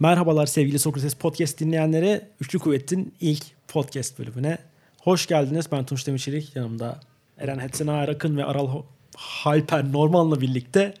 Merhabalar 0.00 0.46
sevgili 0.46 0.78
Sokrates 0.78 1.14
Podcast 1.14 1.60
dinleyenlere. 1.60 2.28
Üçlü 2.40 2.58
Kuvvet'in 2.58 3.14
ilk 3.20 3.44
podcast 3.68 4.18
bölümüne 4.18 4.58
hoş 5.00 5.26
geldiniz. 5.26 5.72
Ben 5.72 5.86
Tunç 5.86 6.06
Demirçelik. 6.06 6.56
Yanımda 6.56 7.00
Eren 7.38 7.58
Hetsen 7.58 7.86
Arakın 7.86 8.36
ve 8.36 8.44
Aral 8.44 8.82
Halper 9.16 9.92
Norman'la 9.92 10.40
birlikte 10.40 10.94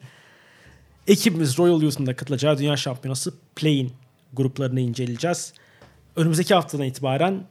ekibimiz 1.06 1.58
Royal 1.58 1.82
Youth'un 1.82 2.04
katılacağı 2.04 2.58
Dünya 2.58 2.76
Şampiyonası 2.76 3.34
Play'in 3.56 3.92
gruplarını 4.32 4.80
inceleyeceğiz. 4.80 5.52
Önümüzdeki 6.16 6.54
haftadan 6.54 6.86
itibaren 6.86 7.44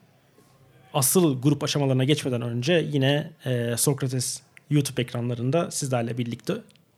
asıl 0.93 1.41
grup 1.41 1.63
aşamalarına 1.63 2.03
geçmeden 2.03 2.41
önce 2.41 2.87
yine 2.91 3.31
e, 3.45 3.77
Sokrates 3.77 4.41
YouTube 4.69 5.01
ekranlarında 5.01 5.71
sizlerle 5.71 6.17
birlikte 6.17 6.53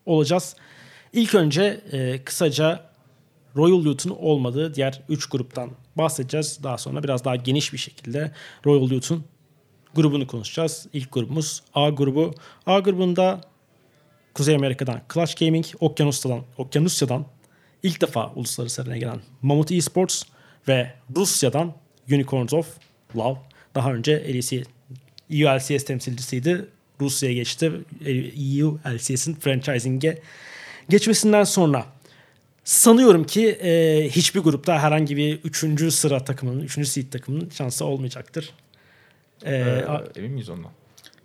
olacağız. 0.06 0.56
İlk 1.14 1.36
önce 1.36 1.82
e, 1.92 2.24
kısaca 2.24 2.89
Royal 3.56 3.86
Youth'un 3.86 4.10
olmadığı 4.10 4.76
diğer 4.76 5.02
3 5.10 5.30
gruptan 5.30 5.72
bahsedeceğiz. 5.96 6.60
Daha 6.64 6.78
sonra 6.78 7.04
biraz 7.04 7.26
daha 7.26 7.36
geniş 7.36 7.74
bir 7.74 7.78
şekilde 7.78 8.32
Royal 8.66 8.92
Youth'un 8.92 9.24
grubunu 9.96 10.28
konuşacağız. 10.28 10.88
İlk 10.94 11.12
grubumuz 11.12 11.64
A 11.74 11.90
grubu. 11.90 12.34
A 12.66 12.80
grubunda 12.80 13.42
Kuzey 14.34 14.56
Amerika'dan 14.56 15.02
Clutch 15.14 15.40
Gaming, 15.40 15.66
Okyanusya'dan, 15.80 16.42
Okyanusya'dan 16.57 17.26
ilk 17.84 18.02
defa 18.02 18.32
uluslararası 18.36 18.82
arenaya 18.82 18.98
gelen 18.98 19.20
Mamut 19.42 19.71
Esports 19.71 20.24
ve 20.68 20.93
Rusya'dan 21.16 21.74
Unicorns 22.12 22.54
of 22.54 22.78
Love. 23.16 23.38
Daha 23.76 23.93
önce 23.93 24.34
LEC, 24.34 24.64
EU 25.29 25.48
LCS 25.57 25.86
temsilcisiydi. 25.86 26.68
Rusya'ya 27.02 27.36
geçti. 27.36 27.71
EU 28.06 28.79
LCS'in 28.96 29.36
franchising'e 29.36 30.20
geçmesinden 30.90 31.43
sonra 31.43 31.86
sanıyorum 32.69 33.23
ki 33.23 33.50
e, 33.50 34.03
hiçbir 34.09 34.39
grupta 34.39 34.80
herhangi 34.80 35.17
bir 35.17 35.39
üçüncü 35.44 35.91
sıra 35.91 36.23
takımının, 36.23 36.59
üçüncü 36.59 36.89
seed 36.89 37.11
takımının 37.11 37.50
şansı 37.50 37.86
olmayacaktır. 37.86 38.53
E, 39.45 39.56
ee, 39.56 39.86
emin 40.16 40.31
miyiz 40.31 40.50
ondan? 40.50 40.72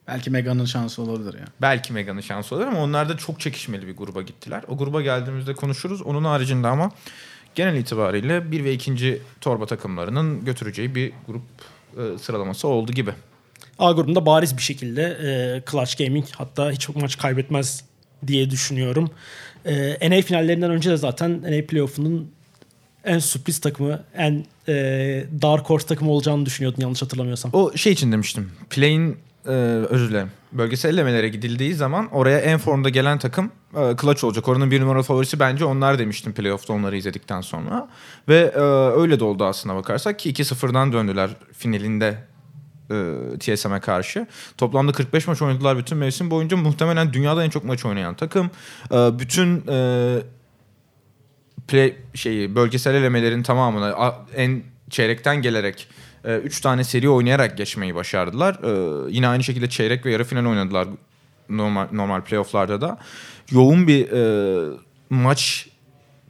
Belki 0.09 0.31
Mega'nın 0.31 0.65
şansı 0.65 1.03
olabilir 1.03 1.35
ya. 1.35 1.45
Belki 1.63 1.93
Mega'nın 1.93 2.21
şansı 2.21 2.55
olabilir 2.55 2.71
ama 2.71 2.83
onlar 2.83 3.09
da 3.09 3.17
çok 3.17 3.41
çekişmeli 3.41 3.87
bir 3.87 3.97
gruba 3.97 4.23
gittiler. 4.23 4.63
O 4.69 4.79
gruba 4.79 5.03
geldiğimizde 5.03 5.55
konuşuruz. 5.55 6.03
Onun 6.03 6.25
haricinde 6.25 6.69
ama 6.69 6.91
genel 7.55 7.77
itibariyle 7.77 8.51
bir 8.51 8.65
ve 8.65 8.73
ikinci 8.73 9.23
torba 9.41 9.67
takımlarının 9.67 10.45
götüreceği 10.45 10.95
bir 10.95 11.13
grup 11.27 11.43
e, 11.97 12.19
sıralaması 12.19 12.69
oldu 12.69 12.93
gibi. 12.93 13.13
A 13.79 13.93
grubunda 13.93 14.27
bariz 14.27 14.57
bir 14.57 14.63
şekilde 14.63 15.03
e, 15.03 15.63
Clutch 15.71 15.99
Gaming 15.99 16.27
hatta 16.37 16.71
hiç 16.71 16.89
maç 16.89 17.19
kaybetmez 17.19 17.85
diye 18.27 18.51
düşünüyorum. 18.51 19.11
E, 19.67 20.11
NA 20.11 20.23
finallerinden 20.23 20.71
önce 20.71 20.91
de 20.91 20.97
zaten 20.97 21.43
NA 21.43 21.67
playoff'unun 21.67 22.31
en 23.05 23.19
sürpriz 23.19 23.59
takımı, 23.59 24.03
en 24.17 24.45
e, 24.69 24.75
dark 25.43 25.71
horse 25.71 25.87
takımı 25.87 26.11
olacağını 26.11 26.47
düşünüyordun 26.47 26.83
yanlış 26.83 27.03
hatırlamıyorsam. 27.03 27.51
O 27.55 27.77
şey 27.77 27.93
için 27.93 28.13
demiştim. 28.13 28.51
Play'in 28.71 29.17
e, 29.47 29.51
özür 29.91 30.11
dilerim. 30.11 30.31
Bölgesel 30.53 30.91
elemelere 30.95 31.29
gidildiği 31.29 31.75
zaman 31.75 32.09
oraya 32.15 32.39
en 32.39 32.59
formda 32.59 32.89
gelen 32.89 33.19
takım 33.19 33.51
e, 33.77 33.97
clutch 34.01 34.25
olacak. 34.25 34.49
Oranın 34.49 34.71
bir 34.71 34.81
numaralı 34.81 35.03
favorisi 35.03 35.41
bence 35.41 35.65
onlar 35.65 35.99
demiştim 35.99 36.33
playoff'ta 36.33 36.73
onları 36.73 36.97
izledikten 36.97 37.41
sonra. 37.41 37.89
Ve 38.29 38.53
e, 38.55 38.61
öyle 39.01 39.21
de 39.21 39.25
oldu 39.25 39.45
aslına 39.45 39.75
bakarsak 39.77 40.19
ki 40.19 40.33
2-0'dan 40.33 40.93
döndüler 40.93 41.31
finalinde 41.53 42.19
e, 42.91 43.15
TSM'e 43.39 43.81
karşı. 43.81 44.27
Toplamda 44.59 44.93
45 44.93 45.29
maç 45.29 45.43
oynadılar 45.43 45.79
bütün 45.79 45.99
mevsim 45.99 46.31
boyunca. 46.31 46.57
Muhtemelen 46.57 47.13
dünyada 47.13 47.45
en 47.45 47.51
çok 47.51 47.65
maç 47.65 47.85
oynayan 47.85 48.15
takım. 48.15 48.51
E, 48.93 49.19
bütün 49.19 49.65
e, 49.69 50.19
play 51.69 51.97
şeyi 52.15 52.55
bölgesel 52.55 52.95
elemelerin 52.95 53.43
tamamını 53.43 53.95
en 54.37 54.63
çeyrekten 54.91 55.43
gelerek 55.43 55.89
3 56.25 56.61
tane 56.61 56.85
seri 56.85 57.09
oynayarak 57.09 57.59
geçmeyi 57.59 57.95
başardılar. 57.95 58.55
E, 58.55 59.03
yine 59.11 59.29
aynı 59.29 59.45
şekilde 59.45 59.69
çeyrek 59.69 60.07
ve 60.07 60.13
yarı 60.13 60.25
final 60.25 60.47
oynadılar 60.47 60.89
normal 61.49 61.87
normal 61.93 62.21
playoff'larda 62.21 62.81
da. 62.81 62.99
Yoğun 63.51 63.89
bir 63.89 64.11
e, 64.13 64.77
maç 65.11 65.69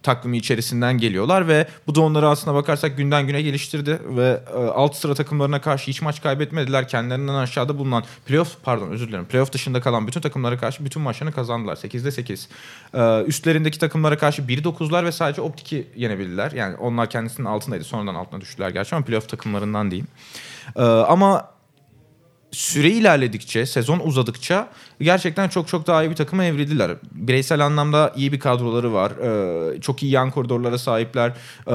takvimi 0.04 0.36
içerisinden 0.36 0.98
geliyorlar 0.98 1.48
ve 1.48 1.68
bu 1.86 1.94
da 1.94 2.00
onları 2.00 2.28
aslına 2.28 2.54
bakarsak 2.54 2.96
günden 2.96 3.26
güne 3.26 3.42
geliştirdi 3.42 3.98
ve 4.16 4.40
e, 4.54 4.56
alt 4.56 4.96
sıra 4.96 5.14
takımlarına 5.14 5.60
karşı 5.60 5.90
hiç 5.90 6.02
maç 6.02 6.22
kaybetmediler. 6.22 6.88
Kendilerinden 6.88 7.34
aşağıda 7.34 7.78
bulunan 7.78 8.04
playoff 8.26 8.56
pardon 8.62 8.90
özür 8.90 9.08
dilerim 9.08 9.24
playoff 9.24 9.52
dışında 9.52 9.80
kalan 9.80 10.06
bütün 10.06 10.20
takımlara 10.20 10.58
karşı 10.58 10.84
bütün 10.84 11.02
maçlarını 11.02 11.34
kazandılar. 11.34 11.76
8'de 11.76 12.10
8. 12.10 12.48
E, 12.94 13.22
üstlerindeki 13.26 13.78
takımlara 13.78 14.18
karşı 14.18 14.42
1-9'lar 14.42 15.04
ve 15.04 15.12
sadece 15.12 15.42
Optik'i 15.42 15.86
yenebildiler. 15.96 16.52
Yani 16.52 16.76
onlar 16.76 17.10
kendisinin 17.10 17.46
altındaydı. 17.46 17.84
Sonradan 17.84 18.14
altına 18.14 18.40
düştüler 18.40 18.70
gerçi 18.70 18.96
ama 18.96 19.04
playoff 19.04 19.28
takımlarından 19.28 19.90
diyeyim. 19.90 20.08
E, 20.76 20.82
ama 20.82 21.53
süre 22.54 22.90
ilerledikçe, 22.90 23.66
sezon 23.66 24.00
uzadıkça 24.04 24.68
gerçekten 25.00 25.48
çok 25.48 25.68
çok 25.68 25.86
daha 25.86 26.04
iyi 26.04 26.10
bir 26.10 26.16
takıma 26.16 26.44
evrildiler. 26.44 26.96
Bireysel 27.12 27.66
anlamda 27.66 28.12
iyi 28.16 28.32
bir 28.32 28.40
kadroları 28.40 28.92
var. 28.92 29.10
Ee, 29.10 29.80
çok 29.80 30.02
iyi 30.02 30.12
yan 30.12 30.30
koridorlara 30.30 30.78
sahipler. 30.78 31.28
Ee, 31.66 31.72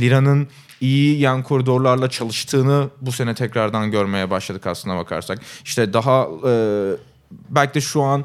Lira'nın 0.00 0.48
iyi 0.80 1.20
yan 1.20 1.42
koridorlarla 1.42 2.10
çalıştığını 2.10 2.88
bu 3.00 3.12
sene 3.12 3.34
tekrardan 3.34 3.90
görmeye 3.90 4.30
başladık 4.30 4.66
aslına 4.66 4.96
bakarsak. 4.96 5.38
İşte 5.64 5.92
daha 5.92 6.28
e, 6.48 6.52
belki 7.50 7.74
de 7.74 7.80
şu 7.80 8.02
an 8.02 8.24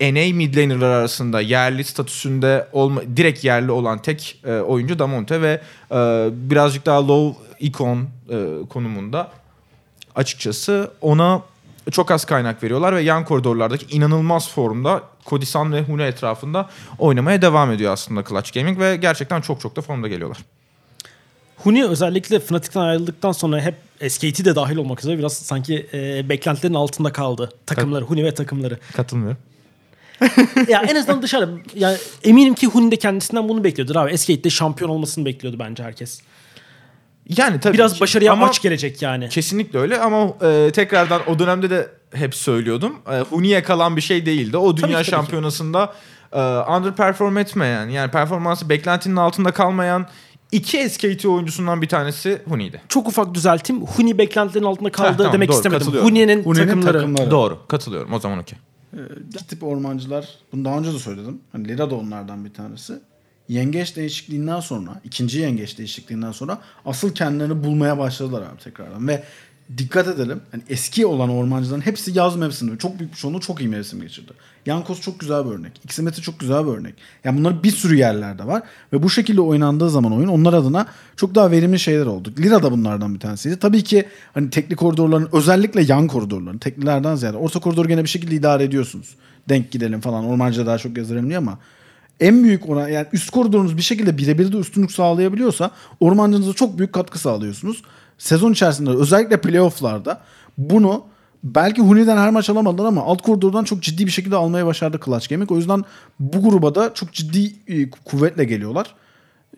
NA 0.00 0.34
mid 0.34 0.56
laner'lar 0.56 0.90
arasında 0.90 1.40
yerli 1.40 1.84
statüsünde 1.84 2.68
olma, 2.72 3.02
direkt 3.16 3.44
yerli 3.44 3.70
olan 3.70 4.02
tek 4.02 4.40
e, 4.44 4.52
oyuncu 4.52 4.98
Damonte 4.98 5.42
ve 5.42 5.60
e, 5.90 6.28
birazcık 6.32 6.86
daha 6.86 7.08
low 7.08 7.40
icon 7.60 8.08
e, 8.30 8.46
konumunda 8.68 9.30
açıkçası 10.14 10.90
ona 11.00 11.42
çok 11.90 12.10
az 12.10 12.24
kaynak 12.24 12.62
veriyorlar 12.62 12.96
ve 12.96 13.02
yan 13.02 13.24
koridorlardaki 13.24 13.96
inanılmaz 13.96 14.50
formda 14.50 15.02
Kodisan 15.24 15.72
ve 15.72 15.82
Hune 15.82 16.06
etrafında 16.06 16.68
oynamaya 16.98 17.42
devam 17.42 17.72
ediyor 17.72 17.92
aslında 17.92 18.24
Clutch 18.24 18.52
Gaming 18.54 18.78
ve 18.78 18.96
gerçekten 18.96 19.40
çok 19.40 19.60
çok 19.60 19.76
da 19.76 19.80
formda 19.80 20.08
geliyorlar. 20.08 20.38
Huni 21.56 21.84
özellikle 21.84 22.40
Fnatic'ten 22.40 22.80
ayrıldıktan 22.80 23.32
sonra 23.32 23.60
hep 23.60 23.74
SKT 24.10 24.44
de 24.44 24.54
dahil 24.54 24.76
olmak 24.76 25.00
üzere 25.00 25.18
biraz 25.18 25.32
sanki 25.32 25.86
e, 25.92 26.28
beklentilerin 26.28 26.74
altında 26.74 27.12
kaldı 27.12 27.52
takımları, 27.66 28.04
Huni 28.04 28.24
ve 28.24 28.34
takımları. 28.34 28.78
Katılmıyorum. 28.92 29.38
ya 30.68 30.82
en 30.88 30.96
azından 30.96 31.22
dışarı 31.22 31.50
yani 31.74 31.96
eminim 32.24 32.54
ki 32.54 32.66
Huni 32.66 32.90
de 32.90 32.96
kendisinden 32.96 33.48
bunu 33.48 33.64
bekliyordur 33.64 33.96
abi. 33.96 34.18
SKT'de 34.18 34.50
şampiyon 34.50 34.90
olmasını 34.90 35.24
bekliyordu 35.24 35.56
bence 35.58 35.82
herkes. 35.82 36.20
Yani 37.36 37.60
tabii 37.60 37.74
biraz 37.74 38.00
başarıya 38.00 38.32
ama 38.32 38.46
aç 38.46 38.62
gelecek 38.62 39.02
yani. 39.02 39.28
Kesinlikle 39.28 39.78
öyle 39.78 40.00
ama 40.00 40.34
e, 40.42 40.70
tekrardan 40.72 41.20
o 41.26 41.38
dönemde 41.38 41.70
de 41.70 41.88
hep 42.12 42.34
söylüyordum. 42.34 42.96
E, 43.12 43.20
Huni'ye 43.20 43.62
kalan 43.62 43.96
bir 43.96 44.00
şey 44.00 44.26
değildi. 44.26 44.56
O 44.56 44.76
dünya 44.76 44.98
tabii, 44.98 45.04
şampiyonasında 45.10 45.94
e, 46.32 46.40
underperform 46.40 47.38
etmeyen 47.38 47.88
yani 47.88 48.10
performansı 48.10 48.68
beklentinin 48.68 49.16
altında 49.16 49.50
kalmayan 49.52 50.06
iki 50.52 50.90
SKT 50.90 51.26
oyuncusundan 51.26 51.82
bir 51.82 51.88
tanesi 51.88 52.42
Huni'ydi. 52.48 52.82
Çok 52.88 53.08
ufak 53.08 53.34
düzelteyim. 53.34 53.86
Huni 53.86 54.18
beklentilerin 54.18 54.64
altında 54.64 54.92
kaldı 54.92 55.12
Heh, 55.12 55.16
tamam, 55.16 55.32
demek 55.32 55.48
doğru, 55.48 55.56
istemedim. 55.56 55.86
Huni'nin, 55.86 56.44
Huni'nin 56.44 56.66
takımları. 56.66 56.98
takımları. 56.98 57.30
Doğru 57.30 57.58
katılıyorum 57.68 58.12
o 58.12 58.18
zaman 58.18 58.38
okey. 58.38 58.58
Ee, 58.94 58.98
tip 59.48 59.64
ormancılar 59.64 60.28
bunu 60.52 60.64
daha 60.64 60.78
önce 60.78 60.92
de 60.92 60.98
söyledim. 60.98 61.40
Hani 61.52 61.68
Lira 61.68 61.90
da 61.90 61.94
onlardan 61.94 62.44
bir 62.44 62.52
tanesi 62.54 62.94
yengeç 63.48 63.96
değişikliğinden 63.96 64.60
sonra, 64.60 65.00
ikinci 65.04 65.38
yengeç 65.38 65.78
değişikliğinden 65.78 66.32
sonra 66.32 66.58
asıl 66.84 67.14
kendilerini 67.14 67.64
bulmaya 67.64 67.98
başladılar 67.98 68.42
abi 68.42 68.62
tekrardan. 68.64 69.08
Ve 69.08 69.22
dikkat 69.76 70.08
edelim. 70.08 70.40
Yani 70.52 70.62
eski 70.68 71.06
olan 71.06 71.30
ormancıların 71.30 71.80
hepsi 71.80 72.18
yaz 72.18 72.36
mevsiminde 72.36 72.78
çok 72.78 72.98
büyük 72.98 73.12
bir 73.12 73.16
çoğunluğu 73.16 73.40
çok 73.40 73.60
iyi 73.60 73.68
mevsim 73.68 74.00
geçirdi. 74.00 74.32
Yankos 74.66 75.00
çok 75.00 75.20
güzel 75.20 75.46
bir 75.46 75.50
örnek. 75.50 75.72
Xmeti 75.84 76.22
çok 76.22 76.40
güzel 76.40 76.66
bir 76.66 76.70
örnek. 76.70 76.94
Yani 77.24 77.38
bunlar 77.38 77.62
bir 77.62 77.70
sürü 77.70 77.96
yerlerde 77.96 78.46
var. 78.46 78.62
Ve 78.92 79.02
bu 79.02 79.10
şekilde 79.10 79.40
oynandığı 79.40 79.90
zaman 79.90 80.12
oyun 80.12 80.28
onlar 80.28 80.52
adına 80.52 80.86
çok 81.16 81.34
daha 81.34 81.50
verimli 81.50 81.78
şeyler 81.78 82.06
oldu. 82.06 82.32
Lira 82.38 82.62
da 82.62 82.72
bunlardan 82.72 83.14
bir 83.14 83.20
tanesiydi. 83.20 83.56
Tabii 83.56 83.84
ki 83.84 84.04
hani 84.34 84.50
teknik 84.50 84.78
koridorların 84.78 85.28
özellikle 85.32 85.82
yan 85.82 86.06
koridorların 86.06 86.58
teklilerden 86.58 87.14
ziyade 87.14 87.36
orta 87.36 87.60
koridoru 87.60 87.88
gene 87.88 88.04
bir 88.04 88.08
şekilde 88.08 88.34
idare 88.34 88.64
ediyorsunuz. 88.64 89.14
Denk 89.48 89.70
gidelim 89.70 90.00
falan. 90.00 90.24
Ormancıda 90.24 90.66
daha 90.66 90.78
çok 90.78 90.96
gezdirelim 90.96 91.28
diye 91.28 91.38
ama 91.38 91.58
en 92.20 92.44
büyük 92.44 92.68
oran 92.68 92.88
yani 92.88 93.06
üst 93.12 93.30
koridorunuz 93.30 93.76
bir 93.76 93.82
şekilde 93.82 94.18
birebir 94.18 94.52
de 94.52 94.56
üstünlük 94.56 94.92
sağlayabiliyorsa 94.92 95.70
ormancınıza 96.00 96.52
çok 96.52 96.78
büyük 96.78 96.92
katkı 96.92 97.18
sağlıyorsunuz. 97.18 97.82
Sezon 98.18 98.52
içerisinde 98.52 98.90
özellikle 98.90 99.40
playofflarda 99.40 100.20
bunu 100.58 101.04
belki 101.44 101.82
Huni'den 101.82 102.16
her 102.16 102.30
maç 102.30 102.50
alamadılar 102.50 102.84
ama 102.84 103.02
alt 103.02 103.22
koridordan 103.22 103.64
çok 103.64 103.82
ciddi 103.82 104.06
bir 104.06 104.10
şekilde 104.10 104.36
almaya 104.36 104.66
başardı 104.66 105.00
Clutch 105.04 105.28
Gaming. 105.28 105.52
O 105.52 105.56
yüzden 105.56 105.84
bu 106.20 106.42
gruba 106.42 106.74
da 106.74 106.94
çok 106.94 107.12
ciddi 107.12 107.52
e, 107.68 107.90
kuvvetle 107.90 108.44
geliyorlar. 108.44 108.94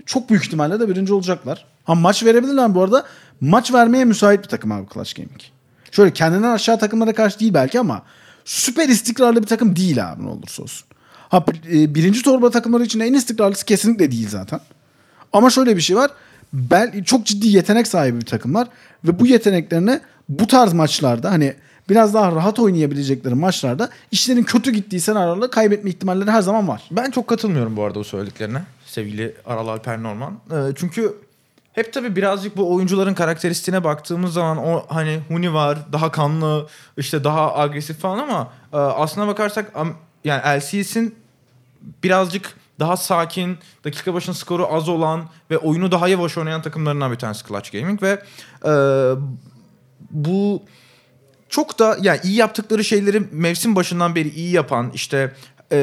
Çok 0.06 0.30
büyük 0.30 0.44
ihtimalle 0.44 0.80
de 0.80 0.88
birinci 0.88 1.12
olacaklar. 1.12 1.66
Ha 1.84 1.94
maç 1.94 2.24
verebilirler 2.24 2.74
bu 2.74 2.82
arada. 2.82 3.06
Maç 3.40 3.72
vermeye 3.72 4.04
müsait 4.04 4.42
bir 4.42 4.48
takım 4.48 4.72
abi 4.72 4.86
Clutch 4.94 5.14
Gaming. 5.14 5.40
Şöyle 5.90 6.12
kendinden 6.12 6.50
aşağı 6.50 6.78
takımlara 6.78 7.12
karşı 7.12 7.40
değil 7.40 7.54
belki 7.54 7.80
ama 7.80 8.02
süper 8.44 8.88
istikrarlı 8.88 9.42
bir 9.42 9.46
takım 9.46 9.76
değil 9.76 10.12
abi 10.12 10.24
ne 10.24 10.28
olursa 10.28 10.62
olsun. 10.62 10.89
Ha, 11.30 11.44
e, 11.72 11.94
birinci 11.94 12.22
torba 12.22 12.50
takımları 12.50 12.84
için 12.84 13.00
en 13.00 13.14
istikrarlısı 13.14 13.64
kesinlikle 13.64 14.10
değil 14.10 14.28
zaten. 14.28 14.60
Ama 15.32 15.50
şöyle 15.50 15.76
bir 15.76 15.80
şey 15.80 15.96
var. 15.96 16.10
Bel, 16.52 17.04
çok 17.04 17.26
ciddi 17.26 17.48
yetenek 17.48 17.86
sahibi 17.86 18.20
bir 18.20 18.26
takımlar 18.26 18.68
ve 19.04 19.20
bu 19.20 19.26
yeteneklerini 19.26 20.00
bu 20.28 20.46
tarz 20.46 20.72
maçlarda 20.72 21.30
hani 21.30 21.54
biraz 21.88 22.14
daha 22.14 22.32
rahat 22.32 22.58
oynayabilecekleri 22.58 23.34
maçlarda 23.34 23.90
işlerin 24.10 24.42
kötü 24.42 24.70
gittiği 24.70 25.00
senaryolarda 25.00 25.50
kaybetme 25.50 25.90
ihtimalleri 25.90 26.30
her 26.30 26.42
zaman 26.42 26.68
var. 26.68 26.82
Ben 26.90 27.10
çok 27.10 27.26
katılmıyorum 27.26 27.76
bu 27.76 27.84
arada 27.84 27.98
o 27.98 28.04
söylediklerine. 28.04 28.62
Sevgili 28.86 29.34
Aral 29.46 29.68
Alper 29.68 30.02
Norman. 30.02 30.38
Ee, 30.50 30.54
çünkü 30.76 31.14
hep 31.72 31.92
tabii 31.92 32.16
birazcık 32.16 32.56
bu 32.56 32.74
oyuncuların 32.74 33.14
karakteristiğine 33.14 33.84
baktığımız 33.84 34.32
zaman 34.32 34.58
o 34.58 34.84
hani 34.88 35.20
Huni 35.28 35.54
var, 35.54 35.78
daha 35.92 36.10
kanlı, 36.10 36.66
işte 36.96 37.24
daha 37.24 37.56
agresif 37.56 37.98
falan 37.98 38.18
ama 38.18 38.52
e, 38.72 38.76
aslına 38.76 39.26
bakarsak 39.26 39.72
yani 40.24 40.58
LCS'in 40.58 41.14
birazcık 42.04 42.56
daha 42.80 42.96
sakin, 42.96 43.58
dakika 43.84 44.14
başına 44.14 44.34
skoru 44.34 44.74
az 44.74 44.88
olan 44.88 45.28
ve 45.50 45.58
oyunu 45.58 45.92
daha 45.92 46.08
yavaş 46.08 46.38
oynayan 46.38 46.62
takımlarından 46.62 47.12
bir 47.12 47.16
tanesi 47.16 47.46
Clutch 47.48 47.72
Gaming 47.72 48.02
ve 48.02 48.22
e, 48.64 48.72
bu 50.10 50.62
çok 51.48 51.78
da 51.78 51.96
yani 52.00 52.20
iyi 52.24 52.36
yaptıkları 52.36 52.84
şeyleri 52.84 53.22
mevsim 53.32 53.76
başından 53.76 54.14
beri 54.14 54.28
iyi 54.28 54.52
yapan 54.52 54.90
işte 54.94 55.34
e, 55.72 55.76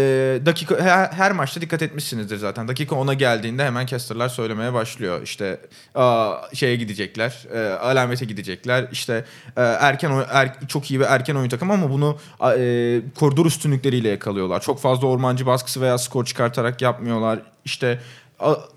dakika 0.45 0.79
her, 0.79 1.07
her 1.07 1.31
maçta 1.31 1.61
dikkat 1.61 1.81
etmişsinizdir 1.81 2.37
zaten. 2.37 2.67
Dakika 2.67 2.95
10'a 2.95 3.13
geldiğinde 3.13 3.65
hemen 3.65 3.85
casterlar 3.85 4.29
söylemeye 4.29 4.73
başlıyor. 4.73 5.21
İşte 5.23 5.59
aa, 5.95 6.33
şeye 6.53 6.75
gidecekler, 6.75 7.45
e, 7.53 7.73
alamete 7.73 8.25
gidecekler. 8.25 8.87
İşte 8.91 9.25
e, 9.57 9.61
erken 9.61 10.11
er, 10.31 10.53
çok 10.67 10.91
iyi 10.91 10.99
ve 10.99 11.03
erken 11.03 11.35
oyun 11.35 11.49
takım 11.49 11.71
ama 11.71 11.89
bunu 11.89 12.17
a, 12.39 12.53
e, 12.55 13.01
koridor 13.15 13.45
üstünlükleriyle 13.45 14.09
yakalıyorlar. 14.09 14.61
Çok 14.61 14.79
fazla 14.79 15.07
ormancı 15.07 15.45
baskısı 15.45 15.81
veya 15.81 15.97
skor 15.97 16.25
çıkartarak 16.25 16.81
yapmıyorlar. 16.81 17.39
İşte 17.65 17.87
a- 17.95 18.26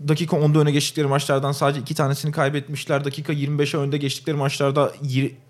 dakika 0.08 0.36
10'da 0.36 0.58
öne 0.58 0.70
geçtikleri 0.70 1.06
maçlardan 1.06 1.52
sadece 1.52 1.80
iki 1.80 1.94
tanesini 1.94 2.32
kaybetmişler. 2.32 3.04
Dakika 3.04 3.32
25'e 3.32 3.80
önde 3.80 3.98
geçtikleri 3.98 4.36
maçlarda 4.36 4.92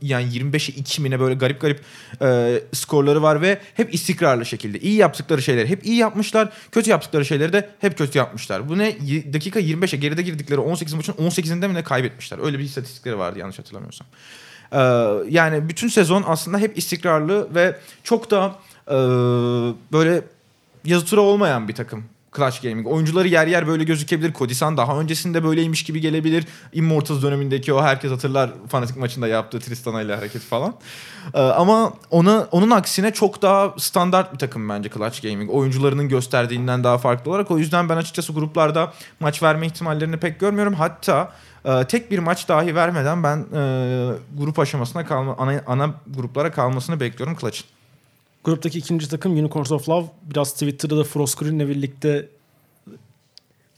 yani 0.02 0.28
25'e 0.28 0.74
2 0.74 1.02
mine 1.02 1.20
böyle 1.20 1.34
garip 1.34 1.60
garip 1.60 1.80
e, 2.22 2.60
skorları 2.72 3.22
var 3.22 3.42
ve 3.42 3.60
hep 3.74 3.94
istikrarlı 3.94 4.46
şekilde 4.46 4.78
iyi 4.80 4.94
yaptıkları 4.94 5.42
şeyleri 5.42 5.68
hep 5.68 5.86
iyi 5.86 5.96
yapmışlar. 5.96 6.52
Kötü 6.72 6.90
yaptıkları 6.90 7.24
şeyleri 7.24 7.52
de 7.52 7.70
hep 7.80 7.98
kötü 7.98 8.18
yapmışlar. 8.18 8.68
Bu 8.68 8.78
ne? 8.78 8.96
Dakika 9.32 9.60
25'e 9.60 9.98
geride 9.98 10.22
girdikleri 10.22 10.60
18 10.60 10.94
maçın 10.94 11.12
18'inde 11.12 11.68
mi 11.68 11.74
ne 11.74 11.84
kaybetmişler? 11.84 12.38
Öyle 12.44 12.58
bir 12.58 12.64
istatistikleri 12.64 13.18
vardı 13.18 13.38
yanlış 13.38 13.58
hatırlamıyorsam. 13.58 14.06
Ee, 14.72 14.78
yani 15.28 15.68
bütün 15.68 15.88
sezon 15.88 16.24
aslında 16.26 16.58
hep 16.58 16.78
istikrarlı 16.78 17.54
ve 17.54 17.78
çok 18.04 18.30
da 18.30 18.54
e, 18.88 18.96
böyle 19.92 20.22
yazı 20.84 21.06
tura 21.06 21.20
olmayan 21.20 21.68
bir 21.68 21.74
takım. 21.74 22.04
Clash 22.36 22.60
Gaming. 22.60 22.86
Oyuncuları 22.86 23.28
yer 23.28 23.46
yer 23.46 23.66
böyle 23.66 23.84
gözükebilir. 23.84 24.32
Kodisan 24.32 24.76
daha 24.76 25.00
öncesinde 25.00 25.44
böyleymiş 25.44 25.82
gibi 25.84 26.00
gelebilir. 26.00 26.46
Immortals 26.72 27.22
dönemindeki 27.22 27.72
o 27.72 27.82
herkes 27.82 28.10
hatırlar 28.10 28.50
fanatik 28.68 28.96
maçında 28.96 29.28
yaptığı 29.28 29.60
Tristana 29.60 30.02
ile 30.02 30.16
hareketi 30.16 30.46
falan. 30.46 30.74
Ee, 31.34 31.40
ama 31.40 31.92
ona 32.10 32.48
onun 32.50 32.70
aksine 32.70 33.12
çok 33.12 33.42
daha 33.42 33.74
standart 33.78 34.32
bir 34.32 34.38
takım 34.38 34.68
bence 34.68 34.88
Clutch 34.88 35.22
Gaming. 35.22 35.50
Oyuncularının 35.50 36.08
gösterdiğinden 36.08 36.84
daha 36.84 36.98
farklı 36.98 37.30
olarak. 37.30 37.50
O 37.50 37.58
yüzden 37.58 37.88
ben 37.88 37.96
açıkçası 37.96 38.32
gruplarda 38.32 38.92
maç 39.20 39.42
verme 39.42 39.66
ihtimallerini 39.66 40.16
pek 40.16 40.40
görmüyorum. 40.40 40.74
Hatta 40.74 41.32
e, 41.64 41.84
tek 41.84 42.10
bir 42.10 42.18
maç 42.18 42.48
dahi 42.48 42.74
vermeden 42.74 43.22
ben 43.22 43.38
e, 43.38 44.12
grup 44.38 44.58
aşamasına 44.58 45.06
kalma 45.06 45.34
ana, 45.38 45.62
ana 45.66 45.94
gruplara 46.06 46.52
kalmasını 46.52 47.00
bekliyorum 47.00 47.36
Clutch'ın. 47.40 47.79
Gruptaki 48.44 48.78
ikinci 48.78 49.08
takım 49.08 49.32
Unicorns 49.32 49.72
of 49.72 49.88
Love. 49.88 50.06
Biraz 50.22 50.52
Twitter'da 50.52 50.96
da 50.96 51.04
Frostgreen'le 51.04 51.68
birlikte 51.68 52.28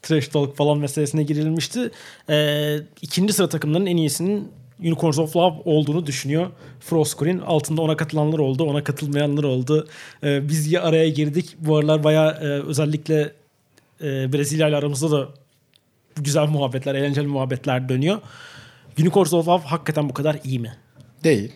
trash 0.02 0.28
talk 0.28 0.56
falan 0.56 0.78
meselesine 0.78 1.22
girilmişti. 1.22 1.90
Ee, 2.30 2.76
ikinci 3.02 3.32
sıra 3.32 3.48
takımların 3.48 3.86
en 3.86 3.96
iyisinin 3.96 4.48
Unicorns 4.80 5.18
of 5.18 5.36
Love 5.36 5.56
olduğunu 5.64 6.06
düşünüyor. 6.06 6.50
Frostgreen 6.80 7.38
altında 7.38 7.82
ona 7.82 7.96
katılanlar 7.96 8.38
oldu, 8.38 8.64
ona 8.64 8.84
katılmayanlar 8.84 9.44
oldu. 9.44 9.88
Ee, 10.22 10.48
biz 10.48 10.72
ya 10.72 10.82
araya 10.82 11.08
girdik. 11.08 11.56
Bu 11.58 11.76
aralar 11.76 12.04
bayağı 12.04 12.30
e, 12.30 12.46
özellikle 12.46 13.32
e, 14.00 14.32
Brezilya 14.32 14.68
ile 14.68 14.76
aramızda 14.76 15.10
da 15.10 15.28
güzel 16.16 16.46
muhabbetler, 16.46 16.94
eğlenceli 16.94 17.26
muhabbetler 17.26 17.88
dönüyor. 17.88 18.18
Unicorns 19.00 19.32
of 19.32 19.48
Love 19.48 19.62
hakikaten 19.62 20.08
bu 20.08 20.14
kadar 20.14 20.38
iyi 20.44 20.58
mi? 20.58 20.76
Değil. 21.24 21.52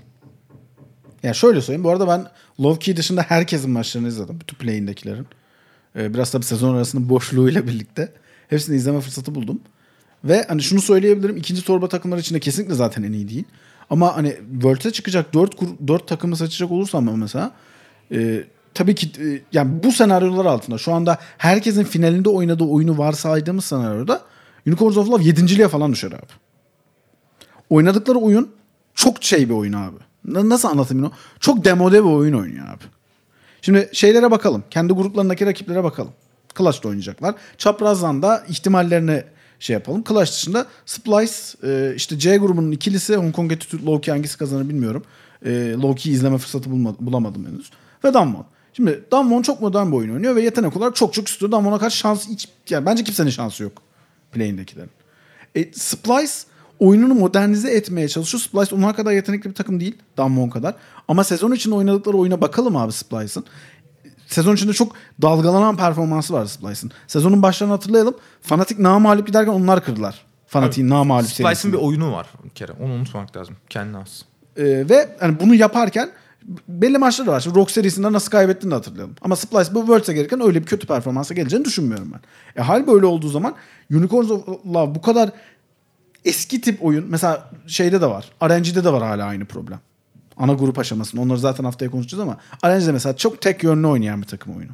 Ya 1.23 1.35
şöyle 1.35 1.61
söyleyeyim. 1.61 1.85
Bu 1.85 1.91
arada 1.91 2.09
ben 2.09 2.27
Low 2.61 2.85
Key 2.85 2.97
dışında 2.97 3.23
herkesin 3.23 3.71
maçlarını 3.71 4.09
izledim. 4.09 4.41
Bütün 4.41 4.57
play'indekilerin. 4.57 5.27
Ee, 5.97 6.15
biraz 6.15 6.31
tabii 6.31 6.45
sezon 6.45 6.75
arasının 6.75 7.09
boşluğuyla 7.09 7.67
birlikte. 7.67 8.13
Hepsini 8.49 8.77
izleme 8.77 9.01
fırsatı 9.01 9.35
buldum. 9.35 9.61
Ve 10.25 10.45
hani 10.49 10.63
şunu 10.63 10.81
söyleyebilirim. 10.81 11.37
ikinci 11.37 11.65
torba 11.65 11.89
takımlar 11.89 12.19
içinde 12.19 12.41
kesinlikle 12.41 12.75
zaten 12.75 13.03
en 13.03 13.13
iyi 13.13 13.29
değil. 13.29 13.45
Ama 13.91 14.17
hani 14.17 14.37
World'e 14.53 14.91
çıkacak 14.91 15.35
4, 15.35 15.57
4 15.89 16.09
takımı 16.09 16.37
seçecek 16.37 16.71
olursam 16.71 17.19
mesela 17.19 17.53
e, 18.13 18.45
tabii 18.75 18.95
ki 18.95 19.11
e, 19.23 19.41
yani 19.53 19.83
bu 19.85 19.93
senaryolar 19.93 20.45
altında 20.45 20.79
şu 20.79 20.93
anda 20.93 21.19
herkesin 21.39 21.85
finalinde 21.85 22.29
oynadığı 22.29 22.65
oyunu 22.65 22.99
varsaydığımız 22.99 23.65
senaryoda 23.65 24.23
Unicorns 24.67 24.97
of 24.97 25.09
Love 25.09 25.25
7. 25.25 25.69
falan 25.69 25.93
düşer 25.93 26.13
abi. 26.13 26.33
Oynadıkları 27.71 28.19
oyun 28.19 28.51
çok 28.95 29.25
şey 29.25 29.49
bir 29.49 29.55
oyun 29.55 29.73
abi. 29.73 29.97
Na- 30.27 30.49
Nasıl 30.49 30.69
anlatayım 30.69 31.03
bunu? 31.05 31.13
Çok 31.41 31.65
demode 31.65 32.05
bir 32.05 32.11
oyun 32.11 32.35
oynuyor 32.35 32.69
abi. 32.69 32.85
Şimdi 33.63 33.89
şeylere 33.93 34.31
bakalım. 34.31 34.65
Kendi 34.71 34.93
gruplarındaki 34.93 35.47
rakiplere 35.47 35.85
bakalım. 35.85 36.13
Clash'da 36.59 36.89
oynayacaklar. 36.89 37.35
Çaprazdan 37.59 38.23
da 38.23 38.45
ihtimallerini 38.49 39.25
şey 39.61 39.75
yapalım. 39.75 40.05
Clash 40.09 40.33
dışında 40.33 40.67
Splice 40.87 41.33
e, 41.65 41.93
işte 41.97 42.19
C 42.19 42.37
grubunun 42.37 42.73
ikilisi 42.73 43.17
Hong 43.17 43.35
Kong 43.35 43.53
Attitude 43.53 43.83
Low 43.87 44.01
Key 44.01 44.13
hangisi 44.15 44.39
kazanır 44.39 44.69
bilmiyorum. 44.69 45.03
E, 45.45 45.73
Low 45.73 45.95
Key 46.03 46.13
izleme 46.13 46.39
fırsatı 46.39 46.71
bulamadım 47.01 47.47
henüz. 47.47 47.71
Ve 48.05 48.15
Damwon. 48.15 48.47
Şimdi 48.73 49.05
Damwon 49.13 49.43
çok 49.43 49.61
modern 49.61 49.87
bir 49.87 49.97
oyun 49.97 50.15
oynuyor 50.15 50.37
ve 50.37 50.43
yetenek 50.43 50.77
olarak 50.77 50.97
çok 50.97 51.13
çok 51.15 51.29
üstü. 51.29 51.53
Damwon'a 51.53 51.79
karşı 51.79 51.97
şans 51.97 52.29
hiç 52.29 52.49
yani 52.71 52.87
bence 52.87 53.05
kimsenin 53.05 53.31
şansı 53.31 53.63
yok. 53.63 53.83
Play'indekilerin. 54.33 54.91
E, 55.55 55.73
Splice 55.73 56.33
oyununu 56.79 57.15
modernize 57.15 57.71
etmeye 57.71 58.09
çalışıyor. 58.09 58.41
Splice 58.41 58.75
onlar 58.77 58.97
kadar 58.97 59.13
yetenekli 59.13 59.51
bir 59.51 59.55
takım 59.55 59.81
değil. 59.81 59.97
Damwon 60.17 60.49
kadar. 60.49 60.75
Ama 61.09 61.25
sezon 61.25 61.53
içinde 61.53 61.75
oynadıkları 61.75 62.17
oyuna 62.17 62.41
bakalım 62.41 62.77
abi 62.77 62.93
Splice'ın. 62.93 63.45
Sezon 64.27 64.55
içinde 64.55 64.73
çok 64.73 64.93
dalgalanan 65.23 65.77
performansı 65.77 66.33
var 66.35 66.47
Splice'ın. 66.47 66.93
Sezonun 67.07 67.43
başlarını 67.43 67.73
hatırlayalım. 67.73 68.15
Fanatik 68.43 68.79
namalip 68.79 69.27
giderken 69.27 69.53
onlar 69.53 69.85
kırdılar. 69.85 70.25
Fanatik'in 70.47 70.91
namalip 70.91 71.31
Splice'ın 71.31 71.49
serisini. 71.49 71.73
bir 71.73 71.79
oyunu 71.79 72.13
var 72.13 72.27
bir 72.45 72.51
kere. 72.51 72.73
Onu 72.73 72.93
unutmamak 72.93 73.37
lazım. 73.37 73.57
Kendine 73.69 73.97
has. 73.97 74.23
Ee, 74.57 74.65
ve 74.65 75.17
hani 75.21 75.41
bunu 75.41 75.55
yaparken 75.55 76.11
belli 76.69 76.99
maçları 76.99 77.31
var. 77.31 77.41
Şimdi 77.41 77.59
Rock 77.59 77.71
serisinden 77.71 78.13
nasıl 78.13 78.31
kaybettiğini 78.31 78.71
de 78.71 78.75
hatırlayalım. 78.75 79.15
Ama 79.23 79.37
Splice 79.37 79.75
bu 79.75 79.79
Worlds'e 79.79 80.13
gelirken 80.13 80.41
öyle 80.41 80.61
bir 80.61 80.67
kötü 80.67 80.87
performansa 80.87 81.35
geleceğini 81.35 81.65
düşünmüyorum 81.65 82.13
ben. 82.13 82.21
E, 82.63 82.65
hal 82.65 82.87
böyle 82.87 83.07
olduğu 83.07 83.29
zaman 83.29 83.55
Unicorns 83.93 84.31
of 84.31 84.49
Love 84.67 84.95
bu 84.95 85.03
kadar 85.03 85.31
eski 86.27 86.61
tip 86.61 86.85
oyun 86.85 87.07
mesela 87.09 87.51
şeyde 87.67 88.01
de 88.01 88.07
var. 88.07 88.31
RNG'de 88.43 88.85
de 88.85 88.93
var 88.93 89.03
hala 89.03 89.25
aynı 89.25 89.45
problem. 89.45 89.81
Ana 90.37 90.53
grup 90.53 90.79
aşamasında. 90.79 91.23
Onları 91.23 91.39
zaten 91.39 91.65
haftaya 91.65 91.91
konuşacağız 91.91 92.23
ama 92.23 92.37
RNG'de 92.65 92.93
mesela 92.93 93.17
çok 93.17 93.41
tek 93.41 93.63
yönlü 93.63 93.87
oynayan 93.87 94.23
bir 94.23 94.27
takım 94.27 94.57
oyunu. 94.57 94.73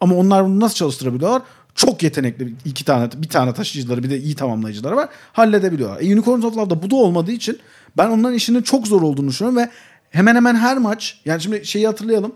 Ama 0.00 0.14
onlar 0.14 0.44
bunu 0.44 0.60
nasıl 0.60 0.74
çalıştırabiliyorlar? 0.74 1.42
Çok 1.74 2.02
yetenekli 2.02 2.54
iki 2.64 2.84
tane 2.84 3.08
bir 3.16 3.28
tane 3.28 3.54
taşıyıcıları 3.54 4.02
bir 4.02 4.10
de 4.10 4.18
iyi 4.18 4.34
tamamlayıcıları 4.34 4.96
var. 4.96 5.08
Halledebiliyorlar. 5.32 6.00
E, 6.00 6.14
Unicorns 6.14 6.44
of 6.44 6.56
Love'da 6.56 6.82
bu 6.82 6.90
da 6.90 6.96
olmadığı 6.96 7.32
için 7.32 7.58
ben 7.96 8.10
onların 8.10 8.34
işinin 8.34 8.62
çok 8.62 8.86
zor 8.86 9.02
olduğunu 9.02 9.28
düşünüyorum 9.28 9.58
ve 9.58 9.70
hemen 10.10 10.34
hemen 10.34 10.54
her 10.54 10.78
maç 10.78 11.20
yani 11.24 11.40
şimdi 11.42 11.66
şeyi 11.66 11.86
hatırlayalım. 11.86 12.32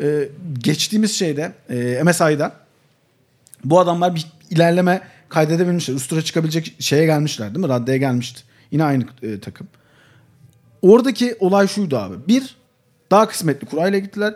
Ee, 0.00 0.28
geçtiğimiz 0.58 1.14
şeyde 1.14 1.52
e, 1.70 2.02
MSI'da 2.04 2.52
bu 3.64 3.80
adamlar 3.80 4.14
bir 4.14 4.26
ilerleme 4.50 5.00
kaydedebilmişler. 5.28 5.94
Üst 5.94 6.26
çıkabilecek 6.26 6.76
şeye 6.78 7.06
gelmişler 7.06 7.54
değil 7.54 7.66
mi? 7.66 7.68
Raddeye 7.68 7.98
gelmişti. 7.98 8.42
Yine 8.70 8.84
aynı 8.84 9.04
e, 9.22 9.40
takım. 9.40 9.68
Oradaki 10.82 11.36
olay 11.40 11.68
şuydu 11.68 11.98
abi. 11.98 12.14
Bir, 12.28 12.56
daha 13.10 13.28
kısmetli 13.28 13.66
kurayla 13.66 13.98
gittiler. 13.98 14.34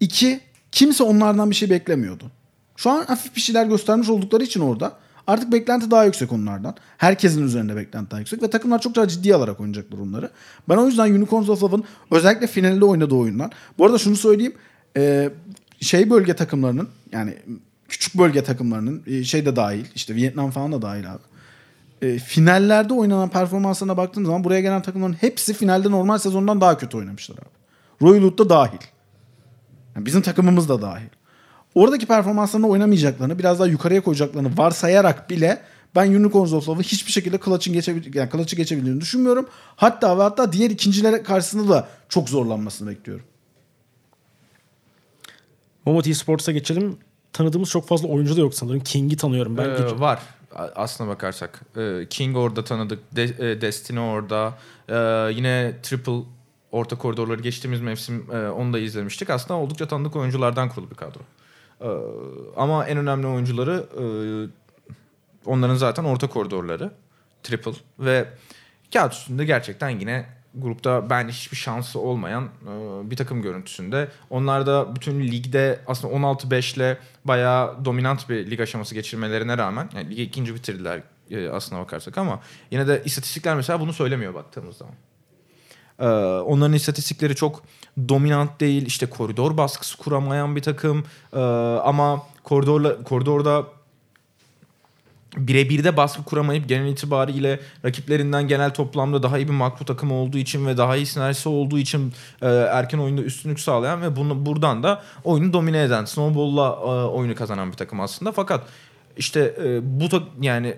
İki, 0.00 0.40
kimse 0.72 1.04
onlardan 1.04 1.50
bir 1.50 1.54
şey 1.54 1.70
beklemiyordu. 1.70 2.30
Şu 2.76 2.90
an 2.90 3.04
hafif 3.04 3.36
bir 3.36 3.40
şeyler 3.40 3.66
göstermiş 3.66 4.08
oldukları 4.08 4.44
için 4.44 4.60
orada 4.60 4.92
artık 5.26 5.52
beklenti 5.52 5.90
daha 5.90 6.04
yüksek 6.04 6.32
onlardan. 6.32 6.74
Herkesin 6.98 7.42
üzerinde 7.42 7.76
beklenti 7.76 8.10
daha 8.10 8.20
yüksek 8.20 8.42
ve 8.42 8.50
takımlar 8.50 8.80
çok 8.80 8.94
daha 8.94 9.08
ciddiye 9.08 9.34
alarak 9.34 9.60
oynayacaklar 9.60 9.98
onları. 9.98 10.30
Ben 10.68 10.76
o 10.76 10.86
yüzden 10.86 11.10
Unicorns 11.10 11.48
of 11.48 11.62
Love'ın 11.62 11.84
özellikle 12.10 12.46
finalde 12.46 12.84
oynadığı 12.84 13.14
oyunlar. 13.14 13.50
Bu 13.78 13.86
arada 13.86 13.98
şunu 13.98 14.16
söyleyeyim. 14.16 14.54
e, 14.96 15.30
şey 15.80 16.10
bölge 16.10 16.36
takımlarının 16.36 16.88
yani 17.12 17.34
küçük 17.92 18.18
bölge 18.18 18.44
takımlarının 18.44 19.02
e, 19.06 19.24
şey 19.24 19.46
de 19.46 19.56
dahil 19.56 19.84
işte 19.94 20.14
Vietnam 20.14 20.50
falan 20.50 20.72
da 20.72 20.82
dahil 20.82 21.12
abi 21.12 21.22
e, 22.02 22.18
finallerde 22.18 22.94
oynanan 22.94 23.28
performanslarına 23.28 23.96
baktığım 23.96 24.26
zaman 24.26 24.44
buraya 24.44 24.60
gelen 24.60 24.82
takımların 24.82 25.12
hepsi 25.12 25.54
finalde 25.54 25.90
normal 25.90 26.18
sezondan 26.18 26.60
daha 26.60 26.78
kötü 26.78 26.96
oynamışlar 26.96 27.36
abi. 27.36 27.62
Royal 28.02 28.38
da 28.38 28.48
dahil. 28.48 28.78
Yani 29.96 30.06
bizim 30.06 30.22
takımımız 30.22 30.68
da 30.68 30.82
dahil. 30.82 31.08
Oradaki 31.74 32.06
performanslarını 32.06 32.68
oynamayacaklarını, 32.68 33.38
biraz 33.38 33.58
daha 33.58 33.68
yukarıya 33.68 34.00
koyacaklarını 34.00 34.58
varsayarak 34.58 35.30
bile 35.30 35.62
Ben 35.94 36.12
Unicorns 36.12 36.52
of 36.52 36.68
Love'ı 36.68 36.82
hiçbir 36.82 37.12
şekilde 37.12 37.38
Clutch'ın 37.44 37.74
geçebil 37.74 38.14
yani 38.14 38.30
Clutch'ı 38.32 38.56
geçebildiğini 38.56 39.00
düşünmüyorum. 39.00 39.48
Hatta 39.76 40.18
ve 40.18 40.22
hatta 40.22 40.52
diğer 40.52 40.70
ikincilere 40.70 41.22
karşısında 41.22 41.68
da 41.68 41.88
çok 42.08 42.28
zorlanmasını 42.28 42.90
bekliyorum. 42.90 43.24
Momot 45.86 46.06
Esports'a 46.06 46.52
geçelim. 46.52 46.98
Tanıdığımız 47.32 47.70
çok 47.70 47.88
fazla 47.88 48.08
oyuncu 48.08 48.36
da 48.36 48.40
yok 48.40 48.54
sanırım. 48.54 48.80
King'i 48.80 49.16
tanıyorum 49.16 49.56
ben. 49.56 49.64
Ee, 49.68 50.00
var 50.00 50.22
aslına 50.54 51.08
bakarsak. 51.10 51.62
Ee, 51.76 52.06
King 52.10 52.36
orada 52.36 52.64
tanıdık. 52.64 53.16
De- 53.16 53.50
e, 53.50 53.60
Destiny 53.60 54.00
orada. 54.00 54.54
Ee, 54.88 54.94
yine 55.34 55.74
Triple 55.82 56.22
orta 56.72 56.98
koridorları 56.98 57.40
geçtiğimiz 57.42 57.80
mevsim 57.80 58.26
e, 58.32 58.48
onu 58.48 58.72
da 58.72 58.78
izlemiştik. 58.78 59.30
Aslında 59.30 59.60
oldukça 59.60 59.88
tanıdık 59.88 60.16
oyunculardan 60.16 60.68
kurulu 60.68 60.90
bir 60.90 60.96
kadro. 60.96 61.20
Ee, 61.80 61.86
ama 62.56 62.86
en 62.86 62.98
önemli 62.98 63.26
oyuncuları 63.26 63.86
e, 63.98 64.04
onların 65.50 65.74
zaten 65.76 66.04
orta 66.04 66.26
koridorları. 66.28 66.90
Triple 67.42 67.72
ve 67.98 68.28
kağıt 68.92 69.12
üstünde 69.12 69.44
gerçekten 69.44 69.88
yine 69.88 70.26
grupta 70.54 71.10
bence 71.10 71.32
hiçbir 71.32 71.56
şansı 71.56 72.00
olmayan 72.00 72.44
e, 72.44 73.10
bir 73.10 73.16
takım 73.16 73.42
görüntüsünde. 73.42 74.08
Onlar 74.30 74.66
da 74.66 74.96
bütün 74.96 75.20
ligde 75.20 75.80
aslında 75.86 76.14
16-5 76.14 76.76
ile 76.76 76.98
bayağı 77.24 77.84
dominant 77.84 78.28
bir 78.28 78.50
lig 78.50 78.60
aşaması 78.60 78.94
geçirmelerine 78.94 79.58
rağmen 79.58 79.90
yani 79.94 80.10
ligi 80.10 80.22
ikinci 80.22 80.54
bitirdiler 80.54 81.02
e, 81.30 81.48
aslına 81.48 81.80
bakarsak 81.80 82.18
ama 82.18 82.40
yine 82.70 82.88
de 82.88 83.02
istatistikler 83.04 83.56
mesela 83.56 83.80
bunu 83.80 83.92
söylemiyor 83.92 84.34
baktığımız 84.34 84.76
zaman. 84.76 84.94
Ee, 85.98 86.06
onların 86.40 86.72
istatistikleri 86.72 87.34
çok 87.34 87.62
dominant 88.08 88.60
değil. 88.60 88.86
İşte 88.86 89.06
koridor 89.06 89.56
baskısı 89.56 89.98
kuramayan 89.98 90.56
bir 90.56 90.62
takım. 90.62 91.04
Ama 91.82 92.22
koridorla 92.44 93.04
koridorda 93.04 93.66
birebir 95.36 95.84
de 95.84 95.96
baskı 95.96 96.24
kuramayıp 96.24 96.68
genel 96.68 96.86
itibariyle 96.86 97.60
rakiplerinden 97.84 98.48
genel 98.48 98.70
toplamda 98.74 99.22
daha 99.22 99.38
iyi 99.38 99.48
bir 99.48 99.52
makro 99.52 99.84
takım 99.84 100.12
olduğu 100.12 100.38
için 100.38 100.66
ve 100.66 100.76
daha 100.76 100.96
iyi 100.96 101.06
sinerjisi 101.06 101.48
olduğu 101.48 101.78
için 101.78 102.12
e, 102.42 102.48
erken 102.48 102.98
oyunda 102.98 103.22
üstünlük 103.22 103.60
sağlayan 103.60 104.02
ve 104.02 104.16
bunu 104.16 104.46
buradan 104.46 104.82
da 104.82 105.02
oyunu 105.24 105.52
domine 105.52 105.82
eden, 105.82 106.04
snowball'la 106.04 106.68
e, 106.68 107.06
oyunu 107.06 107.34
kazanan 107.34 107.72
bir 107.72 107.76
takım 107.76 108.00
aslında. 108.00 108.32
Fakat 108.32 108.64
işte 109.16 109.54
e, 109.64 110.00
bu 110.00 110.08
ta- 110.08 110.22
yani 110.40 110.74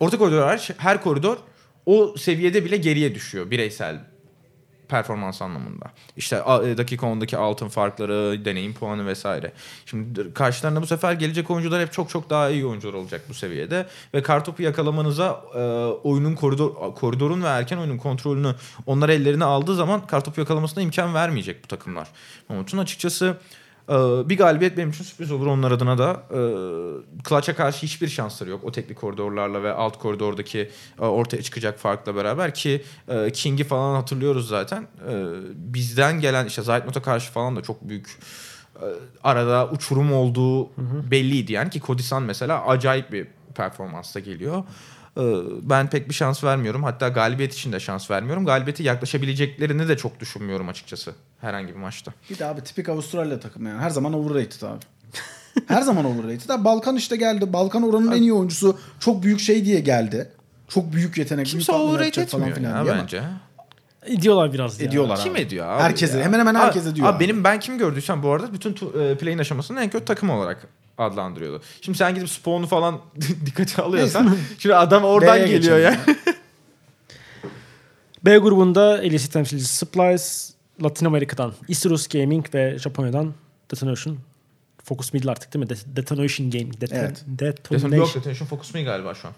orta 0.00 0.18
koridor 0.18 0.42
hariç 0.42 0.70
her 0.76 1.02
koridor 1.02 1.36
o 1.86 2.14
seviyede 2.16 2.64
bile 2.64 2.76
geriye 2.76 3.14
düşüyor 3.14 3.50
bireysel 3.50 4.00
performans 4.88 5.42
anlamında. 5.42 5.84
İşte 6.16 6.36
e, 6.36 6.78
dakika 6.78 7.06
10'daki 7.06 7.36
altın 7.36 7.68
farkları, 7.68 8.44
deneyim 8.44 8.74
puanı 8.74 9.06
vesaire. 9.06 9.52
Şimdi 9.86 10.34
karşılarına 10.34 10.82
bu 10.82 10.86
sefer 10.86 11.12
gelecek 11.12 11.50
oyuncular 11.50 11.80
hep 11.80 11.92
çok 11.92 12.10
çok 12.10 12.30
daha 12.30 12.50
iyi 12.50 12.66
oyuncular 12.66 12.94
olacak 12.94 13.22
bu 13.28 13.34
seviyede 13.34 13.86
ve 14.14 14.22
kartopu 14.22 14.62
yakalamanıza 14.62 15.40
e, 15.54 15.60
oyunun 16.08 16.34
koridor 16.34 16.94
koridorun 16.94 17.42
ve 17.42 17.46
erken 17.46 17.78
oyunun 17.78 17.98
kontrolünü 17.98 18.54
onlar 18.86 19.08
ellerine 19.08 19.44
aldığı 19.44 19.74
zaman 19.74 20.06
kartopu 20.06 20.40
yakalamasına 20.40 20.82
imkan 20.82 21.14
vermeyecek 21.14 21.64
bu 21.64 21.68
takımlar. 21.68 22.08
Onun 22.48 22.62
için 22.62 22.78
açıkçası 22.78 23.36
bir 24.28 24.38
galibiyet 24.38 24.76
benim 24.76 24.90
için 24.90 25.04
sürpriz 25.04 25.32
olur 25.32 25.46
onlar 25.46 25.70
adına 25.70 25.98
da. 25.98 26.22
E, 26.30 26.38
Clutch'a 27.28 27.56
karşı 27.56 27.82
hiçbir 27.82 28.08
şansları 28.08 28.50
yok. 28.50 28.64
O 28.64 28.72
teknik 28.72 28.98
koridorlarla 28.98 29.62
ve 29.62 29.72
alt 29.72 29.98
koridordaki 29.98 30.70
e, 31.00 31.04
ortaya 31.04 31.42
çıkacak 31.42 31.78
farkla 31.78 32.16
beraber 32.16 32.54
ki 32.54 32.82
e, 33.08 33.30
King'i 33.30 33.64
falan 33.64 33.94
hatırlıyoruz 33.94 34.48
zaten. 34.48 34.82
E, 34.82 35.14
bizden 35.54 36.20
gelen 36.20 36.46
işte 36.46 36.62
Zaytnot'a 36.62 37.02
karşı 37.02 37.32
falan 37.32 37.56
da 37.56 37.62
çok 37.62 37.88
büyük 37.88 38.18
e, 38.76 38.86
arada 39.24 39.68
uçurum 39.70 40.12
olduğu 40.12 40.70
belliydi. 41.10 41.52
Yani 41.52 41.70
ki 41.70 41.80
Kodisan 41.80 42.22
mesela 42.22 42.66
acayip 42.66 43.12
bir 43.12 43.26
performansla 43.54 44.20
geliyor. 44.20 44.64
E, 45.16 45.22
Ben 45.62 45.90
pek 45.90 46.08
bir 46.08 46.14
şans 46.14 46.44
vermiyorum. 46.44 46.82
Hatta 46.84 47.08
galibiyet 47.08 47.54
için 47.54 47.72
de 47.72 47.80
şans 47.80 48.10
vermiyorum. 48.10 48.46
Galibiyete 48.46 48.82
yaklaşabileceklerini 48.82 49.88
de 49.88 49.96
çok 49.96 50.20
düşünmüyorum 50.20 50.68
açıkçası 50.68 51.14
herhangi 51.40 51.68
bir 51.68 51.78
maçta. 51.78 52.12
Bir 52.30 52.38
de 52.38 52.44
abi 52.46 52.60
tipik 52.60 52.88
Avustralya 52.88 53.40
takımı 53.40 53.68
yani. 53.68 53.80
Her 53.80 53.90
zaman 53.90 54.12
overrated 54.12 54.62
abi. 54.62 54.80
Her 55.66 55.82
zaman 55.82 56.04
overrated. 56.04 56.48
Abi 56.50 56.64
Balkan 56.64 56.96
işte 56.96 57.16
geldi. 57.16 57.52
Balkan 57.52 57.82
oranın 57.82 58.12
en 58.12 58.22
iyi 58.22 58.32
oyuncusu. 58.32 58.78
Çok 59.00 59.22
büyük 59.22 59.40
şey 59.40 59.64
diye 59.64 59.80
geldi. 59.80 60.30
Çok 60.68 60.92
büyük 60.92 61.18
yetenek. 61.18 61.46
Kimse 61.46 61.56
büyük 61.58 61.66
patlama 61.66 61.84
overrate 61.90 62.04
yapacak 62.20 62.28
falan 62.28 62.48
etmiyor 62.48 62.72
filan 62.72 62.84
ya 62.86 62.92
ama 62.92 63.02
bence. 63.02 63.22
Ediyorlar 64.06 64.52
biraz 64.52 64.80
ya. 64.80 64.86
Ediyorlar 64.88 65.18
Kim 65.22 65.32
abi. 65.32 65.40
ediyor 65.40 65.66
abi? 65.68 65.82
Herkese, 65.82 66.18
ya? 66.18 66.24
hemen 66.24 66.38
hemen 66.38 66.54
herkese 66.54 66.88
Abi- 66.88 66.96
diyor 66.96 67.06
Abi 67.08 67.16
abi. 67.16 67.24
benim 67.24 67.44
ben 67.44 67.60
kim 67.60 67.78
gördüysem 67.78 68.22
bu 68.22 68.30
arada 68.30 68.52
bütün 68.52 68.72
tu, 68.72 69.02
e, 69.02 69.16
play'in 69.18 69.38
aşamasını 69.38 69.80
en 69.80 69.90
kötü 69.90 70.04
takım 70.04 70.30
olarak 70.30 70.66
adlandırıyordu. 70.98 71.62
Şimdi 71.80 71.98
sen 71.98 72.14
gidip 72.14 72.28
Spawn'u 72.30 72.66
falan 72.66 73.00
dikkate 73.46 73.82
alıyorsan 73.82 74.36
şimdi 74.58 74.74
adam 74.74 75.04
oradan 75.04 75.36
B'ye 75.36 75.48
geliyor 75.48 75.78
ya. 75.78 75.96
B 78.24 78.38
grubunda 78.38 78.92
LEC 79.02 79.28
temsilcisi 79.30 79.76
Supplies, 79.76 80.52
Latin 80.82 81.06
Amerika'dan 81.06 81.52
Isurus 81.68 82.08
Gaming 82.08 82.54
ve 82.54 82.78
Japonya'dan 82.78 83.34
Detonation. 83.70 84.18
Focus 84.84 85.12
Middle 85.12 85.30
artık 85.30 85.54
değil 85.54 85.64
mi? 85.64 85.68
Det- 85.70 85.96
Detonation 85.96 86.50
Gaming. 86.50 86.80
Det- 86.80 86.92
Evet. 86.92 87.24
Detonation. 87.26 87.90
Yok 87.98 88.14
Detention 88.14 88.46
Focus 88.48 88.74
Me 88.74 88.82
galiba 88.82 89.14
şu 89.14 89.28
an. 89.28 89.34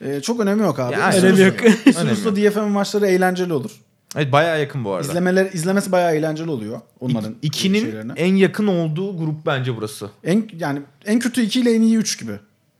Ee, 0.00 0.20
çok 0.20 0.40
önemi 0.40 0.62
yok 0.62 0.78
abi. 0.80 0.92
Ya, 0.94 1.04
aynen. 1.04 1.24
Önemi 1.24 1.40
yok. 1.40 1.64
Isurus'ta 1.86 2.36
DFM 2.36 2.60
maçları 2.68 3.06
eğlenceli 3.06 3.52
olur. 3.52 3.70
Evet 4.16 4.32
bayağı 4.32 4.60
yakın 4.60 4.84
bu 4.84 4.92
arada. 4.92 5.08
İzlemeler, 5.08 5.52
izlemesi 5.52 5.92
bayağı 5.92 6.14
eğlenceli 6.14 6.50
oluyor. 6.50 6.80
Onların 7.00 7.32
İk- 7.32 7.38
İkinin 7.42 7.80
şeylerine. 7.80 8.12
en 8.16 8.34
yakın 8.34 8.66
olduğu 8.66 9.18
grup 9.18 9.46
bence 9.46 9.76
burası. 9.76 10.10
En 10.24 10.48
yani 10.58 10.80
en 11.06 11.18
kötü 11.18 11.42
2 11.42 11.60
ile 11.60 11.74
en 11.74 11.80
iyi 11.82 11.96
3 11.96 12.20
gibi 12.20 12.32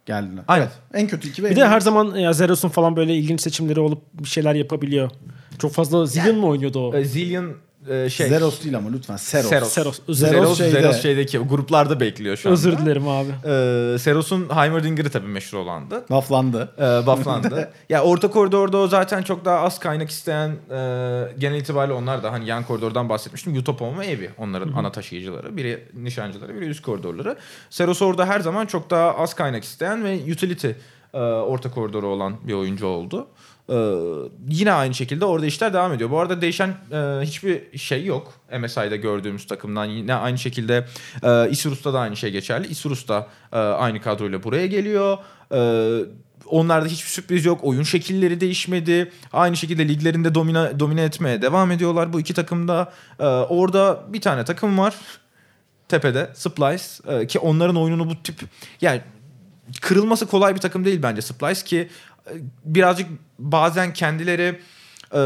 geldiler. 0.07 0.45
Aynen. 0.49 0.69
En 0.95 1.07
kötü 1.07 1.29
2 1.29 1.43
ve 1.43 1.51
Bir 1.51 1.57
de 1.57 1.69
her 1.69 1.81
zaman 1.81 2.15
ya 2.17 2.33
Zeros'un 2.33 2.69
falan 2.69 2.97
böyle 2.97 3.15
ilginç 3.17 3.41
seçimleri 3.41 3.81
olup 3.81 4.03
bir 4.13 4.29
şeyler 4.29 4.55
yapabiliyor. 4.55 5.11
Çok 5.59 5.73
fazla 5.73 6.07
Zillion 6.07 6.37
mu 6.39 6.49
oynuyordu 6.49 6.89
o? 6.89 6.95
E, 6.97 7.05
Zillion 7.05 7.53
e, 7.91 8.11
şey. 8.11 8.29
Zeros 8.29 8.65
değil 8.65 8.77
ama 8.77 8.91
lütfen 8.91 9.17
Seros. 9.17 9.49
Seros. 9.49 9.69
Seros. 9.73 9.97
Zeros, 9.97 10.19
Zeros 10.19 10.59
Zeros, 10.59 10.73
şeyde- 10.73 11.03
şeydeki 11.03 11.39
gruplarda 11.39 12.01
bekliyor 12.01 12.37
şu 12.37 12.49
anda. 12.49 12.55
Özür 12.59 12.79
dilerim 12.79 13.09
abi. 13.09 13.29
Ee, 13.45 13.99
Seros'un 13.99 14.49
Heimerdinger'ı 14.55 15.11
tabii 15.11 15.27
meşhur 15.27 15.59
olandı. 15.59 16.05
Laflandı. 16.11 16.73
e, 16.79 17.07
bufflandı. 17.07 17.73
ya 17.89 18.03
orta 18.03 18.31
koridorda 18.31 18.77
o 18.79 18.89
zaten 18.89 19.23
çok 19.23 19.45
daha 19.45 19.59
az 19.61 19.79
kaynak 19.79 20.11
isteyen 20.11 20.49
e, 20.71 20.77
genel 21.39 21.61
itibariyle 21.61 21.95
onlar 21.95 22.23
da 22.23 22.33
hani 22.33 22.47
yan 22.49 22.65
koridordan 22.65 23.09
bahsetmiştim. 23.09 23.57
Utopon 23.59 23.99
ve 23.99 24.07
Evi 24.07 24.31
onların 24.39 24.73
ana 24.73 24.93
taşıyıcıları. 24.93 25.57
Biri 25.57 25.89
nişancıları, 25.95 26.55
biri 26.55 26.65
üst 26.67 26.83
koridorları. 26.83 27.37
Seros 27.71 28.03
orada 28.03 28.27
her 28.27 28.41
zaman 28.41 28.67
çok 28.67 28.91
daha 28.91 29.15
az 29.17 29.35
kaynak 29.35 29.65
isteyen 29.65 30.05
ve 30.05 30.33
utility 30.33 30.69
e, 31.15 31.19
orta 31.19 31.71
koridoru 31.71 32.07
olan 32.07 32.37
bir 32.45 32.53
oyuncu 32.55 32.87
oldu. 32.87 33.27
E, 33.69 33.75
yine 34.49 34.73
aynı 34.73 34.95
şekilde 34.95 35.25
orada 35.25 35.47
işler 35.47 35.73
devam 35.75 35.93
ediyor. 35.93 36.11
Bu 36.11 36.19
arada 36.19 36.41
değişen 36.41 36.69
e, 36.69 36.97
hiçbir 37.23 37.79
şey 37.79 38.05
yok. 38.05 38.33
MSI'de 38.61 38.97
gördüğümüz 38.97 39.47
takımdan 39.47 39.85
yine 39.85 40.15
aynı 40.15 40.39
şekilde 40.39 40.87
e, 41.23 41.51
Isurus'ta 41.51 41.93
da 41.93 42.01
aynı 42.01 42.17
şey 42.17 42.31
geçerli. 42.31 42.67
Isurus 42.67 43.09
da 43.09 43.29
e, 43.53 43.57
aynı 43.59 44.01
kadroyla 44.01 44.43
buraya 44.43 44.67
geliyor. 44.67 45.19
E, 45.53 46.01
Onlarda 46.47 46.87
hiçbir 46.87 47.09
sürpriz 47.09 47.45
yok. 47.45 47.61
Oyun 47.63 47.83
şekilleri 47.83 48.41
değişmedi. 48.41 49.13
Aynı 49.33 49.57
şekilde 49.57 49.89
liglerinde 49.89 50.35
domine, 50.35 50.81
domine 50.81 51.03
etmeye 51.03 51.43
devam 51.43 51.71
ediyorlar 51.71 52.13
bu 52.13 52.21
iki 52.21 52.35
takımda. 52.35 52.93
Ee, 53.21 53.25
orada 53.25 54.05
bir 54.09 54.21
tane 54.21 54.45
takım 54.45 54.79
var. 54.79 54.95
Tepede 55.89 56.31
Splice 56.35 56.85
Ee, 57.09 57.27
ki 57.27 57.39
onların 57.39 57.77
oyununu 57.77 58.11
bu 58.11 58.23
tip 58.23 58.41
yani 58.81 59.01
kırılması 59.81 60.27
kolay 60.27 60.55
bir 60.55 60.61
takım 60.61 60.85
değil 60.85 61.03
bence 61.03 61.23
Splice 61.23 61.65
ki 61.65 61.77
e, 61.79 62.16
birazcık 62.65 63.09
bazen 63.39 63.93
kendileri 63.93 64.61
e, 65.15 65.21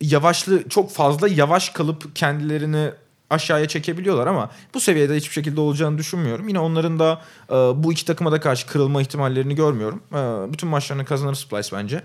yavaşlı 0.00 0.68
çok 0.68 0.90
fazla 0.90 1.28
yavaş 1.28 1.70
kalıp 1.70 2.16
kendilerini 2.16 2.90
aşağıya 3.30 3.68
çekebiliyorlar 3.68 4.26
ama 4.26 4.50
bu 4.74 4.80
seviyede 4.80 5.16
hiçbir 5.16 5.32
şekilde 5.32 5.60
olacağını 5.60 5.98
düşünmüyorum. 5.98 6.48
Yine 6.48 6.58
onların 6.58 6.98
da 6.98 7.22
e, 7.50 7.54
bu 7.54 7.92
iki 7.92 8.04
takıma 8.04 8.32
da 8.32 8.40
karşı 8.40 8.66
kırılma 8.66 9.02
ihtimallerini 9.02 9.54
görmüyorum. 9.54 10.02
E, 10.12 10.52
bütün 10.52 10.68
maçlarını 10.68 11.04
kazanır 11.04 11.34
Splice 11.34 11.76
bence. 11.76 12.02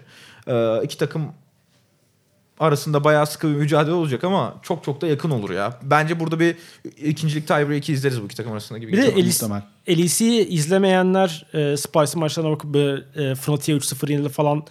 E, 0.47 0.83
iki 0.83 0.97
takım 0.97 1.31
arasında 2.61 3.03
bayağı 3.03 3.27
sıkı 3.27 3.47
bir 3.49 3.55
mücadele 3.55 3.93
olacak 3.93 4.23
ama 4.23 4.55
çok 4.61 4.83
çok 4.83 5.01
da 5.01 5.07
yakın 5.07 5.29
olur 5.29 5.49
ya. 5.49 5.79
Bence 5.83 6.19
burada 6.19 6.39
bir 6.39 6.55
ikincilik 6.97 7.47
tiebreak'i 7.47 7.93
izleriz 7.93 8.21
bu 8.21 8.25
iki 8.25 8.35
takım 8.35 8.51
arasında 8.51 8.79
gibi. 8.79 8.91
Bir 8.91 8.97
de. 8.97 9.07
Elis. 9.07 9.43
LEC'yi 9.89 10.47
izlemeyenler 10.47 11.45
e, 11.53 11.77
Spice'ın 11.77 12.19
maçlarına 12.19 12.51
bakıp 12.51 12.73
böyle, 12.73 13.31
e, 13.31 13.35
Fnatic'e 13.35 13.77
3-0 13.77 14.11
yenildi 14.11 14.29
falan 14.29 14.63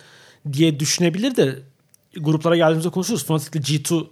diye 0.53 0.81
düşünebilir 0.81 1.37
de 1.37 1.59
gruplara 2.17 2.57
geldiğimizde 2.57 2.91
konuşuruz. 2.91 3.27
Fnatic'le 3.27 3.63
G2 3.63 4.07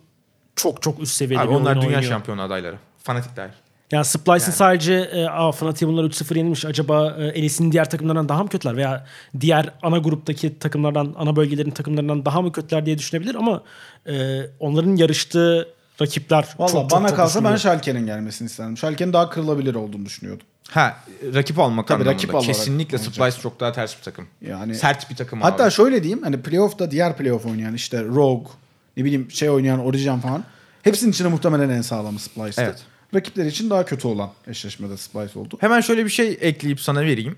çok 0.57 0.83
çok 0.83 1.01
üst 1.01 1.13
seviyede 1.13 1.43
Abi 1.43 1.51
bir 1.51 1.55
onlar 1.55 1.71
oyun 1.71 1.83
dünya 1.83 1.97
oynuyor. 1.97 2.13
şampiyonu 2.13 2.43
adayları. 2.43 2.77
Fanatik 3.03 3.37
dahil. 3.37 3.53
Yani 3.93 4.05
Splice'ın 4.05 4.39
Yani. 4.51 4.53
sadece 4.53 4.95
e, 4.95 5.25
Aa, 5.27 5.53
Fnatic'e 5.53 5.89
bunlar 5.89 6.05
3-0 6.05 6.39
yenilmiş. 6.39 6.65
Acaba 6.65 7.17
e, 7.19 7.43
LEC'nin 7.43 7.73
diğer 7.73 7.91
takımlarından 7.91 8.29
daha 8.29 8.43
mı 8.43 8.49
kötüler? 8.49 8.77
Veya 8.77 9.07
diğer 9.41 9.71
ana 9.83 9.99
gruptaki 9.99 10.59
takımlardan, 10.59 11.15
ana 11.19 11.37
bölgelerin 11.37 11.71
takımlarından 11.71 12.25
daha 12.25 12.43
mı 12.43 12.53
kötüler 12.53 12.87
diye 12.87 12.99
düşünebilir 12.99 13.35
ama 13.35 13.63
e, 14.07 14.41
onların 14.61 14.97
yarıştığı 14.97 15.69
rakipler 16.01 16.49
Valla 16.59 16.69
çok 16.73 16.91
bana 16.91 17.09
çok 17.09 17.17
kalsa 17.17 17.45
ben. 17.45 17.57
Schalke'nin 17.57 18.07
gelmesini 18.07 18.47
isterdim. 18.47 18.77
Schalke'nin 18.77 19.13
daha 19.13 19.31
kırılabilir 19.31 19.75
olduğunu 19.75 20.07
düşünüyordum. 20.07 20.47
Ha 20.71 20.97
rakip 21.35 21.59
almak 21.59 21.89
Tabii, 21.89 22.03
anlamında. 22.11 22.35
rakip 22.37 22.41
Kesinlikle. 22.47 22.99
Splice 22.99 23.41
çok 23.43 23.61
daha 23.61 23.73
ters 23.73 23.99
bir 23.99 24.03
takım. 24.03 24.27
Yani 24.41 24.75
Sert 24.75 25.11
bir 25.11 25.17
takım 25.17 25.41
Hatta 25.41 25.65
abi. 25.65 25.71
şöyle 25.71 26.03
diyeyim 26.03 26.23
hani 26.23 26.43
playoff'ta 26.43 26.91
diğer 26.91 27.17
playoff 27.17 27.47
oynayan 27.47 27.75
işte 27.75 28.05
Rogue 28.05 28.53
ne 28.97 29.05
bileyim 29.05 29.31
şey 29.31 29.51
oynayan 29.51 29.81
Origin 29.85 30.19
falan 30.19 30.45
hepsinin 30.83 31.11
içinde 31.13 31.29
muhtemelen 31.29 31.69
en 31.69 31.81
sağlamı 31.83 32.19
Splice'tı. 32.19 32.63
Evet. 32.63 32.83
Rakipleri 33.15 33.49
için 33.49 33.71
daha 33.71 33.85
kötü 33.85 34.09
olan 34.09 34.31
eşleşmede 34.47 34.97
Splice 34.97 35.39
oldu. 35.39 35.57
Hemen 35.61 35.81
şöyle 35.81 36.05
bir 36.05 36.11
şey 36.11 36.39
ekleyip 36.41 36.81
sana 36.81 37.01
vereyim. 37.01 37.37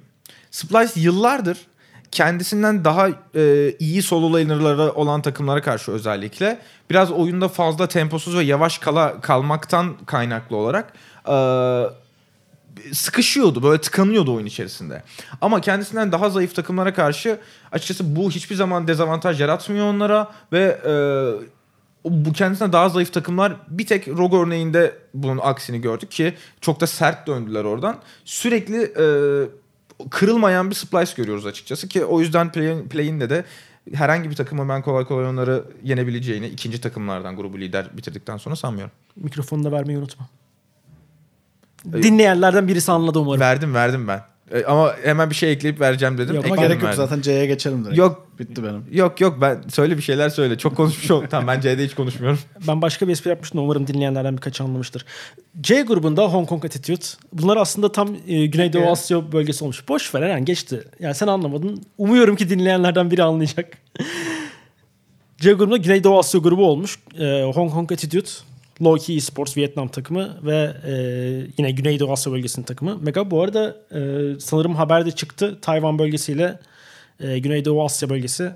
Splice 0.50 1.00
yıllardır 1.00 1.58
kendisinden 2.12 2.84
daha 2.84 3.08
e, 3.34 3.74
iyi 3.78 4.02
solo 4.02 4.32
laner'ları 4.32 4.92
olan 4.92 5.22
takımlara 5.22 5.62
karşı 5.62 5.92
özellikle 5.92 6.58
biraz 6.90 7.10
oyunda 7.10 7.48
fazla 7.48 7.86
temposuz 7.86 8.36
ve 8.36 8.42
yavaş 8.42 8.78
kala 8.78 9.20
kalmaktan 9.20 9.96
kaynaklı 10.06 10.56
olarak 10.56 10.92
e, 11.28 11.34
sıkışıyordu. 12.92 13.62
Böyle 13.62 13.80
tıkanıyordu 13.80 14.34
oyun 14.34 14.46
içerisinde. 14.46 15.02
Ama 15.40 15.60
kendisinden 15.60 16.12
daha 16.12 16.30
zayıf 16.30 16.54
takımlara 16.54 16.94
karşı 16.94 17.38
açıkçası 17.72 18.16
bu 18.16 18.30
hiçbir 18.30 18.54
zaman 18.56 18.88
dezavantaj 18.88 19.40
yaratmıyor 19.40 19.86
onlara 19.86 20.30
ve 20.52 20.80
e, 20.86 20.92
bu 22.04 22.32
kendisine 22.32 22.72
daha 22.72 22.88
zayıf 22.88 23.12
takımlar 23.12 23.56
bir 23.68 23.86
tek 23.86 24.08
Rogue 24.08 24.40
örneğinde 24.40 24.94
bunun 25.14 25.38
aksini 25.42 25.80
gördük 25.80 26.10
ki 26.10 26.34
çok 26.60 26.80
da 26.80 26.86
sert 26.86 27.26
döndüler 27.26 27.64
oradan. 27.64 27.96
Sürekli 28.24 28.82
e, 28.82 29.06
kırılmayan 30.10 30.70
bir 30.70 30.74
splice 30.74 31.12
görüyoruz 31.16 31.46
açıkçası 31.46 31.88
ki 31.88 32.04
o 32.04 32.20
yüzden 32.20 32.52
play, 32.52 32.84
play'inde 32.84 33.30
de 33.30 33.44
herhangi 33.94 34.30
bir 34.30 34.36
takımı 34.36 34.68
ben 34.68 34.82
kolay 34.82 35.04
kolay 35.04 35.26
onları 35.26 35.64
yenebileceğini 35.82 36.46
ikinci 36.46 36.80
takımlardan 36.80 37.36
grubu 37.36 37.58
lider 37.58 37.86
bitirdikten 37.96 38.36
sonra 38.36 38.56
sanmıyorum. 38.56 38.92
Mikrofonu 39.16 39.64
da 39.64 39.72
vermeyi 39.72 39.98
unutma. 39.98 40.26
Dinleyenlerden 41.84 42.68
birisi 42.68 42.92
anladı 42.92 43.18
umarım. 43.18 43.40
Verdim 43.40 43.74
verdim 43.74 44.08
ben. 44.08 44.22
E, 44.54 44.64
ama 44.64 44.94
hemen 45.04 45.30
bir 45.30 45.34
şey 45.34 45.52
ekleyip 45.52 45.80
vereceğim 45.80 46.18
dedim. 46.18 46.30
Ama 46.36 46.38
Ekledim, 46.46 46.62
gerek 46.62 46.74
yok 46.74 46.82
verdim. 46.84 46.96
zaten 46.96 47.20
C'ye 47.20 47.46
geçelim 47.46 47.84
direkt. 47.84 47.98
Yok 47.98 48.26
Bitti 48.38 48.64
benim. 48.64 48.84
yok 48.92 49.20
yok 49.20 49.38
ben 49.40 49.62
söyle 49.68 49.96
bir 49.96 50.02
şeyler 50.02 50.28
söyle. 50.28 50.58
Çok 50.58 50.76
konuşmuş 50.76 51.10
oldum. 51.10 51.28
tamam 51.30 51.46
ben 51.46 51.60
C'de 51.60 51.84
hiç 51.84 51.94
konuşmuyorum. 51.94 52.38
Ben 52.68 52.82
başka 52.82 53.06
bir 53.08 53.12
espri 53.12 53.28
yapmıştım. 53.30 53.60
Umarım 53.60 53.86
dinleyenlerden 53.86 54.36
birkaç 54.36 54.60
anlamıştır. 54.60 55.04
C 55.60 55.82
grubunda 55.82 56.22
Hong 56.32 56.48
Kong 56.48 56.64
Attitude. 56.64 57.04
Bunlar 57.32 57.56
aslında 57.56 57.92
tam 57.92 58.16
e, 58.28 58.46
Güneydoğu 58.46 58.80
Evet. 58.82 58.92
Asya 58.92 59.32
bölgesi 59.32 59.64
olmuş. 59.64 59.88
Boş 59.88 60.14
ver 60.14 60.22
Eren 60.22 60.44
geçti. 60.44 60.84
Yani 61.00 61.14
sen 61.14 61.26
anlamadın. 61.26 61.82
Umuyorum 61.98 62.36
ki 62.36 62.48
dinleyenlerden 62.50 63.10
biri 63.10 63.22
anlayacak. 63.22 63.66
C 65.38 65.52
grubunda 65.52 65.76
Güneydoğu 65.76 66.18
Asya 66.18 66.40
grubu 66.40 66.66
olmuş. 66.66 66.98
E, 67.18 67.42
Hong 67.54 67.72
Kong 67.72 67.92
Attitude, 67.92 68.28
Loki 68.82 69.16
Esports 69.16 69.56
Vietnam 69.56 69.88
takımı 69.88 70.38
ve 70.42 70.72
e, 70.86 70.92
yine 71.58 71.70
Güneydoğu 71.70 72.12
Asya 72.12 72.32
bölgesinin 72.32 72.64
takımı. 72.66 72.98
Mega 73.00 73.30
bu 73.30 73.42
arada 73.42 73.76
e, 73.94 74.00
sanırım 74.40 74.74
haberde 74.74 75.10
çıktı. 75.10 75.58
Tayvan 75.62 75.98
bölgesiyle 75.98 76.58
e, 77.20 77.38
Güneydoğu 77.38 77.84
Asya 77.84 78.10
bölgesi 78.10 78.50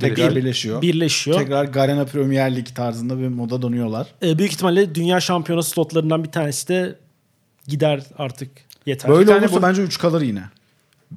Tekrar 0.00 0.30
Bir- 0.30 0.36
birleşiyor. 0.36 0.82
birleşiyor. 0.82 1.38
Tekrar 1.38 1.64
Garena 1.64 2.04
Premier 2.04 2.56
Lig 2.56 2.66
tarzında 2.74 3.18
bir 3.18 3.28
moda 3.28 3.62
dönüyorlar. 3.62 4.06
E, 4.22 4.38
büyük 4.38 4.52
ihtimalle 4.52 4.94
dünya 4.94 5.20
şampiyonası 5.20 5.70
slotlarından 5.70 6.24
bir 6.24 6.30
tanesi 6.30 6.68
de 6.68 6.94
gider 7.68 8.02
artık 8.18 8.50
yeter. 8.86 9.10
Böyle 9.10 9.34
olursa 9.34 9.56
bu- 9.56 9.62
bence 9.62 9.82
3 9.82 9.98
kalır 9.98 10.22
yine. 10.22 10.42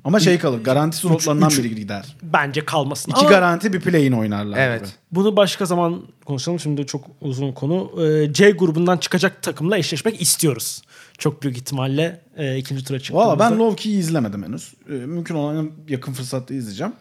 Ama 0.03 0.19
şey 0.19 0.39
kalır. 0.39 0.63
Garanti 0.63 0.97
slotlarından 0.97 1.49
üç- 1.49 1.57
biri 1.59 1.75
gider. 1.75 2.15
Bence 2.23 2.65
kalmasın. 2.65 3.11
İki 3.11 3.19
Ama 3.19 3.29
garanti 3.29 3.73
bir 3.73 3.79
play'in 3.79 4.11
oynarlar. 4.11 4.57
Evet. 4.57 4.79
gibi. 4.81 4.91
bunu 5.11 5.37
başka 5.37 5.65
zaman 5.65 6.01
konuşalım. 6.25 6.59
Şimdi 6.59 6.85
çok 6.85 7.05
uzun 7.21 7.51
konu. 7.51 8.03
E, 8.05 8.33
C 8.33 8.51
grubundan 8.51 8.97
çıkacak 8.97 9.41
takımla 9.43 9.77
eşleşmek 9.77 10.21
istiyoruz. 10.21 10.81
Çok 11.17 11.43
büyük 11.43 11.57
ihtimalle 11.57 12.21
e, 12.37 12.57
ikinci 12.57 12.83
tura 12.85 12.99
çıktığımızda. 12.99 13.27
Valla 13.29 13.39
ben 13.39 13.57
Low-Key'i 13.59 13.97
izlemedim 13.99 14.43
henüz. 14.43 14.73
Ee, 14.89 14.91
mümkün 14.91 15.35
olan 15.35 15.55
en 15.57 15.71
yakın 15.87 16.13
fırsatta 16.13 16.53
izleyeceğim. 16.53 16.93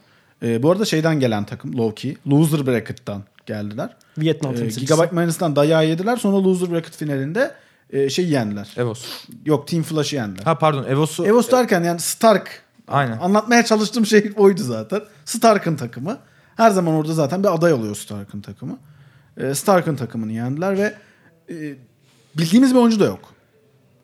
Ee, 0.43 0.63
bu 0.63 0.71
arada 0.71 0.85
şeyden 0.85 1.21
gelen 1.21 1.45
takım 1.45 1.73
Low-Key. 1.73 2.17
Loser 2.27 2.67
Bracket'tan 2.67 3.23
geldiler. 3.47 3.97
Vietnam 4.19 4.53
Ee, 4.53 4.57
temsilcisi. 4.57 4.81
Gigabyte 4.95 5.17
Minus'tan 5.17 5.57
dayağı 5.57 5.87
yediler. 5.89 6.17
Sonra 6.17 6.45
Loser 6.45 6.71
Bracket 6.73 6.97
finalinde 6.97 7.55
e, 7.91 8.11
şey 8.11 8.29
yendiler. 8.29 8.69
Evos. 8.77 9.05
Yok 9.47 9.69
Team 9.69 9.83
Flash'ı 9.83 10.17
yendiler. 10.17 10.45
Ha 10.45 10.59
pardon 10.59 10.85
Evos'u. 10.85 11.27
Evos 11.27 11.51
derken 11.51 11.85
yani 11.85 12.01
Stark. 12.01 12.62
Aynen. 12.89 13.19
Anlatmaya 13.19 13.65
çalıştığım 13.65 14.07
şey 14.07 14.33
oydu 14.37 14.63
zaten. 14.63 15.01
Stark'ın 15.25 15.77
takımı. 15.77 16.19
Her 16.57 16.71
zaman 16.71 16.95
orada 16.95 17.13
zaten 17.13 17.43
bir 17.43 17.55
aday 17.55 17.73
oluyor 17.73 17.97
Stark'ın 17.97 18.41
takımı. 18.41 18.79
Ee, 19.37 19.55
Stark'ın 19.55 19.97
takımını 19.97 20.33
yendiler 20.33 20.79
ve 20.79 20.95
e, 21.51 21.75
bildiğimiz 22.39 22.75
bir 22.75 22.79
oyuncu 22.79 23.01
da 23.01 23.05
yok. 23.05 23.35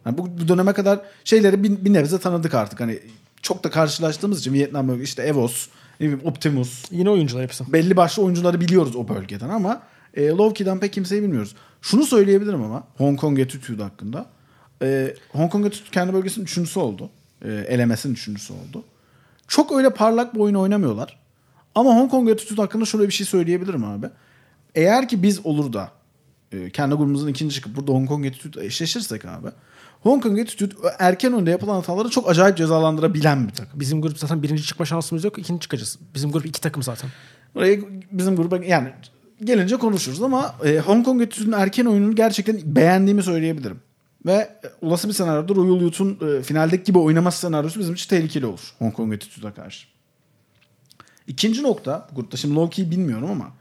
Yani 0.07 0.19
bu, 0.19 0.39
bu 0.41 0.49
döneme 0.49 0.73
kadar 0.73 1.01
şeyleri 1.25 1.63
bir, 1.63 1.85
bir 1.85 1.93
nebze 1.93 2.19
tanıdık 2.19 2.55
artık. 2.55 2.81
Hani 2.81 3.01
çok 3.43 3.65
da 3.65 3.71
karşılaştığımız 3.71 4.41
için 4.41 4.53
Vietnam 4.53 4.89
bölgesi 4.89 5.05
işte 5.05 5.23
Evos, 5.23 5.69
ne 6.01 6.07
bileyim 6.07 6.27
Optimus. 6.27 6.85
Yine 6.91 7.11
oyuncular 7.11 7.43
hepsi. 7.43 7.73
Belli 7.73 7.97
başlı 7.97 8.23
oyuncuları 8.23 8.61
biliyoruz 8.61 8.97
o 8.97 9.09
bölgeden 9.09 9.49
ama 9.49 9.83
e, 10.15 10.29
Low-Key'den 10.29 10.81
pek 10.81 10.93
kimseyi 10.93 11.23
bilmiyoruz. 11.23 11.55
Şunu 11.83 12.05
söyleyebilirim 12.05 12.63
ama 12.63 12.85
Hong 12.97 13.21
Kong 13.21 13.41
Attitude 13.41 13.83
hakkında. 13.83 14.27
E, 14.83 15.15
Hong 15.33 15.53
Kong 15.53 15.67
Attitude 15.67 15.91
kendi 15.91 16.13
bölgesinin 16.13 16.45
üçüncüsü 16.45 16.81
oldu. 16.81 17.11
E, 17.45 17.53
elemesinin 17.53 18.15
üçüncüsü 18.15 18.53
oldu. 18.53 18.85
Çok 19.49 19.73
öyle 19.73 19.91
parlak 19.91 20.35
bir 20.35 20.41
oyun 20.41 20.55
oynamıyorlar. 20.55 21.19
Ama 21.75 21.91
Hong 21.91 22.11
Kong 22.11 22.31
Attitude 22.31 22.61
hakkında 22.61 22.85
şöyle 22.85 23.09
bir 23.09 23.13
şey 23.13 23.27
söyleyebilirim 23.27 23.85
abi. 23.85 24.07
Eğer 24.75 25.09
ki 25.09 25.23
biz 25.23 25.47
olur 25.47 25.73
da 25.73 25.91
e, 26.53 26.71
kendi 26.71 26.95
grubumuzun 26.95 27.29
ikinci 27.29 27.55
çıkıp 27.55 27.77
burada 27.77 27.93
Hong 27.93 28.09
Kong 28.09 28.27
Attitude 28.27 28.67
eşleşirsek 28.67 29.25
abi. 29.25 29.49
Hong 30.01 30.23
Kong 30.23 30.41
Attitude 30.41 30.75
erken 30.99 31.33
önde 31.33 31.51
yapılan 31.51 31.75
hataları 31.75 32.09
çok 32.11 32.31
acayip 32.31 32.57
cezalandırabilen 32.57 33.49
bir 33.49 33.53
takım. 33.53 33.81
Bizim 33.81 34.03
grup 34.03 34.19
zaten 34.19 34.43
birinci 34.43 34.63
çıkma 34.63 34.87
şansımız 34.87 35.25
yok. 35.25 35.39
ikinci 35.39 35.61
çıkacağız. 35.61 35.99
Bizim 36.15 36.33
grup 36.33 36.47
iki 36.47 36.61
takım 36.61 36.83
zaten. 36.83 37.11
Oraya 37.55 37.79
bizim 38.13 38.37
gruba 38.37 38.57
yani 38.65 38.93
gelince 39.45 39.77
konuşuruz 39.77 40.23
ama 40.23 40.55
e, 40.65 40.79
Hong 40.79 41.05
Kong 41.05 41.23
Attitude'un 41.23 41.53
erken 41.53 41.85
oyununu 41.85 42.15
gerçekten 42.15 42.61
beğendiğimi 42.65 43.23
söyleyebilirim. 43.23 43.81
Ve 44.29 44.51
olası 44.83 45.09
bir 45.09 45.13
senaryoda 45.13 45.55
Royal 45.55 45.81
Youth'un 45.81 46.19
e, 46.29 46.43
finaldeki 46.43 46.85
gibi 46.85 46.99
oynaması 46.99 47.41
senaryosu 47.41 47.81
bizim 47.81 47.95
için 47.95 48.09
tehlikeli 48.09 48.47
olur 48.47 48.73
Hong 48.79 48.95
Kong 48.95 49.15
Attitude'a 49.15 49.55
karşı. 49.55 49.87
İkinci 51.27 51.63
nokta, 51.63 52.09
bu 52.11 52.15
grupta 52.17 52.37
şimdi 52.37 52.55
Loki'yi 52.55 52.91
bilmiyorum 52.91 53.31
ama 53.31 53.53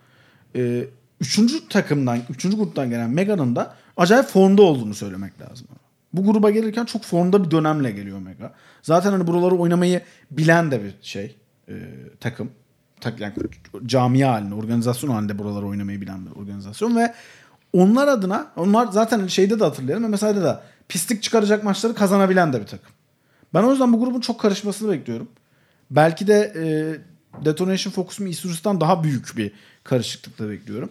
e, 0.56 0.86
üçüncü 1.22 1.68
takımdan, 1.68 2.20
üçüncü 2.30 2.58
gruptan 2.58 2.90
gelen 2.90 3.10
Mega'nın 3.10 3.56
da 3.56 3.76
acayip 3.98 4.26
formda 4.26 4.62
olduğunu 4.62 4.94
söylemek 4.94 5.42
lazım. 5.42 5.68
Bu 6.14 6.26
gruba 6.32 6.50
gelirken 6.50 6.86
çok 6.86 7.04
formda 7.04 7.46
bir 7.46 7.52
dönemle 7.52 7.92
geliyor 7.92 8.20
Mega. 8.20 8.54
Zaten 8.82 9.12
hani 9.12 9.28
buraları 9.28 9.56
oynamayı 9.56 10.02
bilen 10.32 10.72
de 10.72 10.84
bir 10.84 10.96
şey, 11.02 11.36
e, 11.70 11.74
takım. 12.20 12.52
Tak, 13.02 13.20
yani 13.20 13.34
camia 13.86 14.32
halinde, 14.32 14.56
organizasyon 14.56 15.10
halinde 15.10 15.40
buraları 15.40 15.66
oynamayı 15.66 16.02
bilen 16.02 16.26
bir 16.26 16.32
organizasyon 16.32 16.96
ve 16.96 17.14
onlar 17.74 18.08
adına, 18.08 18.48
onlar 18.56 18.88
zaten 18.88 19.28
şeyde 19.28 19.60
de 19.60 19.64
hatırlayalım, 19.64 20.12
MSI'de 20.12 20.44
de 20.44 20.60
pislik 20.90 21.24
çıkaracak 21.24 21.64
maçları 21.64 21.96
kazanabilen 21.96 22.54
de 22.54 22.62
bir 22.62 22.68
takım. 22.68 22.90
Ben 23.54 23.64
o 23.64 23.72
yüzden 23.72 23.94
bu 23.94 24.00
grubun 24.00 24.20
çok 24.20 24.40
karışmasını 24.40 24.92
bekliyorum. 24.92 25.28
Belki 25.92 26.28
de 26.28 26.54
e, 26.56 26.66
Detonation 27.46 27.94
Focus'un 27.94 28.26
Isurus'tan 28.26 28.82
daha 28.82 29.04
büyük 29.04 29.38
bir 29.38 29.52
karışıklıkla 29.84 30.50
bekliyorum. 30.50 30.90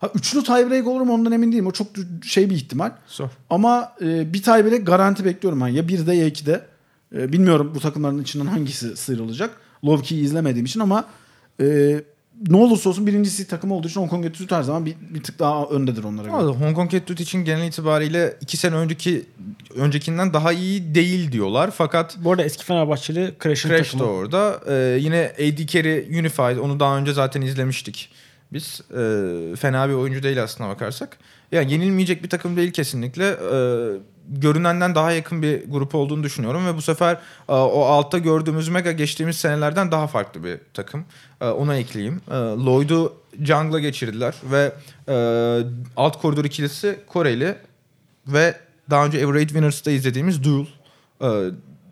Ha, 0.00 0.10
üçlü 0.14 0.44
tiebreak 0.44 0.86
olur 0.86 1.00
mu 1.00 1.14
ondan 1.14 1.32
emin 1.32 1.52
değilim. 1.52 1.66
O 1.66 1.70
çok 1.72 1.86
şey 2.24 2.50
bir 2.50 2.54
ihtimal. 2.54 2.92
Zor. 3.06 3.28
Ama 3.50 3.92
e, 4.00 4.32
bir 4.32 4.42
tiebreak 4.42 4.86
garanti 4.86 5.24
bekliyorum 5.24 5.60
ben. 5.60 5.68
Ya 5.68 5.82
1'de 5.82 6.14
ya 6.14 6.28
2'de. 6.28 6.66
E, 7.14 7.32
bilmiyorum 7.32 7.72
bu 7.74 7.80
takımların 7.80 8.22
içinden 8.22 8.46
hangisi 8.46 8.96
sıyrılacak. 8.96 9.56
Low-Key'i 9.84 10.20
izlemediğim 10.20 10.66
için 10.66 10.80
ama 10.80 11.04
e, 11.60 12.00
ne 12.48 12.56
olursa 12.56 12.88
olsun 12.90 13.06
birincisi 13.06 13.48
takım 13.48 13.72
olduğu 13.72 13.88
için 13.88 14.00
Hong 14.00 14.10
Kong 14.10 14.26
Attitude 14.26 14.54
her 14.54 14.62
zaman 14.62 14.86
bir, 14.86 14.94
bir 15.14 15.22
tık 15.22 15.38
daha 15.38 15.64
öndedir 15.64 16.04
onlara 16.04 16.26
göre. 16.26 16.36
Hong 16.36 16.76
Kong 16.76 16.94
Attitude 16.94 17.22
için 17.22 17.44
genel 17.44 17.68
itibariyle 17.68 18.36
iki 18.40 18.56
sene 18.56 18.74
önceki 18.74 19.26
öncekinden 19.76 20.32
daha 20.32 20.52
iyi 20.52 20.94
değil 20.94 21.32
diyorlar. 21.32 21.70
Fakat 21.70 22.16
Bu 22.20 22.30
arada 22.30 22.44
eski 22.44 22.64
Fenerbahçeli 22.64 23.34
Crash'ın 23.42 23.68
Crash 23.68 23.90
takımı. 23.90 24.02
da 24.02 24.12
orada. 24.12 24.60
Ee, 24.68 24.98
yine 25.00 25.32
AD 25.34 25.66
Carry 25.66 26.20
Unified 26.20 26.56
onu 26.58 26.80
daha 26.80 26.98
önce 26.98 27.12
zaten 27.12 27.40
izlemiştik. 27.42 28.10
Biz 28.52 28.80
Ee, 28.90 29.56
fena 29.56 29.88
bir 29.88 29.94
oyuncu 29.94 30.22
değil 30.22 30.42
aslına 30.42 30.68
bakarsak. 30.68 31.18
Yani 31.52 31.72
yenilmeyecek 31.72 32.22
bir 32.22 32.28
takım 32.28 32.56
değil 32.56 32.72
kesinlikle. 32.72 33.28
Ee, 33.28 33.98
görünenden 34.28 34.94
daha 34.94 35.12
yakın 35.12 35.42
bir 35.42 35.70
grup 35.70 35.94
olduğunu 35.94 36.22
düşünüyorum 36.22 36.66
ve 36.66 36.76
bu 36.76 36.82
sefer 36.82 37.14
e, 37.48 37.52
o 37.52 37.80
altta 37.84 38.18
gördüğümüz 38.18 38.68
Mega 38.68 38.92
geçtiğimiz 38.92 39.36
senelerden 39.36 39.92
daha 39.92 40.06
farklı 40.06 40.44
bir 40.44 40.58
takım. 40.74 41.04
Ee, 41.40 41.46
ona 41.46 41.76
ekleyeyim. 41.76 42.20
Ee, 42.30 42.34
Lloyd'u 42.34 43.12
jungle'a 43.42 43.80
geçirdiler 43.80 44.34
ve 44.44 44.72
e, 45.08 45.14
alt 45.96 46.20
koridor 46.20 46.44
ikilisi 46.44 47.00
Koreli 47.06 47.56
ve 48.26 48.56
daha 48.90 49.06
önce 49.06 49.18
Everade 49.18 49.46
Winners'ta 49.46 49.90
izlediğimiz 49.90 50.44
Duel 50.44 50.66
e, 51.20 51.26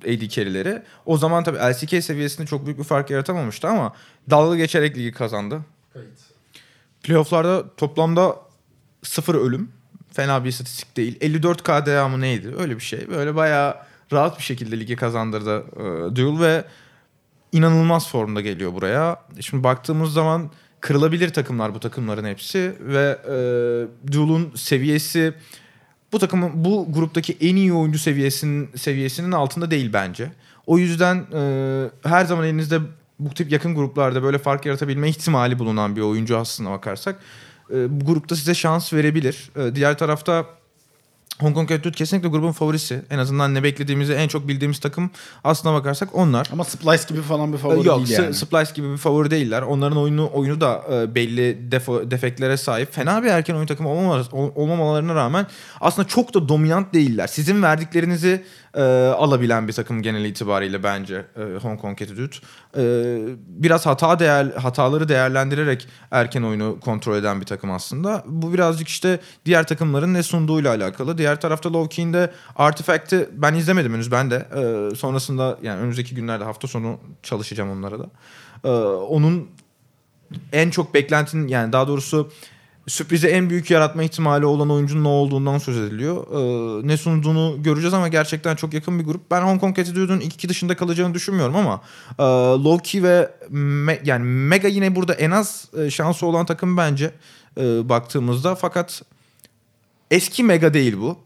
AD 0.04 0.28
carry'leri. 0.28 0.82
O 1.06 1.18
zaman 1.18 1.44
tabii 1.44 1.58
LCK 1.58 2.04
seviyesinde 2.04 2.46
çok 2.46 2.66
büyük 2.66 2.78
bir 2.78 2.84
fark 2.84 3.10
yaratamamıştı 3.10 3.68
ama 3.68 3.92
dalga 4.30 4.56
geçerek 4.56 4.96
ligi 4.96 5.12
kazandı. 5.12 5.60
Playoff'larda 7.02 7.64
toplamda 7.76 8.36
sıfır 9.02 9.34
ölüm. 9.34 9.68
Fena 10.12 10.44
bir 10.44 10.48
istatistik 10.48 10.96
değil. 10.96 11.18
54 11.20 11.62
KDA 11.62 12.08
mı 12.08 12.20
neydi? 12.20 12.54
Öyle 12.58 12.76
bir 12.76 12.82
şey. 12.82 13.08
Böyle 13.10 13.34
bayağı 13.34 13.76
rahat 14.12 14.38
bir 14.38 14.42
şekilde 14.42 14.80
ligi 14.80 14.96
kazandırdı 14.96 15.64
e, 15.76 16.16
Duel 16.16 16.40
ve 16.40 16.64
inanılmaz 17.54 18.08
formda 18.08 18.40
geliyor 18.40 18.74
buraya. 18.74 19.16
Şimdi 19.40 19.64
baktığımız 19.64 20.12
zaman 20.12 20.50
kırılabilir 20.80 21.32
takımlar 21.32 21.74
bu 21.74 21.80
takımların 21.80 22.24
hepsi 22.24 22.74
ve 22.80 23.18
e, 23.24 23.32
Duel'un 24.12 24.52
seviyesi 24.54 25.34
bu 26.12 26.18
takımın 26.18 26.64
bu 26.64 26.86
gruptaki 26.90 27.36
en 27.40 27.56
iyi 27.56 27.72
oyuncu 27.72 27.98
seviyesinin 27.98 28.70
seviyesinin 28.76 29.32
altında 29.32 29.70
değil 29.70 29.92
bence. 29.92 30.32
O 30.66 30.78
yüzden 30.78 31.26
e, 31.34 31.90
her 32.04 32.24
zaman 32.24 32.44
elinizde 32.44 32.78
bu 33.18 33.34
tip 33.34 33.52
yakın 33.52 33.74
gruplarda 33.74 34.22
böyle 34.22 34.38
fark 34.38 34.66
yaratabilme 34.66 35.08
ihtimali 35.08 35.58
bulunan 35.58 35.96
bir 35.96 36.00
oyuncu 36.00 36.38
aslına 36.38 36.70
bakarsak 36.70 37.16
e, 37.70 38.00
bu 38.00 38.04
grupta 38.04 38.36
size 38.36 38.54
şans 38.54 38.92
verebilir. 38.92 39.50
E, 39.56 39.74
diğer 39.74 39.98
tarafta 39.98 40.46
Hong 41.40 41.54
Kong 41.54 41.70
Red 41.70 41.94
kesinlikle 41.94 42.28
grubun 42.28 42.52
favorisi. 42.52 43.02
En 43.10 43.18
azından 43.18 43.54
ne 43.54 43.62
beklediğimizi 43.62 44.12
en 44.12 44.28
çok 44.28 44.48
bildiğimiz 44.48 44.78
takım 44.78 45.10
aslına 45.44 45.74
bakarsak 45.74 46.08
onlar. 46.14 46.48
Ama 46.52 46.64
Splice 46.64 47.02
gibi 47.08 47.22
falan 47.22 47.52
bir 47.52 47.58
favori 47.58 47.86
Yok, 47.86 47.98
değil 47.98 48.18
yani. 48.18 48.34
Splice 48.34 48.70
gibi 48.74 48.92
bir 48.92 48.96
favori 48.96 49.30
değiller. 49.30 49.62
Onların 49.62 49.98
oyunu 49.98 50.30
oyunu 50.32 50.60
da 50.60 50.82
e, 50.92 51.14
belli 51.14 51.72
defo, 51.72 52.10
defeklere 52.10 52.56
sahip. 52.56 52.92
Fena 52.92 53.22
bir 53.22 53.28
erken 53.28 53.54
oyun 53.54 53.66
takımı 53.66 53.88
olmamaları, 53.88 54.24
olmamalarına 54.32 55.14
rağmen 55.14 55.46
aslında 55.80 56.08
çok 56.08 56.34
da 56.34 56.48
dominant 56.48 56.94
değiller. 56.94 57.26
Sizin 57.26 57.62
verdiklerinizi 57.62 58.44
e, 58.76 58.82
alabilen 59.18 59.68
bir 59.68 59.72
takım 59.72 60.02
genel 60.02 60.24
itibariyle 60.24 60.82
bence 60.82 61.24
e, 61.36 61.58
Hong 61.62 61.80
Kong 61.80 62.02
Attitude. 62.02 62.36
E, 62.76 62.82
biraz 63.46 63.86
hata 63.86 64.18
değer 64.18 64.46
hataları 64.46 65.08
değerlendirerek 65.08 65.88
erken 66.10 66.42
oyunu 66.42 66.80
kontrol 66.80 67.16
eden 67.16 67.40
bir 67.40 67.46
takım 67.46 67.70
aslında. 67.70 68.22
Bu 68.26 68.52
birazcık 68.52 68.88
işte 68.88 69.20
diğer 69.46 69.66
takımların 69.66 70.14
ne 70.14 70.22
sunduğuyla 70.22 70.74
alakalı. 70.74 71.18
Diğer 71.18 71.40
tarafta 71.40 71.72
Low 71.72 72.12
de 72.12 72.30
Artifact'i 72.56 73.28
ben 73.32 73.54
izlemedim 73.54 73.94
henüz 73.94 74.12
ben 74.12 74.30
de. 74.30 74.48
E, 74.56 74.94
sonrasında 74.96 75.58
yani 75.62 75.80
önümüzdeki 75.80 76.14
günlerde 76.14 76.44
hafta 76.44 76.68
sonu 76.68 76.98
çalışacağım 77.22 77.70
onlara 77.70 77.98
da. 77.98 78.06
E, 78.64 78.70
onun 78.96 79.48
en 80.52 80.70
çok 80.70 80.94
beklentinin 80.94 81.48
yani 81.48 81.72
daha 81.72 81.88
doğrusu 81.88 82.30
sürprize 82.86 83.28
en 83.28 83.50
büyük 83.50 83.70
yaratma 83.70 84.02
ihtimali 84.02 84.46
olan 84.46 84.70
oyuncunun 84.70 85.04
ne 85.04 85.08
olduğundan 85.08 85.58
söz 85.58 85.78
ediliyor. 85.78 86.26
Ee, 86.26 86.88
ne 86.88 86.96
sunduğunu 86.96 87.62
göreceğiz 87.62 87.94
ama 87.94 88.08
gerçekten 88.08 88.56
çok 88.56 88.74
yakın 88.74 88.98
bir 88.98 89.04
grup. 89.04 89.30
Ben 89.30 89.42
Hong 89.42 89.60
Kong 89.60 89.78
Attitude'un 89.78 90.20
ilk 90.20 90.34
iki 90.34 90.48
dışında 90.48 90.76
kalacağını 90.76 91.14
düşünmüyorum 91.14 91.56
ama 91.56 91.80
e, 92.18 92.22
Loki 92.64 93.02
ve 93.02 93.30
Me, 93.50 94.00
yani 94.04 94.24
Mega 94.24 94.68
yine 94.68 94.96
burada 94.96 95.14
en 95.14 95.30
az 95.30 95.68
e, 95.78 95.90
şansı 95.90 96.26
olan 96.26 96.46
takım 96.46 96.76
bence 96.76 97.10
e, 97.60 97.88
baktığımızda. 97.88 98.54
Fakat 98.54 99.02
eski 100.10 100.44
Mega 100.44 100.74
değil 100.74 100.96
bu. 101.00 101.18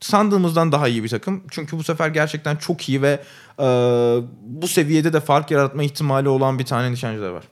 Sandığımızdan 0.00 0.72
daha 0.72 0.88
iyi 0.88 1.04
bir 1.04 1.08
takım. 1.08 1.42
Çünkü 1.50 1.78
bu 1.78 1.84
sefer 1.84 2.08
gerçekten 2.08 2.56
çok 2.56 2.88
iyi 2.88 3.02
ve 3.02 3.20
e, 3.58 3.64
bu 4.42 4.68
seviyede 4.68 5.12
de 5.12 5.20
fark 5.20 5.50
yaratma 5.50 5.82
ihtimali 5.82 6.28
olan 6.28 6.58
bir 6.58 6.64
tane 6.64 6.92
nişancı 6.92 7.22
da 7.22 7.32
var. 7.32 7.44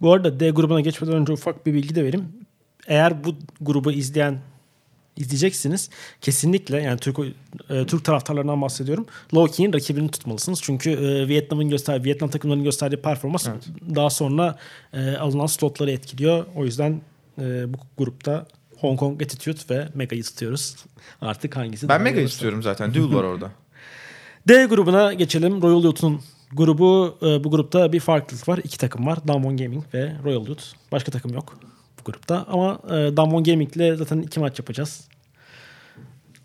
Bu 0.00 0.12
arada 0.12 0.40
D 0.40 0.50
grubuna 0.50 0.80
geçmeden 0.80 1.14
önce 1.14 1.32
ufak 1.32 1.66
bir 1.66 1.74
bilgi 1.74 1.94
de 1.94 2.04
vereyim 2.04 2.45
eğer 2.86 3.24
bu 3.24 3.34
grubu 3.60 3.92
izleyen 3.92 4.38
izleyeceksiniz. 5.16 5.90
Kesinlikle 6.20 6.82
yani 6.82 6.98
Türk 6.98 7.18
e, 7.70 7.86
Türk 7.86 8.04
taraftarlarından 8.04 8.62
bahsediyorum. 8.62 9.06
Loki'nin 9.34 9.72
rakibini 9.72 10.10
tutmalısınız. 10.10 10.60
Çünkü 10.62 10.90
e, 10.90 11.28
Vietnam'ın 11.28 11.70
göster 11.70 12.04
Vietnam 12.04 12.30
takımlarının 12.30 12.64
gösterdiği 12.64 12.96
performans 12.96 13.48
evet. 13.48 13.68
daha 13.94 14.10
sonra 14.10 14.58
e, 14.92 15.16
alınan 15.16 15.46
slotları 15.46 15.90
etkiliyor. 15.90 16.46
O 16.56 16.64
yüzden 16.64 17.00
e, 17.38 17.74
bu 17.74 17.78
grupta 17.98 18.46
Hong 18.80 18.98
Kong 18.98 19.22
Attitude 19.22 19.74
ve 19.74 19.88
Mega'yı 19.94 20.22
tutuyoruz. 20.22 20.76
Artık 21.20 21.56
hangisi? 21.56 21.88
Ben 21.88 22.02
Mega'yı 22.02 22.28
tutuyorum 22.28 22.62
zaten. 22.62 22.94
Duel 22.94 23.14
var 23.14 23.24
orada. 23.24 23.50
D 24.48 24.64
grubuna 24.64 25.12
geçelim. 25.12 25.62
Royal 25.62 25.84
Youth'un 25.84 26.20
grubu 26.52 27.18
e, 27.22 27.44
bu 27.44 27.50
grupta 27.50 27.92
bir 27.92 28.00
farklılık 28.00 28.48
var. 28.48 28.60
İki 28.64 28.78
takım 28.78 29.06
var. 29.06 29.18
Damwon 29.28 29.56
Gaming 29.56 29.84
ve 29.94 30.12
Royal 30.24 30.46
Youth. 30.46 30.64
Başka 30.92 31.12
takım 31.12 31.34
yok 31.34 31.58
grupta. 32.06 32.46
Ama 32.48 32.78
e, 32.88 33.16
Damwon 33.16 33.44
Gaming'le 33.44 33.96
zaten 33.96 34.18
iki 34.18 34.40
maç 34.40 34.58
yapacağız. 34.58 35.08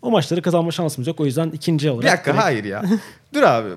O 0.02 0.10
maçları 0.10 0.42
kazanma 0.42 0.70
şansımız 0.70 1.08
yok. 1.08 1.20
O 1.20 1.24
yüzden 1.24 1.50
ikinci 1.50 1.90
olarak... 1.90 2.04
Bir 2.04 2.10
dakika 2.10 2.32
direkt... 2.32 2.44
hayır 2.44 2.64
ya. 2.64 2.84
Dur 3.34 3.42
abi. 3.42 3.68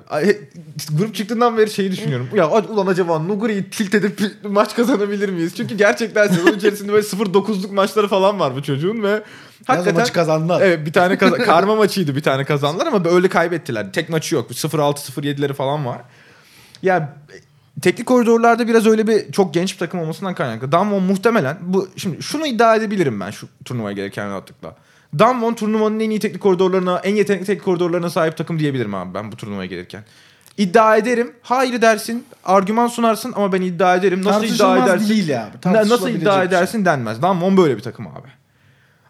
Grup 0.92 1.16
çıktığından 1.16 1.58
beri 1.58 1.70
şeyi 1.70 1.92
düşünüyorum. 1.92 2.30
ya 2.36 2.52
ulan 2.52 2.88
acaba 2.88 3.20
Nuguri'yi 3.20 3.70
tilt 3.70 3.96
edip 3.96 4.22
maç 4.44 4.76
kazanabilir 4.76 5.30
miyiz? 5.30 5.54
Çünkü 5.58 5.78
gerçekten 5.78 6.28
sezon 6.28 6.54
içerisinde 6.54 6.94
böyle 6.94 7.08
0-9'luk 7.08 7.74
maçları 7.74 8.08
falan 8.08 8.40
var 8.40 8.56
bu 8.56 8.64
çocuğun 8.64 9.04
ve 9.04 9.24
hakikaten 9.66 9.96
maçı 9.96 10.14
kazandılar. 10.14 10.62
Evet 10.62 10.86
bir 10.86 10.94
tane 10.94 11.18
kaz- 11.18 11.38
karma 11.38 11.76
maçıydı 11.76 12.16
bir 12.16 12.24
tane 12.24 12.46
kazandılar 12.46 12.88
ama 12.88 13.06
böyle 13.06 13.30
kaybettiler. 13.30 13.94
Tek 13.94 14.10
maçı 14.10 14.36
yok. 14.36 14.52
0-6-0-7'leri 14.52 15.54
falan 15.54 15.86
var. 15.86 16.02
Ya 16.84 17.16
teknik 17.82 18.08
koridorlarda 18.08 18.68
biraz 18.68 18.88
öyle 18.88 19.08
bir 19.08 19.32
çok 19.32 19.54
genç 19.54 19.74
bir 19.74 19.80
takım 19.80 20.00
olmasından 20.00 20.36
kaynaklı. 20.36 20.72
Damwon 20.72 21.04
muhtemelen 21.04 21.58
bu 21.62 21.88
şimdi 21.98 22.24
şunu 22.24 22.48
iddia 22.48 22.76
edebilirim 22.76 23.20
ben 23.20 23.32
şu 23.32 23.48
turnuvaya 23.66 23.96
gelirken 23.96 24.30
rahatlıkla. 24.30 24.76
Damwon 25.20 25.54
turnuvanın 25.54 26.00
en 26.00 26.10
iyi 26.10 26.20
teknik 26.20 26.42
koridorlarına, 26.42 27.00
en 27.00 27.16
yetenekli 27.16 27.46
teknik 27.46 27.66
koridorlarına 27.66 28.10
sahip 28.10 28.38
takım 28.38 28.60
diyebilirim 28.60 28.96
abi 28.96 29.14
ben 29.14 29.32
bu 29.32 29.36
turnuvaya 29.36 29.66
gelirken. 29.66 30.04
İddia 30.58 30.98
ederim. 30.98 31.34
Hayır 31.42 31.82
dersin. 31.82 32.26
Argüman 32.46 32.88
sunarsın 32.88 33.34
ama 33.36 33.54
ben 33.54 33.62
iddia 33.62 33.96
ederim. 33.96 34.24
Nasıl 34.24 34.44
iddia 34.44 34.78
edersin? 34.78 35.10
değil 35.10 35.44
abi. 35.44 35.78
Nasıl 35.90 36.10
iddia 36.10 36.38
şey. 36.38 36.46
edersin 36.46 36.78
şey. 36.78 36.86
denmez. 36.86 37.22
Damwon 37.22 37.58
böyle 37.58 37.78
bir 37.78 37.82
takım 37.82 38.08
abi. 38.08 38.28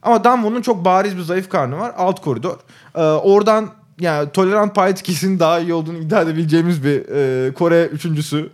Ama 0.03 0.23
Damwon'un 0.23 0.61
çok 0.61 0.85
bariz 0.85 1.17
bir 1.17 1.21
zayıf 1.21 1.49
karnı 1.49 1.77
var. 1.77 1.93
Alt 1.97 2.21
koridor. 2.21 2.57
Ee, 2.95 3.01
oradan 3.01 3.69
yani 3.99 4.29
tolerant 4.31 4.75
pay 4.75 4.91
etkisinin 4.91 5.39
daha 5.39 5.59
iyi 5.59 5.73
olduğunu 5.73 5.97
iddia 5.97 6.21
edebileceğimiz 6.21 6.83
bir 6.83 7.05
e, 7.09 7.53
Kore 7.53 7.85
üçüncüsü. 7.85 8.49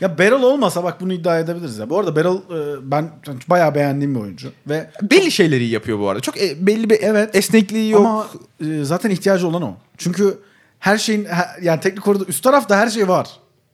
Ya 0.00 0.18
Beryl 0.18 0.42
olmasa 0.42 0.84
bak 0.84 1.00
bunu 1.00 1.12
iddia 1.12 1.38
edebiliriz 1.38 1.78
ya. 1.78 1.90
Bu 1.90 1.98
arada 1.98 2.16
Beryl 2.16 2.36
e, 2.36 2.90
ben 2.90 3.10
bayağı 3.48 3.74
beğendiğim 3.74 4.14
bir 4.14 4.20
oyuncu 4.20 4.52
ve 4.68 4.90
belli 5.02 5.30
şeyleri 5.30 5.64
iyi 5.64 5.70
yapıyor 5.70 5.98
bu 5.98 6.08
arada. 6.08 6.20
Çok 6.20 6.40
e, 6.42 6.66
belli 6.66 6.90
bir 6.90 6.98
evet 7.00 7.36
esnekliği 7.36 7.90
yok. 7.90 8.06
Ama 8.06 8.26
e, 8.60 8.84
zaten 8.84 9.10
ihtiyacı 9.10 9.48
olan 9.48 9.62
o. 9.62 9.74
Çünkü 9.98 10.38
her 10.78 10.98
şeyin 10.98 11.28
yani 11.62 11.80
teknik 11.80 12.04
koridor 12.04 12.26
üst 12.28 12.44
tarafta 12.44 12.76
her 12.76 12.88
şey 12.88 13.08
var. 13.08 13.28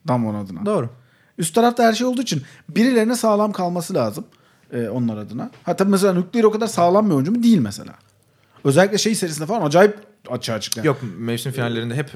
Damwon 0.08 0.34
adına. 0.34 0.66
Doğru. 0.66 0.88
Üst 1.38 1.54
tarafta 1.54 1.84
her 1.84 1.92
şey 1.92 2.06
olduğu 2.06 2.22
için 2.22 2.42
birilerine 2.68 3.16
sağlam 3.16 3.52
kalması 3.52 3.94
lazım 3.94 4.24
e, 4.72 4.88
onlar 4.88 5.16
adına. 5.16 5.50
Hatta 5.62 5.84
mesela 5.84 6.12
Nükleer 6.12 6.44
o 6.44 6.50
kadar 6.50 6.66
sağlam 6.66 7.10
bir 7.10 7.14
oyuncu 7.14 7.32
mu 7.32 7.42
değil 7.42 7.58
mesela. 7.58 7.92
Özellikle 8.64 8.98
şey 8.98 9.14
serisinde 9.14 9.46
falan 9.46 9.66
acayip 9.66 9.98
açığa 10.30 10.60
çıktı. 10.60 10.80
Yok 10.84 11.00
mevsim 11.18 11.52
finallerinde 11.52 11.94
hep 11.94 12.10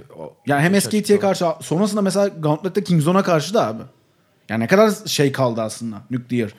yani 0.47 0.62
hem 0.62 0.81
SKT'ye 0.81 1.19
karşı 1.21 1.47
sonrasında 1.61 2.03
mesela 2.03 2.29
Gauntlet'te 2.29 2.85
Kingzone'a 2.85 3.23
karşı 3.23 3.55
da 3.55 3.66
abi. 3.66 3.83
Yani 4.49 4.62
ne 4.62 4.66
kadar 4.66 4.92
şey 5.07 5.33
kaldı 5.33 5.62
aslında 5.62 6.03
Nuclear. 6.11 6.51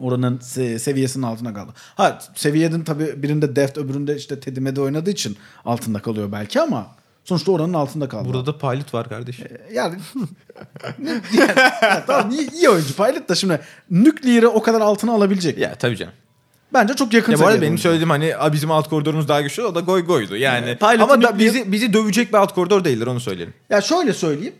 Oranın 0.00 0.38
se- 0.38 0.78
seviyesinin 0.78 1.24
altına 1.24 1.54
kaldı. 1.54 1.72
Ha 1.94 2.18
seviyenin 2.34 2.84
tabii 2.84 3.22
birinde 3.22 3.56
Deft 3.56 3.78
öbüründe 3.78 4.16
işte 4.16 4.40
Teddy 4.40 4.60
Medi 4.60 4.80
oynadığı 4.80 5.10
için 5.10 5.36
altında 5.64 5.98
kalıyor 6.02 6.32
belki 6.32 6.60
ama 6.60 6.86
sonuçta 7.24 7.52
oranın 7.52 7.74
altında 7.74 8.08
kaldı. 8.08 8.28
Burada 8.28 8.46
da 8.46 8.58
Pilot 8.58 8.94
var 8.94 9.08
kardeş. 9.08 9.40
Ee, 9.40 9.60
yani, 9.72 9.96
yani, 10.98 11.22
yani 11.82 12.02
tamam 12.06 12.30
iyi, 12.30 12.50
iyi 12.52 12.68
oyuncu 12.68 12.94
Pilot 12.96 13.28
da 13.28 13.34
şimdi 13.34 13.60
Nuclear'ı 13.90 14.48
o 14.50 14.62
kadar 14.62 14.80
altına 14.80 15.12
alabilecek. 15.12 15.58
Ya 15.58 15.74
tabii 15.74 15.96
canım. 15.96 16.14
Bence 16.74 16.94
çok 16.94 17.12
yakın 17.12 17.32
ya 17.32 17.38
bu 17.38 17.46
arada 17.46 17.62
benim 17.62 17.78
söylediğim 17.78 18.10
hani 18.10 18.34
bizim 18.52 18.70
alt 18.70 18.88
koridorumuz 18.88 19.28
daha 19.28 19.40
güçlü 19.40 19.62
o 19.62 19.74
da 19.74 19.80
goy 19.80 20.04
goydu. 20.04 20.36
Yani 20.36 20.78
ee, 20.82 20.86
ama 20.86 21.22
da 21.22 21.38
bizi 21.38 21.72
bizi 21.72 21.92
dövecek 21.92 22.32
bir 22.32 22.38
alt 22.38 22.54
koridor 22.54 22.84
değildir 22.84 23.06
onu 23.06 23.20
söyleyelim. 23.20 23.54
Ya 23.70 23.80
şöyle 23.80 24.12
söyleyeyim. 24.12 24.54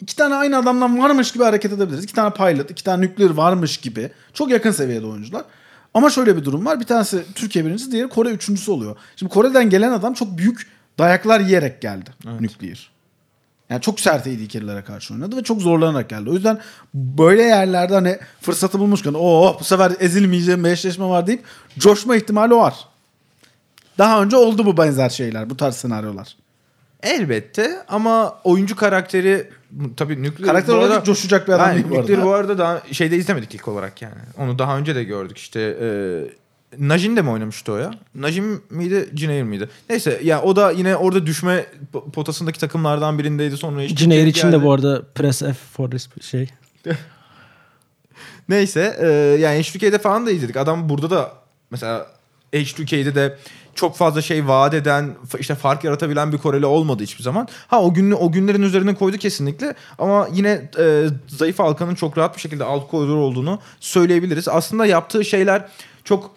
İki 0.00 0.16
tane 0.16 0.34
aynı 0.34 0.58
adamdan 0.58 0.98
varmış 0.98 1.32
gibi 1.32 1.44
hareket 1.44 1.72
edebiliriz. 1.72 2.04
İki 2.04 2.14
tane 2.14 2.34
pilot, 2.34 2.70
iki 2.70 2.84
tane 2.84 3.02
nükleer 3.02 3.30
varmış 3.30 3.76
gibi. 3.76 4.10
Çok 4.34 4.50
yakın 4.50 4.70
seviyede 4.70 5.06
oyuncular. 5.06 5.44
Ama 5.94 6.10
şöyle 6.10 6.36
bir 6.36 6.44
durum 6.44 6.66
var. 6.66 6.80
Bir 6.80 6.84
tanesi 6.84 7.24
Türkiye 7.34 7.64
birincisi, 7.64 7.92
diğeri 7.92 8.08
Kore 8.08 8.28
üçüncüsü 8.28 8.70
oluyor. 8.70 8.96
Şimdi 9.16 9.32
Kore'den 9.32 9.70
gelen 9.70 9.92
adam 9.92 10.14
çok 10.14 10.38
büyük 10.38 10.66
dayaklar 10.98 11.40
yiyerek 11.40 11.80
geldi. 11.80 12.10
Evet. 12.28 12.40
Nükleer. 12.40 12.91
Yani 13.72 13.82
çok 13.82 14.00
sert 14.00 14.26
AD 14.26 14.84
karşı 14.84 15.14
oynadı 15.14 15.36
ve 15.36 15.42
çok 15.42 15.62
zorlanarak 15.62 16.08
geldi. 16.08 16.30
O 16.30 16.34
yüzden 16.34 16.58
böyle 16.94 17.42
yerlerde 17.42 17.94
hani 17.94 18.18
fırsatı 18.40 18.78
bulmuşken 18.78 19.14
oh 19.14 19.60
bu 19.60 19.64
sefer 19.64 19.92
ezilmeyeceğim 20.00 20.64
bir 20.64 20.70
eşleşme 20.70 21.04
var 21.04 21.26
deyip 21.26 21.44
coşma 21.78 22.16
ihtimali 22.16 22.54
var. 22.54 22.74
Daha 23.98 24.22
önce 24.22 24.36
oldu 24.36 24.66
bu 24.66 24.76
benzer 24.76 25.08
şeyler, 25.08 25.50
bu 25.50 25.56
tarz 25.56 25.76
senaryolar. 25.76 26.36
Elbette 27.02 27.82
ama 27.88 28.38
oyuncu 28.44 28.76
karakteri 28.76 29.50
tabii 29.96 30.22
nükleer 30.22 30.48
karakter 30.48 30.74
olarak 30.74 30.90
arada, 30.90 31.04
coşacak 31.04 31.48
bir 31.48 31.52
adam 31.52 31.68
yani, 31.68 31.76
değil 31.76 31.90
bu 31.90 31.98
arada. 31.98 32.24
bu 32.24 32.30
arada 32.32 32.58
daha 32.58 32.82
şeyde 32.92 33.16
izlemedik 33.16 33.54
ilk 33.54 33.68
olarak 33.68 34.02
yani. 34.02 34.14
Onu 34.38 34.58
daha 34.58 34.78
önce 34.78 34.94
de 34.94 35.04
gördük 35.04 35.38
işte 35.38 35.60
e, 35.60 35.88
Najin 36.78 37.16
de 37.16 37.22
mi 37.22 37.30
oynamıştı 37.30 37.72
o 37.72 37.76
ya? 37.76 37.90
Najin 38.14 38.62
miydi, 38.70 39.08
Cineir 39.14 39.42
miydi? 39.42 39.68
Neyse 39.90 40.10
ya 40.10 40.18
yani 40.22 40.42
o 40.42 40.56
da 40.56 40.70
yine 40.70 40.96
orada 40.96 41.26
düşme 41.26 41.66
potasındaki 42.12 42.60
takımlardan 42.60 43.18
birindeydi 43.18 43.56
sonra 43.56 43.82
işte 43.82 43.96
Cineir 43.96 44.26
için 44.26 44.52
de 44.52 44.62
bu 44.62 44.72
arada 44.72 45.02
press 45.14 45.38
F 45.38 45.52
for 45.52 45.90
this 45.90 46.08
şey. 46.20 46.48
Neyse 48.48 48.96
e, 49.00 49.06
yani 49.40 49.62
HBK'de 49.62 49.98
falan 49.98 50.26
da 50.26 50.30
izledik. 50.30 50.56
Adam 50.56 50.88
burada 50.88 51.10
da 51.10 51.32
mesela 51.70 52.06
H2K'de 52.52 53.14
de 53.14 53.38
çok 53.74 53.96
fazla 53.96 54.22
şey 54.22 54.48
vaat 54.48 54.74
eden, 54.74 55.14
işte 55.38 55.54
fark 55.54 55.84
yaratabilen 55.84 56.32
bir 56.32 56.38
Koreli 56.38 56.66
olmadı 56.66 57.02
hiçbir 57.02 57.22
zaman. 57.22 57.48
Ha 57.66 57.82
o 57.82 57.94
günü 57.94 58.14
o 58.14 58.32
günlerin 58.32 58.62
üzerine 58.62 58.94
koydu 58.94 59.16
kesinlikle 59.16 59.74
ama 59.98 60.28
yine 60.32 60.70
e, 60.78 61.06
zayıf 61.28 61.58
halkanın 61.58 61.94
çok 61.94 62.18
rahat 62.18 62.36
bir 62.36 62.40
şekilde 62.40 62.64
alt 62.64 62.90
koridor 62.90 63.16
olduğunu 63.16 63.58
söyleyebiliriz. 63.80 64.48
Aslında 64.48 64.86
yaptığı 64.86 65.24
şeyler 65.24 65.68
çok 66.04 66.30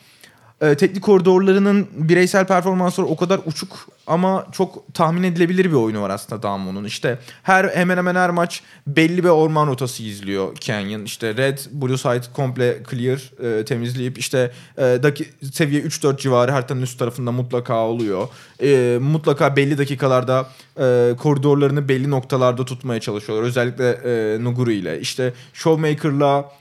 e, 0.62 0.76
teknik 0.76 1.04
koridorlarının 1.04 1.88
bireysel 1.94 2.48
performansları 2.48 3.08
o 3.08 3.16
kadar 3.16 3.40
uçuk 3.46 3.88
ama 4.08 4.48
çok 4.52 4.94
tahmin 4.94 5.24
edilebilir 5.24 5.66
bir 5.66 5.76
oyunu 5.76 6.02
var 6.02 6.10
aslında 6.10 6.44
Damon'un. 6.44 6.84
İşte 6.84 7.20
her 7.44 7.66
hemen 7.66 7.98
hemen 7.98 8.16
her 8.16 8.30
maç 8.30 8.62
belli 8.88 9.24
bir 9.24 9.30
orman 9.30 9.68
rotası 9.68 10.04
izliyor 10.04 10.56
Canyon. 10.56 11.06
İşte 11.06 11.38
Red, 11.38 11.58
Blue 11.72 11.98
Side 11.98 12.22
komple 12.34 12.84
clear 12.92 13.32
e, 13.60 13.66
temizleyip 13.66 14.18
işte 14.18 14.52
e, 14.78 14.82
daki, 14.82 15.26
seviye 15.54 15.82
3-4 15.82 16.18
civarı 16.18 16.52
haritanın 16.52 16.82
üst 16.82 17.00
tarafında 17.00 17.32
mutlaka 17.32 17.88
oluyor. 17.88 18.28
E, 18.64 18.98
mutlaka 19.02 19.56
belli 19.56 19.78
dakikalarda 19.78 20.48
e, 20.80 21.16
koridorlarını 21.20 21.90
belli 21.90 22.10
noktalarda 22.10 22.66
tutmaya 22.66 23.00
çalışıyorlar. 23.00 23.48
Özellikle 23.48 23.90
e, 23.92 24.44
Nuguri 24.44 24.76
ile. 24.76 25.00
İşte 25.00 25.34
Showmaker'la 25.54 26.52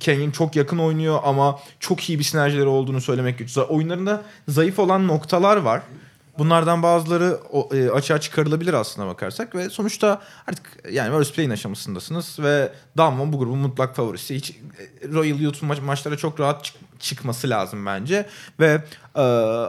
Kenyon 0.00 0.30
çok 0.30 0.56
yakın 0.56 0.78
oynuyor 0.78 1.20
ama 1.24 1.58
çok 1.80 2.08
iyi 2.08 2.18
bir 2.18 2.24
sinerjileri 2.24 2.66
olduğunu 2.66 3.00
söylemek 3.00 3.38
güç. 3.38 3.58
Oyunlarında 3.58 4.22
zayıf 4.48 4.78
olan 4.78 5.08
noktalar 5.08 5.56
var. 5.56 5.82
Bunlardan 6.38 6.82
bazıları 6.82 7.40
e, 7.72 7.90
açığa 7.90 8.20
çıkarılabilir 8.20 8.74
aslına 8.74 9.06
bakarsak 9.06 9.54
ve 9.54 9.70
sonuçta 9.70 10.22
artık 10.46 10.66
yani 10.92 11.06
World 11.06 11.34
Play'in 11.34 11.50
aşamasındasınız 11.50 12.38
ve 12.38 12.72
Damwon 12.96 13.32
bu 13.32 13.38
grubun 13.38 13.58
mutlak 13.58 13.96
favorisi. 13.96 14.34
Hiç 14.34 14.50
e, 14.50 14.54
Royal 15.12 15.40
Youth 15.40 15.62
ma- 15.62 15.80
maçlara 15.80 16.16
çok 16.16 16.40
rahat 16.40 16.64
çık- 16.64 17.00
çıkması 17.00 17.50
lazım 17.50 17.86
bence 17.86 18.26
ve 18.60 18.84
e, 19.14 19.20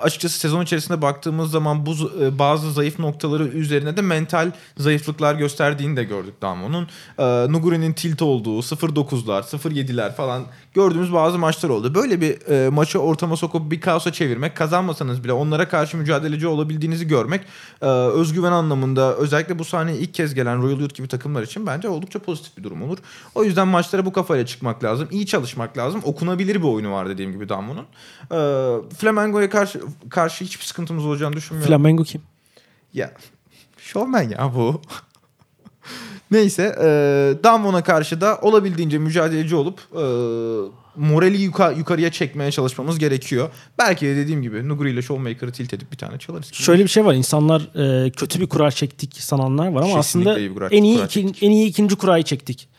açıkçası 0.02 0.40
sezon 0.40 0.64
içerisinde 0.64 1.02
baktığımız 1.02 1.52
zaman 1.52 1.86
bu 1.86 1.92
e, 2.22 2.40
bazı 2.40 2.72
zayıf 2.72 3.00
noktaları 3.00 3.48
üzerine 3.48 3.98
de 3.98 4.02
mental 4.02 4.52
zayıflıklar 4.78 5.36
gösterdiğini 5.36 5.98
de 5.98 6.04
gördük 6.04 6.34
Damon'un. 6.42 6.88
E, 7.18 7.52
Nuguri'nin 7.52 7.94
tilt 7.94 8.22
olduğu 8.22 8.60
0-9'lar, 8.60 9.42
0-7'ler 9.42 10.14
falan 10.14 10.44
gördüğümüz 10.74 11.14
bazı 11.14 11.38
maçlar 11.38 11.70
oldu. 11.70 11.96
Böyle 11.96 12.22
bir 12.22 12.50
e, 12.50 12.70
maçı 12.70 13.00
ortama 13.00 13.38
sokup 13.38 13.72
bir 13.72 13.82
kaosa 13.82 14.14
çevirmek, 14.14 14.56
kazanmasanız 14.56 15.24
bile 15.24 15.34
onlara 15.34 15.70
karşı 15.70 15.98
mücadeleci 15.98 16.48
olabildiğinizi 16.48 17.08
görmek 17.08 17.42
e, 17.82 17.86
özgüven 17.86 18.52
anlamında 18.52 19.16
özellikle 19.16 19.60
bu 19.60 19.66
sahneye 19.66 19.98
ilk 19.98 20.14
kez 20.14 20.34
gelen 20.34 20.64
Royal 20.64 20.80
Youth 20.80 20.96
gibi 20.96 21.08
takımlar 21.08 21.44
için 21.44 21.68
bence 21.68 21.90
oldukça 21.90 22.20
pozitif 22.20 22.58
bir 22.58 22.64
durum 22.64 22.82
olur. 22.84 22.98
O 23.36 23.44
yüzden 23.44 23.68
maçlara 23.68 24.06
bu 24.06 24.14
kafayla 24.14 24.46
çıkmak 24.46 24.84
lazım. 24.84 25.08
iyi 25.12 25.26
çalışmak 25.26 25.78
lazım. 25.78 26.02
Okunabilir 26.04 26.56
bir 26.56 26.68
oyunu 26.68 26.92
var 26.92 27.10
dediğim 27.10 27.32
gibi 27.32 27.50
Damon'un. 27.50 27.86
E, 28.32 28.38
Flamengo'ya 29.32 29.50
karşı 29.50 29.82
karşı 30.10 30.46
hiçbir 30.46 30.66
sıkıntımız 30.66 31.06
olacağını 31.06 31.36
düşünmüyorum. 31.36 31.68
Flamengo 31.70 32.04
kim? 32.04 32.22
Ya 32.94 33.12
şovmen 33.78 34.30
ya 34.30 34.52
bu. 34.56 34.82
Neyse 36.32 36.76
e, 36.82 36.86
Damon'a 37.44 37.84
karşı 37.84 38.22
da 38.22 38.40
olabildiğince 38.42 38.98
mücadeleci 38.98 39.56
olup 39.56 39.80
e, 39.94 40.04
morali 40.96 41.38
yuka- 41.50 41.78
yukarıya 41.78 42.12
çekmeye 42.12 42.52
çalışmamız 42.52 43.00
gerekiyor. 43.00 43.50
Belki 43.80 44.06
de 44.06 44.16
dediğim 44.16 44.42
gibi 44.42 44.68
Nuguri 44.70 44.92
ile 44.92 45.02
Showmaker'ı 45.02 45.52
tilt 45.52 45.74
edip 45.74 45.92
bir 45.92 45.98
tane 45.98 46.18
çalarız. 46.20 46.54
Şöyle 46.54 46.84
bir 46.84 46.88
şey 46.90 47.06
var. 47.06 47.14
İnsanlar 47.14 47.62
e, 48.06 48.10
kötü 48.12 48.40
bir 48.42 48.48
kura 48.48 48.72
çektik 48.72 49.16
sananlar 49.22 49.68
var 49.68 49.82
ama 49.82 49.96
Kesinlikle 49.96 50.30
aslında 50.32 50.40
iyi 50.40 50.54
kura- 50.54 50.68
en 50.72 50.84
iyi 50.84 50.96
kura 50.96 51.06
iki- 51.06 51.46
en 51.46 51.52
iyi 51.52 51.68
ikinci 51.68 51.96
kurayı 51.96 52.24
çektik. 52.24 52.70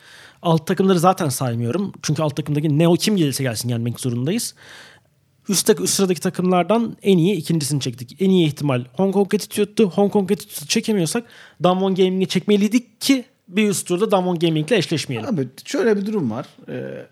Alt 0.41 0.67
takımları 0.67 0.99
zaten 0.99 1.29
saymıyorum. 1.29 1.93
Çünkü 2.01 2.21
alt 2.23 2.35
takımdaki 2.35 2.79
ne 2.79 2.87
o 2.87 2.93
kim 2.93 3.17
gelirse 3.17 3.43
gelsin 3.43 3.69
gelmek 3.69 3.99
zorundayız. 3.99 4.55
Üst, 5.49 5.67
tak- 5.67 5.79
üst 5.81 5.93
sıradaki 5.93 6.21
takımlardan 6.21 6.97
en 7.03 7.17
iyi 7.17 7.35
ikincisini 7.35 7.81
çektik. 7.81 8.21
En 8.21 8.29
iyi 8.29 8.47
ihtimal 8.47 8.85
Hong 8.93 9.13
Kong 9.13 9.33
Attitude'tu. 9.33 9.89
Hong 9.89 10.11
Kong 10.11 10.31
Attitude'u 10.31 10.67
çekemiyorsak 10.67 11.23
Damwon 11.63 11.95
Gaming'i 11.95 12.27
çekmeliydik 12.27 13.01
ki 13.01 13.25
bir 13.47 13.69
üst 13.69 13.87
turda 13.87 14.11
Damwon 14.11 14.39
Gaming'le 14.39 14.71
eşleşmeyelim. 14.71 15.29
Abi 15.29 15.47
şöyle 15.65 15.97
bir 15.97 16.05
durum 16.05 16.31
var. 16.31 16.45
Ee, 16.69 17.05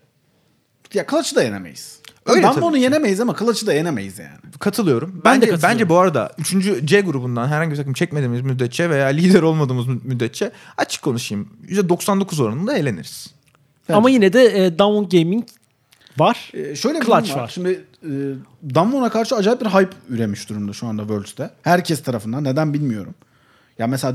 ya 0.94 1.06
Clutch'ı 1.10 1.36
da 1.36 1.42
yenemeyiz. 1.42 2.02
Öyle 2.26 2.50
ki. 2.72 2.80
yenemeyiz 2.80 3.20
ama 3.20 3.36
Clutch'ı 3.38 3.66
da 3.66 3.74
yenemeyiz 3.74 4.18
yani. 4.18 4.38
Katılıyorum. 4.58 5.10
Ben 5.10 5.20
de 5.20 5.24
Bence, 5.24 5.50
katılıyorum. 5.50 5.74
bence 5.74 5.88
bu 5.88 5.98
arada 5.98 6.32
3. 6.38 6.84
C 6.84 7.00
grubundan 7.00 7.48
herhangi 7.48 7.70
bir 7.70 7.76
takım 7.76 7.92
çekmediğimiz 7.92 8.40
müddetçe 8.40 8.90
veya 8.90 9.06
lider 9.06 9.42
olmadığımız 9.42 9.86
müddetçe 9.86 10.52
açık 10.76 11.02
konuşayım. 11.02 11.48
%99 11.68 12.42
oranında 12.42 12.76
eğleniriz. 12.76 13.26
Ama 13.88 14.10
yine 14.10 14.32
de 14.32 14.66
e, 14.66 14.78
Damwon 14.78 15.08
Gaming 15.08 15.44
var. 16.18 16.50
Ee, 16.54 16.74
şöyle 16.76 17.00
bir 17.00 17.06
Clutch 17.06 17.36
var. 17.36 17.40
var. 17.42 17.48
Şimdi 17.48 17.84
e, 18.02 18.10
Damwon'a 18.74 19.08
karşı 19.10 19.36
acayip 19.36 19.60
bir 19.60 19.66
hype 19.66 19.96
üremiş 20.08 20.48
durumda 20.48 20.72
şu 20.72 20.86
anda 20.86 21.02
Worlds'te. 21.02 21.50
Herkes 21.62 22.02
tarafından. 22.02 22.44
Neden 22.44 22.74
bilmiyorum. 22.74 23.14
Ya 23.78 23.86
mesela 23.86 24.14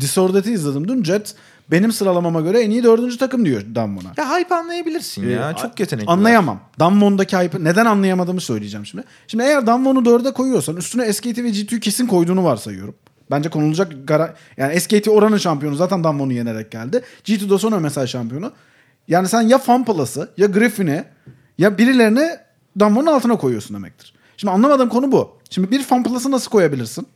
Disorder'ı 0.00 0.50
izledim 0.50 0.88
dün. 0.88 1.04
Jet 1.04 1.34
benim 1.70 1.92
sıralamama 1.92 2.40
göre 2.40 2.60
en 2.60 2.70
iyi 2.70 2.82
dördüncü 2.84 3.18
takım 3.18 3.44
diyor 3.44 3.62
Damwon'a. 3.74 4.12
Ya 4.16 4.38
hype 4.38 4.54
anlayabilirsin 4.54 5.30
ya. 5.30 5.50
Ee, 5.50 5.56
Çok 5.56 5.80
yetenekli. 5.80 6.10
Anlayamam. 6.10 6.60
Damwon'daki 6.80 7.36
hype'ı 7.36 7.64
neden 7.64 7.86
anlayamadığımı 7.86 8.40
söyleyeceğim 8.40 8.86
şimdi. 8.86 9.04
Şimdi 9.26 9.44
eğer 9.44 9.66
Damwon'u 9.66 9.98
4'e 9.98 10.32
koyuyorsan 10.32 10.76
üstüne 10.76 11.12
SKT 11.12 11.38
ve 11.38 11.48
G2'yu 11.50 11.80
kesin 11.80 12.06
koyduğunu 12.06 12.44
varsayıyorum. 12.44 12.94
Bence 13.30 13.48
konulacak 13.48 13.92
gara- 14.06 14.34
yani 14.56 14.80
SKT 14.80 15.08
oranın 15.08 15.36
şampiyonu 15.36 15.76
zaten 15.76 16.04
Damwon'u 16.04 16.32
yenerek 16.32 16.70
geldi. 16.70 17.02
G2 17.24 17.50
da 17.50 17.58
sonra 17.58 17.78
mesela 17.80 18.06
şampiyonu. 18.06 18.52
Yani 19.08 19.28
sen 19.28 19.42
ya 19.42 19.58
Fanpala'sı 19.58 20.30
ya 20.36 20.46
Griffin'i 20.46 21.04
ya 21.58 21.78
birilerini 21.78 22.30
Damwon'un 22.80 23.06
altına 23.06 23.36
koyuyorsun 23.36 23.76
demektir. 23.76 24.14
Şimdi 24.36 24.50
anlamadığım 24.50 24.88
konu 24.88 25.12
bu. 25.12 25.38
Şimdi 25.50 25.70
bir 25.70 25.82
Fanpala'sı 25.82 26.30
nasıl 26.30 26.50
koyabilirsin? 26.50 27.06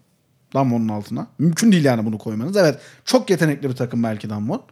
Damwon'un 0.54 0.88
altına. 0.88 1.26
Mümkün 1.38 1.72
değil 1.72 1.84
yani 1.84 2.06
bunu 2.06 2.18
koymanız. 2.18 2.56
Evet 2.56 2.78
çok 3.04 3.30
yetenekli 3.30 3.70
bir 3.70 3.76
takım 3.76 4.02
belki 4.02 4.30
Damwon. 4.30 4.62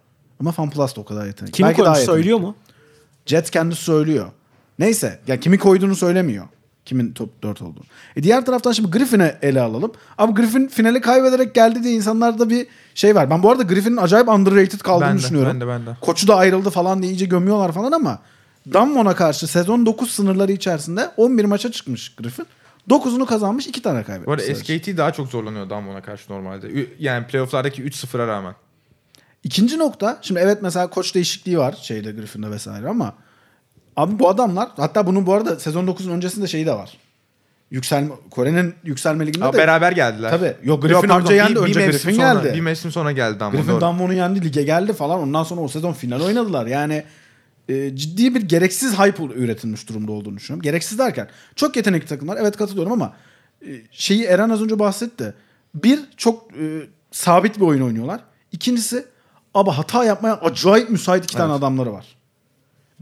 Ama 0.41 0.53
FanPlus 0.53 0.97
da 0.97 1.01
o 1.01 1.05
kadar 1.05 1.27
yetenekli. 1.27 1.53
Kimi 1.53 1.69
belki 1.69 1.83
daha 1.83 1.93
koymuş 1.93 2.07
söylüyor 2.07 2.39
mu? 2.39 2.57
Jet 3.27 3.51
kendisi 3.51 3.83
söylüyor. 3.83 4.27
Neyse 4.79 5.21
ya 5.27 5.41
kimi 5.41 5.59
koyduğunu 5.59 5.97
söylemiyor. 5.97 6.45
Kimin 6.85 7.13
top 7.13 7.43
4 7.43 7.63
olduğunu. 7.63 7.85
E 8.17 8.23
diğer 8.23 8.47
taraftan 8.47 8.73
şimdi 8.73 8.91
Griffin'e 8.91 9.39
ele 9.43 9.61
alalım. 9.61 9.93
Ama 10.19 10.33
Griffin 10.33 10.69
finali 10.69 11.01
kaybederek 11.01 11.55
geldi 11.55 11.83
diye 11.83 11.95
insanlarda 11.95 12.51
bir 12.51 12.67
şey 12.95 13.15
var. 13.15 13.31
Ben 13.31 13.43
bu 13.43 13.51
arada 13.51 13.63
Griffin'in 13.63 13.97
acayip 13.97 14.29
underrated 14.29 14.81
kaldığını 14.81 15.09
Ben 15.09 15.15
de, 15.19 15.23
düşünüyorum. 15.23 15.53
ben 15.53 15.61
de, 15.61 15.67
ben 15.67 15.87
de. 15.87 15.91
Koçu 16.01 16.29
da 16.29 16.37
ayrıldı 16.37 16.71
falan 16.71 17.03
diye 17.03 17.13
iyice 17.13 17.27
gömüyorlar 17.27 17.73
falan 17.73 17.93
ama 17.93 18.19
Damwon'a 18.73 19.15
karşı 19.15 19.47
sezon 19.47 19.87
9 19.87 20.11
sınırları 20.11 20.53
içerisinde 20.53 21.11
11 21.17 21.45
maça 21.45 21.73
çıkmış 21.73 22.15
Griffin. 22.15 22.47
9'unu 22.91 23.27
kazanmış 23.27 23.67
2 23.67 23.83
tane 23.83 24.03
kaybetmiş. 24.03 24.27
Bu 24.27 24.33
arada. 24.33 24.55
SKT 24.55 24.97
daha 24.97 25.13
çok 25.13 25.29
zorlanıyor 25.29 25.71
Damwon'a 25.71 26.03
karşı 26.03 26.33
normalde. 26.33 26.87
Yani 26.99 27.27
playofflardaki 27.27 27.83
3-0'a 27.83 28.27
rağmen. 28.27 28.55
İkinci 29.45 29.79
nokta 29.79 30.19
şimdi 30.23 30.41
evet 30.41 30.59
mesela 30.63 30.87
koç 30.91 31.15
değişikliği 31.15 31.59
var 31.59 31.79
şeyde 31.83 32.13
Griffin'de 32.13 32.51
vesaire 32.51 32.89
ama 32.89 33.15
abi 34.01 34.19
bu 34.19 34.29
adamlar 34.29 34.69
hatta 34.77 35.07
bunun 35.07 35.27
bu 35.27 35.35
arada 35.35 35.61
sezon 35.61 35.87
9'un 35.87 36.11
öncesinde 36.11 36.47
şeyi 36.47 36.67
de 36.67 36.73
var. 36.73 36.97
Yükselme 37.71 38.11
Kore'nin 38.31 38.75
yükselme 38.85 39.27
liginde 39.27 39.45
Ama 39.45 39.53
de 39.53 39.59
beraber 39.59 39.93
geldiler. 39.93 40.31
Tabii. 40.31 40.45
Yok, 40.47 40.59
Yok, 40.65 40.83
Griffin 40.83 41.09
pardon, 41.09 41.25
önce 41.25 41.35
yendi, 41.35 41.51
bir- 41.55 41.61
bir 41.61 41.63
önce 41.69 41.81
mevsim 41.87 42.11
Griffin 42.11 42.23
sonra- 42.23 42.43
geldi. 42.43 42.55
Bir 42.57 42.61
mevsim 42.61 42.91
sonra 42.93 43.13
geldi 43.13 43.41
Damwon. 43.41 43.61
Griffin. 43.63 43.81
Damwon'u 43.81 44.13
yendi 44.15 44.45
lige 44.45 44.63
geldi 44.63 44.93
falan 44.93 45.21
ondan 45.21 45.43
sonra 45.43 45.61
o 45.61 45.69
sezon 45.69 45.93
final 45.93 46.21
oynadılar. 46.21 46.67
Yani 46.67 47.05
e, 47.69 47.97
ciddi 47.97 48.35
bir 48.35 48.43
gereksiz 48.43 48.99
hype 48.99 49.23
üretilmiş 49.25 49.89
durumda 49.89 50.13
olduğunu 50.13 50.37
düşünüyorum. 50.37 50.63
Gereksiz 50.63 50.99
derken 50.99 51.29
çok 51.57 51.77
yetenekli 51.77 52.07
takımlar 52.07 52.37
evet 52.41 52.57
katılıyorum 52.57 52.93
ama 52.93 53.13
e, 53.67 53.69
şeyi 53.91 54.25
Eren 54.25 54.51
az 54.51 54.63
önce 54.63 54.79
bahsetti. 54.79 55.35
Bir 55.75 56.01
çok 56.17 56.53
e, 56.53 56.65
sabit 57.11 57.57
bir 57.57 57.65
oyun 57.65 57.83
oynuyorlar. 57.83 58.21
İkincisi 58.53 59.05
ama 59.55 59.79
hata 59.79 60.05
yapmaya 60.05 60.35
acayip 60.35 60.91
müsait 60.91 61.25
iki 61.25 61.37
tane 61.37 61.51
Evet. 61.53 61.59
adamları 61.59 61.93
var. 61.93 62.07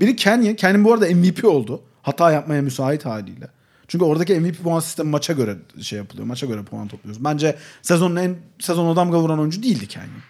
Biri 0.01 0.17
Kenyon. 0.17 0.55
Kenyon 0.55 0.85
bu 0.85 0.93
arada 0.93 1.07
MVP 1.07 1.45
oldu. 1.45 1.83
Hata 2.03 2.33
yapmaya 2.33 2.63
müsait 2.63 3.07
haliyle. 3.07 3.49
Çünkü 3.89 4.05
oradaki 4.05 4.41
MVP 4.41 4.63
puan 4.63 4.81
sistemi 4.81 5.11
maça 5.11 5.33
göre 5.33 5.57
şey 5.83 5.99
yapılıyor. 5.99 6.27
Maça 6.27 6.47
göre 6.47 6.63
puan 6.63 6.89
topluyoruz. 6.89 7.25
Bence 7.25 7.57
sezonun 7.83 8.17
en 8.17 8.37
sezona 8.59 8.97
damga 8.97 9.19
vuran 9.21 9.39
oyuncu 9.39 9.63
değildi 9.63 9.87
Kenyon. 9.87 10.21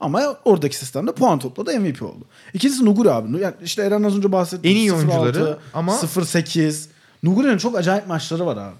Ama 0.00 0.36
oradaki 0.44 0.76
sistemde 0.76 1.12
puan 1.12 1.38
topladı 1.38 1.80
MVP 1.80 2.02
oldu. 2.02 2.24
İkincisi 2.54 2.84
Nuguri 2.84 3.10
abi. 3.10 3.40
Yani 3.40 3.54
işte 3.64 3.82
Eren 3.82 4.02
az 4.02 4.16
önce 4.16 4.32
bahsetti. 4.32 4.68
En 4.68 4.76
iyi 4.76 4.90
0-6, 4.90 4.94
oyuncuları 4.96 5.58
ama- 5.74 5.92
0-8. 5.92 6.88
Nuguri'nin 7.22 7.58
çok 7.58 7.76
acayip 7.78 8.06
maçları 8.06 8.46
var 8.46 8.56
abi. 8.56 8.76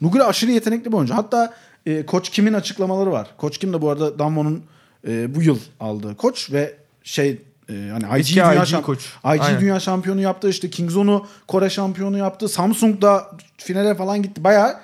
Nuguri 0.00 0.24
aşırı 0.24 0.50
yetenekli 0.50 0.92
bir 0.92 0.96
oyuncu. 0.96 1.14
Hatta 1.14 1.54
e, 1.86 2.06
Koç 2.06 2.30
Kim'in 2.30 2.52
açıklamaları 2.52 3.12
var. 3.12 3.28
Koç 3.38 3.58
Kim 3.58 3.72
de 3.72 3.82
bu 3.82 3.90
arada 3.90 4.18
Damwon'un 4.18 4.62
e, 5.08 5.34
bu 5.34 5.42
yıl 5.42 5.58
aldığı 5.80 6.16
koç 6.16 6.52
ve 6.52 6.74
şey 7.02 7.42
e, 7.70 7.88
hani 7.92 8.20
IG, 8.20 8.34
Dünya, 8.34 8.54
IG 8.54 8.60
şamp- 8.60 8.82
koç. 8.82 8.98
IG 9.04 9.10
Aynen. 9.24 9.60
Dünya 9.60 9.80
şampiyonu 9.80 10.20
yaptı. 10.20 10.48
İşte 10.48 10.70
Kingzone'u 10.70 11.26
Kore 11.48 11.70
şampiyonu 11.70 12.18
yaptı. 12.18 12.48
Samsung 12.48 13.02
da 13.02 13.30
finale 13.56 13.94
falan 13.94 14.22
gitti. 14.22 14.44
Bayağı 14.44 14.76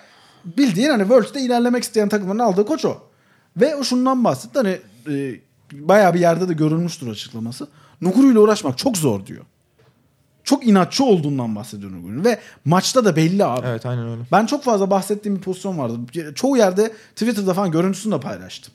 bildiğin 0.44 0.90
hani 0.90 1.02
Worlds'te 1.02 1.40
ilerlemek 1.40 1.82
isteyen 1.82 2.08
takımların 2.08 2.38
aldığı 2.38 2.66
koç 2.66 2.84
o. 2.84 2.98
Ve 3.56 3.76
o 3.76 3.84
şundan 3.84 4.24
bahsetti. 4.24 4.58
Hani 4.58 4.78
e, 5.10 5.40
bayağı 5.72 6.14
bir 6.14 6.20
yerde 6.20 6.48
de 6.48 6.52
görülmüştür 6.52 7.08
açıklaması. 7.10 7.68
Nuguri 8.00 8.26
ile 8.32 8.38
uğraşmak 8.38 8.78
çok 8.78 8.96
zor 8.96 9.26
diyor. 9.26 9.44
çok 10.44 10.66
inatçı 10.66 11.04
olduğundan 11.04 11.56
bahsediyor 11.56 11.92
Nuguri'nin. 11.92 12.24
Ve 12.24 12.38
maçta 12.64 13.04
da 13.04 13.16
belli 13.16 13.44
abi. 13.44 13.66
Evet 13.66 13.86
aynen 13.86 14.08
öyle. 14.08 14.22
Ben 14.32 14.46
çok 14.46 14.64
fazla 14.64 14.90
bahsettiğim 14.90 15.36
bir 15.36 15.42
pozisyon 15.42 15.78
vardı. 15.78 15.98
Çoğu 16.34 16.56
yerde 16.56 16.92
Twitter'da 17.16 17.54
falan 17.54 17.70
görüntüsünü 17.70 18.14
de 18.14 18.20
paylaştım. 18.20 18.74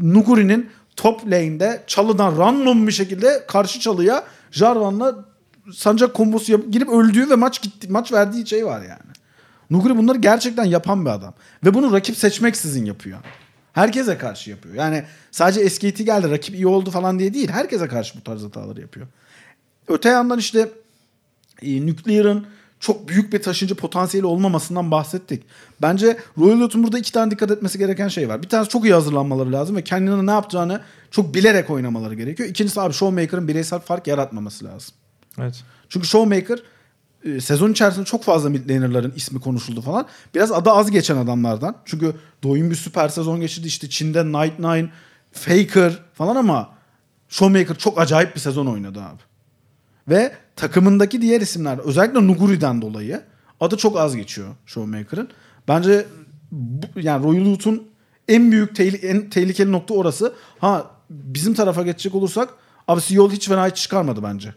Nuguri'nin 0.00 0.70
top 0.98 1.26
lane'de 1.26 1.82
çalıdan 1.86 2.38
random 2.38 2.86
bir 2.86 2.92
şekilde 2.92 3.44
karşı 3.48 3.80
çalıya 3.80 4.24
Jarvan'la 4.50 5.24
sancak 5.74 6.14
kombosu 6.14 6.52
yapıp 6.52 6.72
girip 6.72 6.88
öldüğü 6.88 7.30
ve 7.30 7.34
maç 7.34 7.62
gitti, 7.62 7.88
maç 7.90 8.12
verdiği 8.12 8.46
şey 8.46 8.66
var 8.66 8.80
yani. 8.80 9.12
Nuguri 9.70 9.96
bunları 9.96 10.18
gerçekten 10.18 10.64
yapan 10.64 11.04
bir 11.04 11.10
adam. 11.10 11.34
Ve 11.64 11.74
bunu 11.74 11.92
rakip 11.92 12.16
seçmeksizin 12.16 12.84
yapıyor. 12.84 13.18
Herkese 13.72 14.18
karşı 14.18 14.50
yapıyor. 14.50 14.74
Yani 14.74 15.04
sadece 15.30 15.70
SKT 15.70 15.98
geldi 15.98 16.30
rakip 16.30 16.54
iyi 16.54 16.66
oldu 16.66 16.90
falan 16.90 17.18
diye 17.18 17.34
değil. 17.34 17.48
Herkese 17.48 17.88
karşı 17.88 18.18
bu 18.18 18.24
tarz 18.24 18.44
hataları 18.44 18.80
yapıyor. 18.80 19.06
Öte 19.88 20.08
yandan 20.08 20.38
işte 20.38 20.68
e, 21.62 21.86
Nuclear'ın 21.86 22.46
çok 22.80 23.08
büyük 23.08 23.32
bir 23.32 23.42
taşıyıcı 23.42 23.74
potansiyeli 23.74 24.26
olmamasından 24.26 24.90
bahsettik. 24.90 25.42
Bence 25.82 26.18
Royal 26.38 26.60
Loot'un 26.60 26.82
burada 26.82 26.98
iki 26.98 27.12
tane 27.12 27.30
dikkat 27.30 27.50
etmesi 27.50 27.78
gereken 27.78 28.08
şey 28.08 28.28
var. 28.28 28.42
Bir 28.42 28.48
tanesi 28.48 28.70
çok 28.70 28.84
iyi 28.84 28.94
hazırlanmaları 28.94 29.52
lazım 29.52 29.76
ve 29.76 29.84
kendine 29.84 30.26
ne 30.26 30.30
yapacağını 30.30 30.80
çok 31.10 31.34
bilerek 31.34 31.70
oynamaları 31.70 32.14
gerekiyor. 32.14 32.48
İkincisi 32.48 32.80
abi 32.80 32.94
Showmaker'ın 32.94 33.48
bireysel 33.48 33.78
fark 33.78 34.06
yaratmaması 34.06 34.64
lazım. 34.64 34.94
Evet. 35.38 35.64
Çünkü 35.88 36.06
Showmaker 36.06 36.58
e, 37.24 37.40
sezon 37.40 37.72
içerisinde 37.72 38.04
çok 38.04 38.24
fazla 38.24 38.50
mid 38.50 38.70
laner'ların 38.70 39.12
ismi 39.16 39.40
konuşuldu 39.40 39.80
falan. 39.80 40.06
Biraz 40.34 40.52
adı 40.52 40.70
az 40.70 40.90
geçen 40.90 41.16
adamlardan. 41.16 41.76
Çünkü 41.84 42.14
Doyun 42.42 42.70
bir 42.70 42.76
süper 42.76 43.08
sezon 43.08 43.40
geçirdi. 43.40 43.66
İşte 43.66 43.90
Çin'de 43.90 44.26
Night 44.26 44.58
Nine, 44.58 44.90
Faker 45.32 46.02
falan 46.14 46.36
ama 46.36 46.70
Showmaker 47.28 47.76
çok 47.76 48.00
acayip 48.00 48.34
bir 48.34 48.40
sezon 48.40 48.66
oynadı 48.66 49.00
abi. 49.00 49.22
Ve 50.08 50.32
takımındaki 50.58 51.22
diğer 51.22 51.40
isimler 51.40 51.78
özellikle 51.78 52.26
Nuguri'den 52.26 52.82
dolayı 52.82 53.22
adı 53.60 53.76
çok 53.76 53.98
az 53.98 54.16
geçiyor 54.16 54.48
Showmaker'ın. 54.66 55.28
Bence 55.68 56.06
bu, 56.52 56.86
yani 57.00 57.24
Royal 57.24 57.44
Loot'un 57.44 57.88
en 58.28 58.52
büyük 58.52 58.76
tehli- 58.76 59.06
en 59.06 59.30
tehlikeli 59.30 59.72
nokta 59.72 59.94
orası. 59.94 60.34
Ha 60.58 60.90
bizim 61.10 61.54
tarafa 61.54 61.82
geçecek 61.82 62.14
olursak 62.14 62.48
abi 62.88 63.00
Seoul 63.00 63.30
hiç 63.30 63.48
fena 63.48 63.68
hiç 63.68 63.76
çıkarmadı 63.76 64.22
bence. 64.22 64.54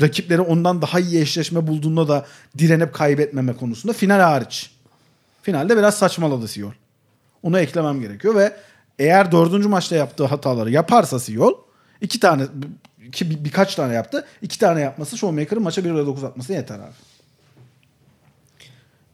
Rakipleri 0.00 0.40
ondan 0.40 0.82
daha 0.82 1.00
iyi 1.00 1.20
eşleşme 1.20 1.66
bulduğunda 1.66 2.08
da 2.08 2.26
direnip 2.58 2.94
kaybetmeme 2.94 3.56
konusunda 3.56 3.92
final 3.92 4.20
hariç. 4.20 4.70
Finalde 5.42 5.76
biraz 5.76 5.98
saçmaladı 5.98 6.48
Seoul. 6.48 6.72
Onu 7.42 7.58
eklemem 7.58 8.00
gerekiyor 8.00 8.34
ve 8.34 8.56
eğer 8.98 9.32
dördüncü 9.32 9.68
maçta 9.68 9.96
yaptığı 9.96 10.24
hataları 10.24 10.70
yaparsa 10.70 11.20
Seoul 11.20 11.54
iki 12.00 12.20
tane 12.20 12.46
iki, 13.06 13.30
bir- 13.30 13.44
birkaç 13.44 13.74
tane 13.74 13.94
yaptı. 13.94 14.24
iki 14.42 14.58
tane 14.58 14.80
yapması 14.80 15.18
Showmaker'ın 15.18 15.62
maça 15.62 15.84
1 15.84 15.90
9 15.94 16.24
atması 16.24 16.52
yeter 16.52 16.78
abi. 16.78 16.92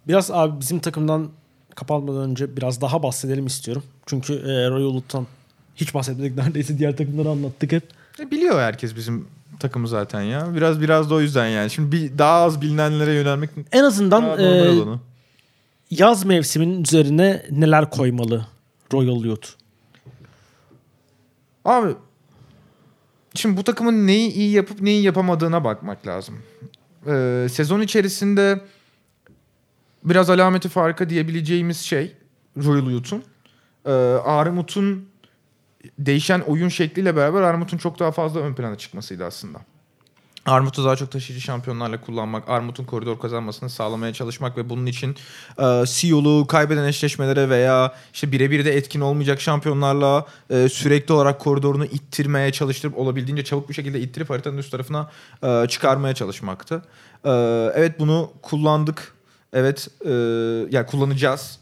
Biraz 0.09 0.31
abi 0.31 0.61
bizim 0.61 0.79
takımdan 0.79 1.29
kapatmadan 1.74 2.31
önce 2.31 2.57
biraz 2.57 2.81
daha 2.81 3.03
bahsedelim 3.03 3.46
istiyorum. 3.46 3.83
Çünkü 4.07 4.33
e, 4.35 4.70
Royal 4.70 4.94
Loot'tan 4.94 5.27
hiç 5.77 5.94
bahsetmedik. 5.94 6.37
Neredeyse 6.37 6.79
diğer 6.79 6.96
takımları 6.96 7.29
anlattık 7.29 7.72
hep. 7.72 7.83
E, 8.20 8.31
biliyor 8.31 8.61
herkes 8.61 8.96
bizim 8.96 9.29
takımı 9.61 9.88
zaten 9.88 10.20
ya. 10.22 10.55
Biraz 10.55 10.81
biraz 10.81 11.11
da 11.11 11.14
o 11.14 11.20
yüzden 11.20 11.46
yani. 11.48 11.70
Şimdi 11.70 11.92
bir 11.96 12.18
daha 12.18 12.35
az 12.42 12.61
bilinenlere 12.62 13.12
yönelmek 13.14 13.51
En 13.72 13.85
azından 13.85 14.22
daha 14.22 14.37
e, 14.42 14.68
olanı. 14.70 15.01
yaz 15.90 16.24
mevsiminin 16.24 16.83
üzerine 16.85 17.46
neler 17.51 17.90
koymalı 17.90 18.46
Royal 18.92 19.22
Loot? 19.22 19.55
Abi 21.64 21.94
şimdi 23.38 23.57
bu 23.57 23.64
takımın 23.64 24.07
neyi 24.07 24.33
iyi 24.33 24.51
yapıp 24.51 24.81
neyi 24.81 25.03
yapamadığına 25.03 25.64
bakmak 25.64 26.07
lazım. 26.07 26.38
Ee, 27.07 27.46
sezon 27.51 27.81
içerisinde 27.81 28.61
biraz 30.05 30.31
alameti 30.31 30.68
farkı 30.68 31.11
diyebileceğimiz 31.11 31.79
şey 31.79 32.16
Royal 32.57 32.90
Youth'un. 32.90 33.22
Ee, 33.87 33.90
Armut'un 34.24 35.09
değişen 35.98 36.40
oyun 36.40 36.68
şekliyle 36.68 37.16
beraber 37.16 37.42
Armut'un 37.42 37.79
çok 37.79 37.98
daha 37.98 38.12
fazla 38.12 38.40
ön 38.40 38.55
plana 38.55 38.77
çıkmasıydı 38.77 39.24
aslında. 39.24 39.59
Armut'u 40.46 40.85
daha 40.85 40.96
çok 40.96 41.11
taşıyıcı 41.11 41.44
şampiyonlarla 41.44 42.01
kullanmak, 42.01 42.48
Armut'un 42.48 42.85
koridor 42.85 43.18
kazanmasını 43.18 43.70
sağlamaya 43.70 44.12
çalışmak 44.12 44.57
ve 44.57 44.68
bunun 44.68 44.87
için 44.87 45.16
e, 45.59 45.85
CEO'lu 45.87 46.46
kaybeden 46.46 46.85
eşleşmelere 46.85 47.48
veya 47.48 47.94
işte 48.12 48.33
birebir 48.33 48.64
de 48.64 48.77
etkin 48.77 49.01
olmayacak 49.01 49.40
şampiyonlarla 49.40 50.27
e, 50.51 50.68
sürekli 50.68 51.14
olarak 51.14 51.40
koridorunu 51.40 51.85
ittirmeye 51.85 52.53
çalıştırıp 52.53 52.98
olabildiğince 52.98 53.44
çabuk 53.44 53.68
bir 53.68 53.74
şekilde 53.74 54.01
ittirip 54.01 54.31
haritanın 54.31 54.59
üst 54.59 54.70
tarafına 54.70 55.11
e, 55.42 55.68
çıkarmaya 55.68 56.14
çalışmaktı. 56.14 56.83
E, 57.24 57.31
evet 57.74 57.98
bunu 57.98 58.33
kullandık. 58.42 59.14
Evet 59.53 59.88
e, 60.05 60.11
yani 60.70 60.87
kullanacağız 60.87 61.59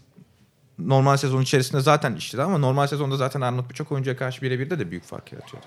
normal 0.79 1.17
sezon 1.17 1.43
içerisinde 1.43 1.81
zaten 1.81 2.15
işledi 2.15 2.43
ama 2.43 2.59
normal 2.59 2.87
sezonda 2.87 3.17
zaten 3.17 3.41
Arnold 3.41 3.71
birçok 3.71 3.93
oyuncuya 3.93 4.17
karşı 4.17 4.43
birebir 4.43 4.71
de 4.71 4.79
de 4.79 4.91
büyük 4.91 5.05
fark 5.05 5.33
yaratıyordu. 5.33 5.67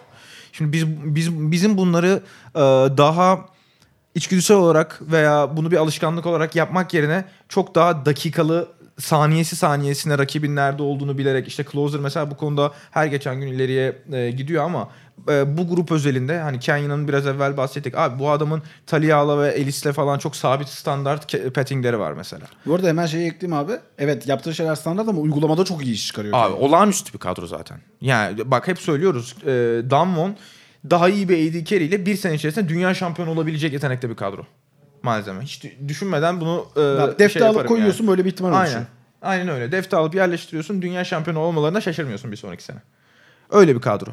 Şimdi 0.51 0.71
biz 0.73 0.87
biz 0.87 1.51
bizim 1.51 1.77
bunları 1.77 2.23
e, 2.55 2.59
daha 2.97 3.45
içgüdüsel 4.15 4.57
olarak 4.57 5.01
veya 5.01 5.57
bunu 5.57 5.71
bir 5.71 5.77
alışkanlık 5.77 6.25
olarak 6.25 6.55
yapmak 6.55 6.93
yerine 6.93 7.25
çok 7.49 7.75
daha 7.75 8.05
dakikalı 8.05 8.67
saniyesi 8.99 9.55
saniyesine 9.55 10.17
rakibin 10.17 10.55
nerede 10.55 10.83
olduğunu 10.83 11.17
bilerek 11.17 11.47
işte 11.47 11.65
Closer 11.71 12.01
mesela 12.01 12.31
bu 12.31 12.37
konuda 12.37 12.71
her 12.91 13.05
geçen 13.05 13.41
gün 13.41 13.47
ileriye 13.47 14.01
e, 14.11 14.31
gidiyor 14.31 14.63
ama 14.63 14.89
e, 15.29 15.57
bu 15.57 15.67
grup 15.67 15.91
özelinde 15.91 16.39
hani 16.39 16.59
Kenya'nın 16.59 17.07
biraz 17.07 17.27
evvel 17.27 17.57
bahsettik. 17.57 17.97
Abi 17.97 18.19
bu 18.19 18.29
adamın 18.31 18.63
Talia'la 18.87 19.41
ve 19.41 19.47
Elis'le 19.49 19.91
falan 19.93 20.19
çok 20.19 20.35
sabit 20.35 20.67
standart 20.67 21.31
pettingleri 21.55 21.99
var 21.99 22.13
mesela. 22.13 22.45
Bu 22.65 22.75
arada 22.75 22.87
hemen 22.87 23.05
şeyi 23.05 23.27
ekleyeyim 23.27 23.59
abi. 23.59 23.73
Evet 23.97 24.27
yaptığı 24.27 24.55
şeyler 24.55 24.75
standart 24.75 25.09
ama 25.09 25.21
uygulamada 25.21 25.65
çok 25.65 25.85
iyi 25.85 25.93
iş 25.93 26.07
çıkarıyor. 26.07 26.33
Abi 26.37 26.53
olağanüstü 26.53 27.13
bir 27.13 27.19
kadro 27.19 27.47
zaten. 27.47 27.77
Yani 28.01 28.51
bak 28.51 28.67
hep 28.67 28.79
söylüyoruz. 28.79 29.35
E, 29.43 29.49
Damwon 29.89 30.35
daha 30.89 31.09
iyi 31.09 31.29
bir 31.29 31.49
AD 31.49 31.65
carry 31.65 31.85
ile 31.85 32.05
bir 32.05 32.15
sene 32.15 32.35
içerisinde 32.35 32.69
dünya 32.69 32.93
şampiyonu 32.93 33.31
olabilecek 33.31 33.73
yetenekte 33.73 34.09
bir 34.09 34.15
kadro. 34.15 34.45
Malzeme. 35.03 35.41
Hiç 35.41 35.63
dü- 35.63 35.87
düşünmeden 35.87 36.41
bunu 36.41 36.65
e, 36.77 36.97
Bak, 36.97 37.19
defte 37.19 37.39
şey 37.39 37.47
alıp 37.47 37.67
koyuyorsun 37.67 38.07
böyle 38.07 38.25
bir 38.25 38.29
ihtimal 38.31 38.49
yani. 38.53 38.59
oluşuyor. 38.61 38.85
Aynen. 39.21 39.39
Aynen 39.39 39.55
öyle. 39.55 39.71
Defte 39.71 39.97
alıp 39.97 40.15
yerleştiriyorsun. 40.15 40.81
Dünya 40.81 41.03
şampiyonu 41.03 41.39
olmalarına 41.39 41.81
şaşırmıyorsun 41.81 42.31
bir 42.31 42.37
sonraki 42.37 42.63
sene. 42.63 42.77
Öyle 43.49 43.75
bir 43.75 43.81
kadro. 43.81 44.11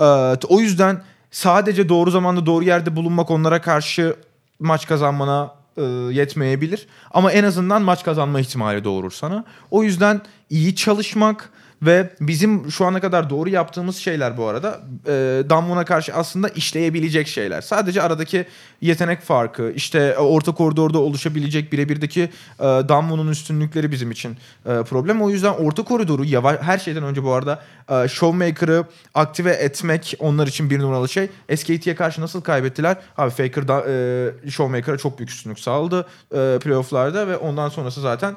Ee, 0.00 0.36
o 0.48 0.60
yüzden 0.60 1.02
sadece 1.30 1.88
doğru 1.88 2.10
zamanda 2.10 2.46
doğru 2.46 2.64
yerde 2.64 2.96
bulunmak 2.96 3.30
onlara 3.30 3.60
karşı 3.60 4.16
maç 4.58 4.86
kazanmana 4.86 5.54
e, 5.76 5.82
yetmeyebilir. 6.12 6.86
Ama 7.10 7.32
en 7.32 7.44
azından 7.44 7.82
maç 7.82 8.04
kazanma 8.04 8.40
ihtimali 8.40 8.84
doğurur 8.84 9.10
sana. 9.10 9.44
O 9.70 9.82
yüzden 9.82 10.20
iyi 10.50 10.76
çalışmak 10.76 11.50
ve 11.82 12.10
bizim 12.20 12.70
şu 12.70 12.86
ana 12.86 13.00
kadar 13.00 13.30
doğru 13.30 13.48
yaptığımız 13.50 13.96
şeyler 13.96 14.36
bu 14.36 14.46
arada 14.46 14.80
e, 15.06 15.10
Damwon'a 15.50 15.84
karşı 15.84 16.14
aslında 16.14 16.48
işleyebilecek 16.48 17.28
şeyler. 17.28 17.60
Sadece 17.60 18.02
aradaki 18.02 18.46
yetenek 18.80 19.20
farkı, 19.20 19.72
işte 19.76 19.98
e, 19.98 20.18
orta 20.18 20.54
koridorda 20.54 20.98
oluşabilecek 20.98 21.72
birebirdeki 21.72 22.20
e, 22.20 22.64
Damwon'un 22.64 23.28
üstünlükleri 23.28 23.92
bizim 23.92 24.10
için 24.10 24.36
e, 24.66 24.82
problem. 24.82 25.22
O 25.22 25.30
yüzden 25.30 25.52
orta 25.52 25.84
koridoru 25.84 26.24
yavaş, 26.24 26.60
her 26.60 26.78
şeyden 26.78 27.02
önce 27.02 27.24
bu 27.24 27.32
arada 27.32 27.62
e, 27.90 28.08
Showmaker'ı 28.08 28.84
aktive 29.14 29.50
etmek 29.50 30.14
onlar 30.18 30.46
için 30.46 30.70
bir 30.70 30.78
numaralı 30.78 31.08
şey. 31.08 31.28
SKT'ye 31.56 31.94
karşı 31.94 32.20
nasıl 32.20 32.40
kaybettiler? 32.40 32.96
Abi 33.16 33.30
Faker 33.30 33.68
da, 33.68 33.84
e, 33.88 34.50
Showmaker'a 34.50 34.98
çok 34.98 35.18
büyük 35.18 35.30
üstünlük 35.30 35.58
sağladı 35.60 36.06
e, 36.34 36.58
playoff'larda 36.58 37.28
ve 37.28 37.36
ondan 37.36 37.68
sonrası 37.68 38.00
zaten 38.00 38.36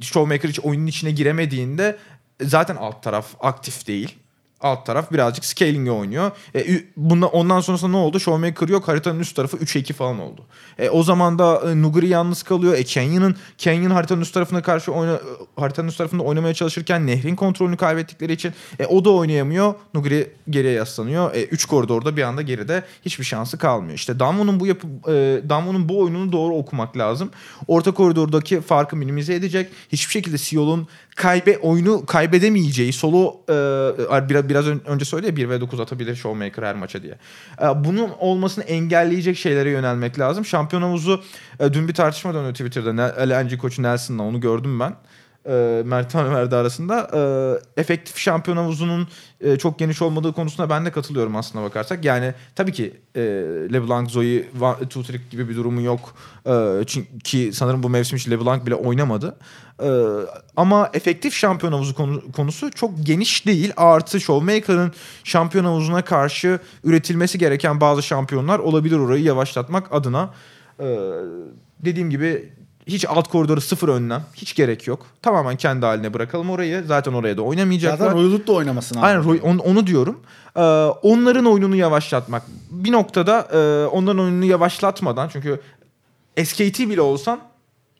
Showmaker 0.00 0.48
hiç 0.48 0.60
oyunun 0.60 0.86
içine 0.86 1.10
giremediğinde 1.10 1.96
zaten 2.40 2.76
alt 2.76 3.02
taraf 3.02 3.26
aktif 3.40 3.86
değil. 3.86 4.18
Alt 4.62 4.86
taraf 4.86 5.12
birazcık 5.12 5.44
scaling'e 5.44 5.90
oynuyor. 5.90 6.30
E, 6.54 6.66
bunda, 6.96 7.26
ondan 7.26 7.60
sonrasında 7.60 7.90
ne 7.90 7.96
oldu? 7.96 8.20
Showmaker 8.20 8.68
yok. 8.68 8.88
Haritanın 8.88 9.20
üst 9.20 9.36
tarafı 9.36 9.56
3'e 9.56 9.80
2 9.80 9.92
falan 9.92 10.18
oldu. 10.20 10.46
E, 10.78 10.90
o 10.90 11.02
zaman 11.02 11.38
da 11.38 11.62
e, 11.70 11.82
Nuguri 11.82 12.08
yalnız 12.08 12.42
kalıyor. 12.42 12.74
E, 12.74 12.84
Kenyon'ın 12.84 13.36
Kenyon 13.58 13.90
haritanın 13.90 14.20
üst 14.20 14.34
tarafına 14.34 14.62
karşı 14.62 14.92
oyna, 14.92 15.20
haritanın 15.56 15.88
üst 15.88 15.98
tarafında 15.98 16.22
oynamaya 16.22 16.54
çalışırken 16.54 17.06
Nehrin 17.06 17.36
kontrolünü 17.36 17.76
kaybettikleri 17.76 18.32
için 18.32 18.52
e, 18.78 18.86
o 18.86 19.04
da 19.04 19.10
oynayamıyor. 19.10 19.74
Nuguri 19.94 20.32
geriye 20.50 20.72
yaslanıyor. 20.72 21.34
3 21.34 21.64
koridorda 21.64 22.16
bir 22.16 22.22
anda 22.22 22.42
geride 22.42 22.84
hiçbir 23.04 23.24
şansı 23.24 23.58
kalmıyor. 23.58 23.94
İşte 23.94 24.18
Damwon'un 24.18 24.60
bu 24.60 24.66
yapı 24.66 24.86
e, 24.86 25.48
Damwon'un 25.48 25.88
bu 25.88 26.00
oyununu 26.00 26.32
doğru 26.32 26.54
okumak 26.54 26.96
lazım. 26.96 27.30
Orta 27.66 27.90
koridordaki 27.90 28.60
farkı 28.60 28.96
minimize 28.96 29.34
edecek. 29.34 29.72
Hiçbir 29.92 30.12
şekilde 30.12 30.38
Seoul'un 30.38 30.88
kaybe 31.16 31.58
oyunu 31.58 32.06
kaybedemeyeceği 32.06 32.92
solo 32.92 33.36
e, 33.48 34.28
biraz 34.28 34.48
biraz 34.48 34.66
ön- 34.66 34.82
önce 34.86 35.04
söyledi 35.04 35.30
ya 35.30 35.36
1 35.36 35.48
ve 35.48 35.60
9 35.60 35.80
atabilir 35.80 36.14
Showmaker 36.14 36.62
her 36.62 36.74
maça 36.74 37.02
diye. 37.02 37.18
E, 37.62 37.84
bunun 37.84 38.10
olmasını 38.18 38.64
engelleyecek 38.64 39.36
şeylere 39.36 39.70
yönelmek 39.70 40.18
lazım. 40.18 40.44
Şampiyon 40.44 40.82
havuzu 40.82 41.22
e, 41.60 41.72
dün 41.72 41.88
bir 41.88 41.94
tartışma 41.94 42.34
döndü 42.34 42.52
Twitter'da. 42.52 42.92
LNG 43.28 43.58
koçu 43.58 43.82
Nelson'la 43.82 44.22
onu 44.22 44.40
gördüm 44.40 44.80
ben. 44.80 44.94
E, 45.46 45.82
Mert 45.84 46.12
Tanrıverdi 46.12 46.56
arasında. 46.56 47.10
E, 47.76 47.80
efektif 47.80 48.18
şampiyon 48.18 48.56
havuzunun 48.56 49.08
e, 49.40 49.56
çok 49.56 49.78
geniş 49.78 50.02
olmadığı 50.02 50.32
konusunda 50.32 50.70
ben 50.70 50.84
de 50.84 50.90
katılıyorum 50.90 51.36
aslına 51.36 51.64
bakarsak. 51.64 52.04
Yani 52.04 52.34
tabii 52.56 52.72
ki 52.72 52.94
e, 53.16 53.20
LeBlanc, 53.72 54.10
Zoe, 54.10 54.44
Tutrick 54.90 55.24
gibi 55.30 55.48
bir 55.48 55.56
durumu 55.56 55.82
yok. 55.82 56.14
E, 56.46 56.84
çünkü 56.86 57.52
sanırım 57.52 57.82
bu 57.82 57.88
mevsim 57.88 58.16
için 58.16 58.30
LeBlanc 58.30 58.66
bile 58.66 58.74
oynamadı. 58.74 59.36
E, 59.82 59.88
ama 60.56 60.90
efektif 60.94 61.34
şampiyon 61.34 61.72
havuzu 61.72 61.94
konu, 61.94 62.32
konusu 62.32 62.70
çok 62.70 62.90
geniş 63.02 63.46
değil. 63.46 63.72
Artı 63.76 64.20
Showmaker'ın 64.20 64.92
şampiyon 65.24 65.64
havuzuna 65.64 66.02
karşı 66.02 66.58
üretilmesi 66.84 67.38
gereken 67.38 67.80
bazı 67.80 68.02
şampiyonlar 68.02 68.58
olabilir 68.58 68.98
orayı 68.98 69.22
yavaşlatmak 69.22 69.92
adına. 69.92 70.30
E, 70.80 70.86
dediğim 71.84 72.10
gibi 72.10 72.52
hiç 72.86 73.04
alt 73.08 73.28
koridoru 73.28 73.60
sıfır 73.60 73.88
önlem. 73.88 74.22
Hiç 74.34 74.54
gerek 74.54 74.86
yok. 74.86 75.06
Tamamen 75.22 75.56
kendi 75.56 75.86
haline 75.86 76.14
bırakalım 76.14 76.50
orayı. 76.50 76.84
Zaten 76.86 77.12
oraya 77.12 77.36
da 77.36 77.42
oynamayacaklar. 77.42 77.98
Zaten 77.98 78.22
Roylut 78.22 78.46
da 78.46 78.52
oynamasın 78.52 78.96
abi. 78.96 79.06
Aynen 79.06 79.24
Roy, 79.24 79.40
on, 79.42 79.58
onu 79.58 79.86
diyorum. 79.86 80.20
Ee, 80.56 80.60
onların 81.02 81.44
oyununu 81.44 81.76
yavaşlatmak. 81.76 82.42
Bir 82.70 82.92
noktada 82.92 83.48
e, 83.52 83.86
onların 83.86 84.22
oyununu 84.22 84.44
yavaşlatmadan 84.44 85.28
çünkü 85.28 85.60
SKT 86.44 86.80
bile 86.80 87.00
olsan 87.00 87.40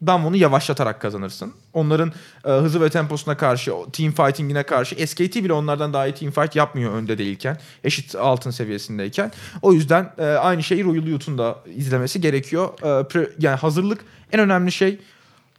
Damwon'u 0.07 0.37
yavaşlatarak 0.37 1.01
kazanırsın. 1.01 1.53
Onların 1.73 2.13
e, 2.45 2.51
hızı 2.51 2.81
ve 2.81 2.91
temposuna 2.91 3.37
karşı, 3.37 3.73
team 3.93 4.13
fighting'ine 4.13 4.63
karşı 4.63 5.07
SKT 5.07 5.37
bile 5.37 5.53
onlardan 5.53 5.93
daha 5.93 6.07
iyi 6.07 6.15
team 6.15 6.33
fight 6.33 6.57
yapmıyor 6.57 6.93
önde 6.93 7.19
değilken. 7.19 7.59
Eşit 7.85 8.15
altın 8.15 8.51
seviyesindeyken. 8.51 9.33
O 9.63 9.73
yüzden 9.73 10.13
e, 10.19 10.25
aynı 10.25 10.63
şeyi 10.63 10.85
Royal 10.85 11.07
Youth'un 11.07 11.39
da 11.39 11.59
izlemesi 11.77 12.21
gerekiyor. 12.21 12.69
E, 12.79 13.09
pre, 13.09 13.31
yani 13.39 13.57
hazırlık 13.57 14.05
en 14.33 14.41
önemli 14.41 14.73
şey 14.73 14.99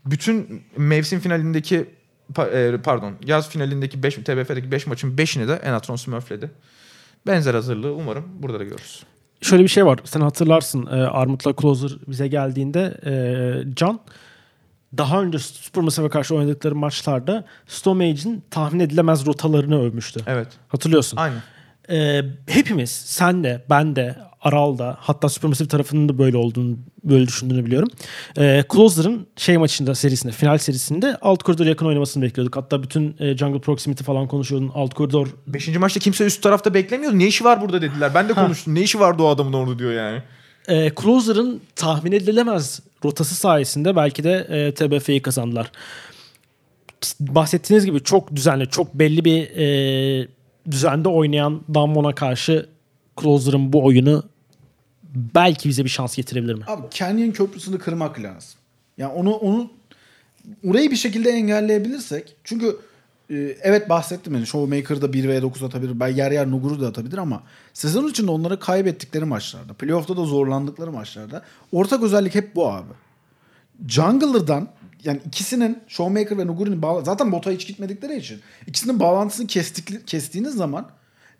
bütün 0.05 0.63
mevsim 0.77 1.19
finalindeki 1.19 1.85
e, 2.53 2.77
pardon 2.83 3.13
yaz 3.25 3.49
finalindeki 3.49 4.03
5 4.03 4.15
TBF'deki 4.15 4.71
5 4.71 4.87
maçın 4.87 5.17
5'ini 5.17 5.47
de 5.47 5.53
Enatron 5.53 5.95
smurfledi. 5.95 6.51
Benzer 7.27 7.53
hazırlığı 7.53 7.93
umarım 7.93 8.25
burada 8.39 8.59
da 8.59 8.63
görürüz. 8.63 9.03
Şöyle 9.41 9.63
bir 9.63 9.67
şey 9.67 9.85
var. 9.85 9.99
Sen 10.03 10.21
hatırlarsın 10.21 10.85
e, 10.85 10.89
Armut'la 10.89 11.53
Closer 11.61 11.91
bize 12.07 12.27
geldiğinde 12.27 12.97
e, 13.05 13.75
Can 13.75 13.99
daha 14.97 15.21
önce 15.21 15.39
Supermassive'e 15.39 16.09
karşı 16.09 16.35
oynadıkları 16.35 16.75
maçlarda 16.75 17.45
Stomage'in 17.67 18.43
tahmin 18.51 18.79
edilemez 18.79 19.25
rotalarını 19.25 19.81
övmüştü. 19.81 20.19
Evet. 20.27 20.47
Hatırlıyorsun. 20.67 21.17
Aynen. 21.17 21.41
Ee, 21.89 22.21
hepimiz, 22.47 22.89
sen 22.91 23.43
de, 23.43 23.63
ben 23.69 23.95
de, 23.95 24.15
Aral 24.43 24.77
da, 24.77 24.97
hatta 24.99 25.29
Supermassive 25.29 25.67
tarafının 25.67 26.09
da 26.09 26.17
böyle 26.17 26.37
olduğunu, 26.37 26.77
böyle 27.03 27.27
düşündüğünü 27.27 27.65
biliyorum. 27.65 27.89
Ee, 28.37 28.63
Closer'ın 28.73 29.27
şey 29.35 29.57
maçında 29.57 29.95
serisinde, 29.95 30.31
final 30.31 30.57
serisinde 30.57 31.17
alt 31.21 31.43
koridor 31.43 31.65
yakın 31.65 31.85
oynamasını 31.85 32.23
bekliyorduk. 32.23 32.55
Hatta 32.55 32.83
bütün 32.83 33.15
e, 33.19 33.37
jungle 33.37 33.59
proximity 33.59 34.03
falan 34.03 34.27
konuşuyordun. 34.27 34.71
Alt 34.75 34.93
koridor... 34.93 35.27
Beşinci 35.47 35.79
maçta 35.79 35.99
kimse 35.99 36.25
üst 36.25 36.43
tarafta 36.43 36.73
beklemiyordu. 36.73 37.19
Ne 37.19 37.27
işi 37.27 37.43
var 37.43 37.61
burada 37.61 37.81
dediler. 37.81 38.11
Ben 38.15 38.29
de 38.29 38.33
konuştum. 38.33 38.75
ne 38.75 38.81
işi 38.81 38.99
vardı 38.99 39.23
o 39.23 39.27
adamın 39.27 39.53
orada 39.53 39.79
diyor 39.79 39.91
yani. 39.91 40.21
Ee, 40.67 40.91
Closer'ın 41.01 41.61
tahmin 41.75 42.11
edilemez 42.11 42.79
rotası 43.05 43.35
sayesinde 43.35 43.95
belki 43.95 44.23
de 44.23 44.47
e, 44.49 44.73
TBF'yi 44.73 45.21
kazandılar. 45.21 45.71
Bahsettiğiniz 47.19 47.85
gibi 47.85 48.03
çok 48.03 48.35
düzenli, 48.35 48.69
çok 48.69 48.93
belli 48.93 49.25
bir 49.25 49.49
e, 49.57 50.27
düzende 50.71 51.09
oynayan 51.09 51.61
Damwon'a 51.73 52.15
karşı 52.15 52.69
Closer'ın 53.21 53.73
bu 53.73 53.85
oyunu 53.85 54.23
belki 55.35 55.69
bize 55.69 55.83
bir 55.83 55.89
şans 55.89 56.15
getirebilir 56.15 56.53
mi? 56.53 56.63
Abi 56.67 56.81
Canyon 56.91 57.31
köprüsünü 57.31 57.79
kırmak 57.79 58.19
lazım. 58.19 58.59
Yani 58.97 59.13
onu 59.13 59.33
onu 59.33 59.69
orayı 60.67 60.91
bir 60.91 60.95
şekilde 60.95 61.29
engelleyebilirsek 61.29 62.35
çünkü 62.43 62.77
e, 63.29 63.35
evet 63.61 63.89
bahsettim 63.89 64.33
yani 64.33 64.47
Showmaker'da 64.47 65.05
1v9 65.05 65.65
atabilir. 65.65 65.99
Ben 65.99 66.07
yer 66.07 66.31
yer 66.31 66.51
Nugur'u 66.51 66.81
da 66.81 66.87
atabilir 66.87 67.17
ama 67.17 67.43
sezon 67.73 68.07
içinde 68.07 68.31
onları 68.31 68.59
kaybettikleri 68.59 69.25
maçlarda, 69.25 69.73
playoff'ta 69.73 70.17
da 70.17 70.25
zorlandıkları 70.25 70.91
maçlarda 70.91 71.41
ortak 71.71 72.03
özellik 72.03 72.35
hep 72.35 72.55
bu 72.55 72.71
abi. 72.71 72.93
Jungler'dan 73.87 74.69
yani 75.03 75.19
ikisinin 75.27 75.79
Showmaker 75.87 76.37
ve 76.37 76.47
Nuguri'nin 76.47 76.81
bağla- 76.81 77.03
zaten 77.03 77.31
bota 77.31 77.51
hiç 77.51 77.67
gitmedikleri 77.67 78.17
için 78.17 78.41
ikisinin 78.67 78.99
bağlantısını 78.99 79.47
kestik, 79.47 80.07
kestiğiniz 80.07 80.55
zaman 80.55 80.89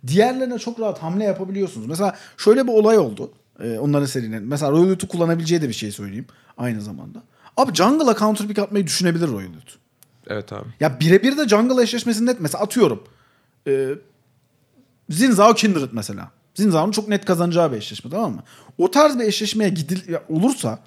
diğerlerine 0.08 0.60
çok 0.60 0.80
rahat 0.80 1.04
hamle 1.04 1.24
yapabiliyorsunuz. 1.24 1.88
Mesela 1.88 2.16
şöyle 2.38 2.68
bir 2.68 2.72
olay 2.72 2.98
oldu. 2.98 3.32
Ee, 3.60 3.80
onların 3.80 4.06
serinin. 4.06 4.44
Mesela 4.44 4.72
Royal 4.72 4.88
Youth'u 4.88 5.08
kullanabileceği 5.08 5.62
de 5.62 5.70
bir 5.70 5.74
şey 5.74 5.92
söyleyeyim 5.92 6.26
aynı 6.58 6.82
zamanda. 6.82 7.24
Abi 7.58 7.74
jungle'a 7.74 8.16
counter 8.16 8.48
pick 8.48 8.60
atmayı 8.60 8.88
düşünebilir 8.88 9.28
Royal 9.28 9.54
Youth. 9.54 9.72
Evet 10.28 10.54
abi. 10.54 10.70
Ya 10.80 11.00
birebir 11.00 11.38
de 11.38 11.48
jungle 11.48 11.84
eşleşmesini 11.84 12.26
net 12.26 12.40
mesela 12.40 12.64
atıyorum. 12.64 13.04
Ee, 13.68 13.90
Zinzao 15.10 15.54
Kindred 15.54 15.90
mesela. 15.92 16.32
Zinzao'nun 16.56 16.92
çok 16.92 17.08
net 17.08 17.26
kazanacağı 17.26 17.72
bir 17.72 17.78
eşleşme 17.78 18.12
tamam 18.12 18.32
mı? 18.32 18.44
O 18.78 18.92
tarz 18.92 19.20
bir 19.20 19.24
eşleşmeye 19.24 19.70
gidil 19.70 20.14
olursa 20.30 20.80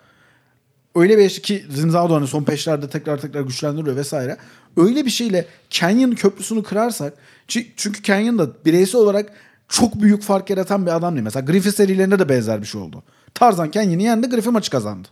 öyle 0.97 1.19
bir 1.19 1.23
eşleşme 1.23 1.43
ki 1.43 1.65
Zinzao 1.71 2.11
da 2.11 2.15
hani 2.15 2.27
son 2.27 2.45
peşlerde 2.45 2.89
tekrar 2.89 3.21
tekrar 3.21 3.41
güçlendiriyor 3.41 3.97
vesaire. 3.97 4.37
Öyle 4.77 5.05
bir 5.05 5.11
şeyle 5.11 5.47
Canyon 5.71 6.11
köprüsünü 6.11 6.63
kırarsak 6.63 7.15
çü- 7.49 7.67
çünkü 7.77 8.03
Canyon 8.03 8.39
da 8.39 8.49
bireysel 8.65 9.01
olarak 9.01 9.33
çok 9.69 10.01
büyük 10.03 10.23
fark 10.23 10.51
yaratan 10.51 10.87
bir 10.87 10.97
adam 10.97 11.15
değil. 11.15 11.25
Mesela 11.25 11.47
Griffith 11.47 11.77
serilerinde 11.77 12.19
de 12.19 12.29
benzer 12.29 12.61
bir 12.61 12.67
şey 12.67 12.81
oldu. 12.81 13.03
Tarzan 13.35 13.71
Canyon'ı 13.71 14.03
yendi 14.03 14.29
Griffith 14.29 14.53
maçı 14.53 14.71
kazandı. 14.71 15.09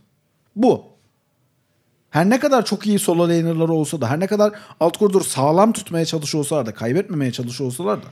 Bu. 0.55 0.83
Her 2.09 2.29
ne 2.29 2.39
kadar 2.39 2.65
çok 2.65 2.87
iyi 2.87 2.99
solo 2.99 3.23
laner'ları 3.23 3.73
olsa 3.73 4.01
da 4.01 4.09
her 4.09 4.19
ne 4.19 4.27
kadar 4.27 4.51
alt 4.79 4.97
koridoru 4.97 5.23
sağlam 5.23 5.71
tutmaya 5.71 6.05
çalışıyor 6.05 6.39
olsalar 6.39 6.65
da 6.65 6.73
kaybetmemeye 6.73 7.31
çalışıyor 7.31 7.67
olsalar 7.67 8.03
da 8.03 8.07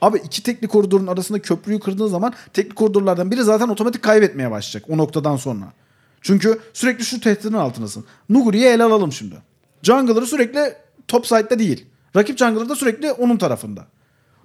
abi 0.00 0.18
iki 0.18 0.42
teknik 0.42 0.70
koridorun 0.70 1.06
arasında 1.06 1.42
köprüyü 1.42 1.80
kırdığın 1.80 2.06
zaman 2.06 2.32
teknik 2.52 2.76
koridorlardan 2.76 3.30
biri 3.30 3.42
zaten 3.42 3.68
otomatik 3.68 4.02
kaybetmeye 4.02 4.50
başlayacak 4.50 4.90
o 4.90 4.98
noktadan 4.98 5.36
sonra. 5.36 5.72
Çünkü 6.20 6.60
sürekli 6.72 7.04
şu 7.04 7.20
tehditin 7.20 7.52
altındasın. 7.52 8.04
Nuguri'yi 8.28 8.66
ele 8.66 8.84
alalım 8.84 9.12
şimdi. 9.12 9.34
Jungler'ı 9.82 10.26
sürekli 10.26 10.74
top 11.08 11.26
side'da 11.26 11.58
değil. 11.58 11.86
Rakip 12.16 12.38
jungler 12.38 12.68
da 12.68 12.76
sürekli 12.76 13.12
onun 13.12 13.36
tarafında. 13.36 13.86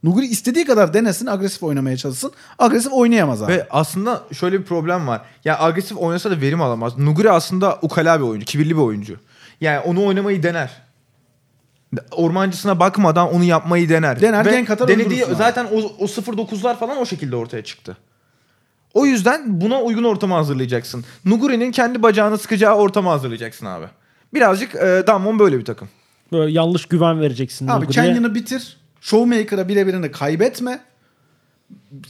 Nuguri 0.04 0.26
istediği 0.26 0.66
kadar 0.66 0.94
denesin, 0.94 1.26
agresif 1.26 1.64
oynamaya 1.64 1.98
çalışsın. 1.98 2.32
Agresif 2.60 2.94
oynayamaz 2.94 3.44
abi. 3.44 3.52
Ve 3.52 3.68
aslında 3.70 4.24
şöyle 4.34 4.60
bir 4.60 4.66
problem 4.66 5.08
var. 5.08 5.22
Ya 5.46 5.60
agresif 5.60 5.98
oynasa 5.98 6.32
da 6.32 6.42
verim 6.42 6.62
alamaz. 6.62 6.98
Nuguri 6.98 7.32
aslında 7.32 7.80
ukala 7.82 8.20
bir 8.20 8.26
oyuncu, 8.26 8.46
kibirli 8.46 8.76
bir 8.76 8.82
oyuncu. 8.82 9.16
Yani 9.62 9.80
onu 9.80 10.06
oynamayı 10.06 10.44
dener. 10.44 10.82
Ormancısına 12.12 12.80
bakmadan 12.80 13.34
onu 13.34 13.44
yapmayı 13.44 13.90
dener. 13.90 14.22
Dener, 14.22 14.46
Ve 14.46 14.52
gank 14.52 14.70
atar, 14.70 14.88
denediği 14.88 15.26
zaten 15.38 15.66
o, 15.66 15.78
o 15.78 16.06
0-9'lar 16.06 16.78
falan 16.78 16.98
o 16.98 17.06
şekilde 17.06 17.36
ortaya 17.36 17.64
çıktı. 17.64 17.98
O 18.96 19.06
yüzden 19.06 19.62
buna 19.62 19.82
uygun 19.82 20.04
ortamı 20.04 20.34
hazırlayacaksın. 20.34 21.06
Nuguri'nin 21.26 21.72
kendi 21.72 22.04
bacağını 22.04 22.38
sıkacağı 22.38 22.76
ortamı 22.76 23.10
hazırlayacaksın 23.10 23.66
abi. 23.66 23.86
Birazcık 24.34 24.76
e, 24.76 25.04
Damwon 25.08 25.40
böyle 25.40 25.60
bir 25.60 25.66
takım. 25.66 25.90
Böyle 26.32 26.52
yanlış 26.52 26.86
güven 26.86 27.22
vereceksin. 27.22 27.68
Abi 27.68 27.86
Nuguri'ye. 27.86 28.06
Canyon'ı 28.06 28.36
bitir. 28.36 28.78
Showmaker'a 29.02 29.68
birebirini 29.68 30.12
kaybetme. 30.12 30.80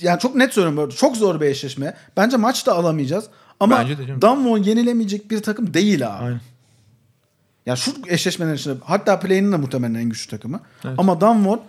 Yani 0.01 0.19
çok 0.19 0.35
net 0.35 0.53
söylüyorum. 0.53 0.77
böyle 0.77 0.91
Çok 0.91 1.17
zor 1.17 1.41
bir 1.41 1.45
eşleşme. 1.45 1.93
Bence 2.17 2.37
maç 2.37 2.65
da 2.67 2.73
alamayacağız. 2.73 3.25
Ama 3.59 3.77
Bence 3.79 3.97
de 3.97 4.07
canım. 4.07 4.21
Damwon 4.21 4.57
yenilemeyecek 4.57 5.31
bir 5.31 5.41
takım 5.41 5.73
değil 5.73 6.07
abi. 6.07 6.23
Aynen. 6.25 6.41
Ya 7.65 7.75
şu 7.75 7.91
eşleşmelerin 8.07 8.55
içinde 8.55 8.75
hatta 8.83 9.19
play'inin 9.19 9.51
de 9.51 9.57
muhtemelen 9.57 9.95
en 9.95 10.09
güçlü 10.09 10.29
takımı. 10.31 10.59
Ama 10.97 11.21
Damwon 11.21 11.61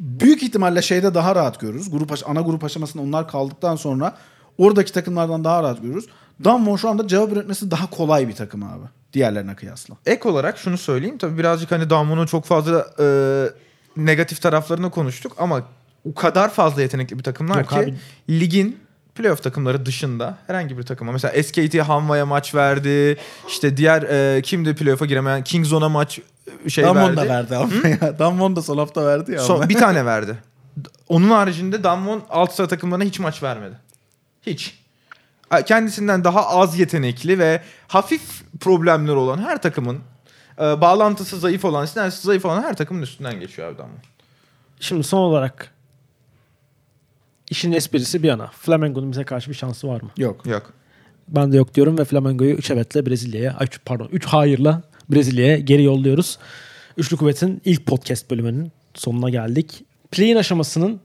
büyük 0.00 0.42
ihtimalle 0.42 0.82
şeyde 0.82 1.14
daha 1.14 1.34
rahat 1.34 1.60
görürüz. 1.60 1.90
Grup 1.90 2.12
aş- 2.12 2.22
ana 2.26 2.40
grup 2.40 2.64
aşamasında 2.64 3.02
onlar 3.02 3.28
kaldıktan 3.28 3.76
sonra 3.76 4.16
oradaki 4.64 4.92
takımlardan 4.92 5.44
daha 5.44 5.62
rahat 5.62 5.82
görürüz. 5.82 6.06
Damwon 6.44 6.76
şu 6.76 6.88
anda 6.88 7.08
cevap 7.08 7.32
üretmesi 7.32 7.70
daha 7.70 7.90
kolay 7.90 8.28
bir 8.28 8.34
takım 8.34 8.62
abi. 8.62 8.84
Diğerlerine 9.12 9.54
kıyasla. 9.54 9.94
Ek 10.06 10.28
olarak 10.28 10.58
şunu 10.58 10.78
söyleyeyim. 10.78 11.18
Tabii 11.18 11.38
birazcık 11.38 11.70
hani 11.72 11.90
Damwon'un 11.90 12.26
çok 12.26 12.44
fazla 12.44 12.86
e, 13.00 13.06
negatif 13.96 14.42
taraflarını 14.42 14.90
konuştuk 14.90 15.32
ama 15.38 15.62
o 16.10 16.14
kadar 16.14 16.50
fazla 16.50 16.82
yetenekli 16.82 17.18
bir 17.18 17.22
takımlar 17.24 17.58
Yok 17.58 17.68
ki 17.68 17.76
abi. 17.76 17.94
ligin 18.30 18.78
playoff 19.14 19.42
takımları 19.42 19.86
dışında 19.86 20.38
herhangi 20.46 20.78
bir 20.78 20.82
takıma 20.82 21.12
mesela 21.12 21.42
SKT 21.42 21.78
Hanwa'ya 21.78 22.26
maç 22.26 22.54
verdi. 22.54 23.16
İşte 23.48 23.76
diğer 23.76 24.02
e, 24.02 24.42
kimdi 24.42 24.74
playoff'a 24.74 25.06
giremeyen 25.06 25.44
Kingzone'a 25.44 25.88
maç 25.88 26.20
e, 26.64 26.70
şey 26.70 26.84
Damwon 26.84 27.02
verdi. 27.02 27.16
da 27.16 27.28
verdi 27.28 27.56
ama 27.56 27.88
ya. 27.88 28.18
Damwon 28.18 28.56
da 28.56 28.62
son 28.62 28.78
hafta 28.78 29.06
verdi 29.06 29.32
ya. 29.32 29.38
Son- 29.40 29.68
bir 29.68 29.74
tane 29.74 30.04
verdi. 30.06 30.38
Onun 31.08 31.30
haricinde 31.30 31.84
Damwon 31.84 32.22
alt 32.30 32.52
sıra 32.52 32.68
takımlarına 32.68 33.04
hiç 33.04 33.18
maç 33.20 33.42
vermedi. 33.42 33.74
Hiç. 34.46 34.80
Kendisinden 35.66 36.24
daha 36.24 36.46
az 36.48 36.78
yetenekli 36.78 37.38
ve 37.38 37.62
hafif 37.88 38.42
problemler 38.60 39.14
olan 39.14 39.38
her 39.38 39.62
takımın 39.62 39.98
e, 40.58 40.80
bağlantısı 40.80 41.38
zayıf 41.38 41.64
olan, 41.64 41.84
sinerjisi 41.84 42.22
zayıf 42.22 42.44
olan 42.44 42.62
her 42.62 42.76
takımın 42.76 43.02
üstünden 43.02 43.40
geçiyor 43.40 43.78
Damwon. 43.78 43.98
Şimdi 44.80 45.02
son 45.02 45.18
olarak 45.18 45.74
işin 47.50 47.72
esprisi 47.72 48.22
bir 48.22 48.28
yana. 48.28 48.46
Flamengo'nun 48.46 49.12
bize 49.12 49.24
karşı 49.24 49.50
bir 49.50 49.54
şansı 49.54 49.88
var 49.88 50.02
mı? 50.02 50.10
Yok. 50.16 50.46
Yok. 50.46 50.72
Ben 51.28 51.52
de 51.52 51.56
yok 51.56 51.74
diyorum 51.74 51.98
ve 51.98 52.04
Flamengo'yu 52.04 52.54
3 52.54 52.70
evetle 52.70 53.06
Brezilya'ya, 53.06 53.56
ay, 53.58 53.66
pardon 53.84 54.08
3 54.12 54.26
hayırla 54.26 54.82
Brezilya'ya 55.10 55.58
geri 55.58 55.82
yolluyoruz. 55.82 56.38
Üçlü 56.96 57.16
Kuvvet'in 57.16 57.62
ilk 57.64 57.86
podcast 57.86 58.30
bölümünün 58.30 58.72
sonuna 58.94 59.30
geldik. 59.30 59.84
Play-in 60.10 60.36
aşamasının 60.36 61.00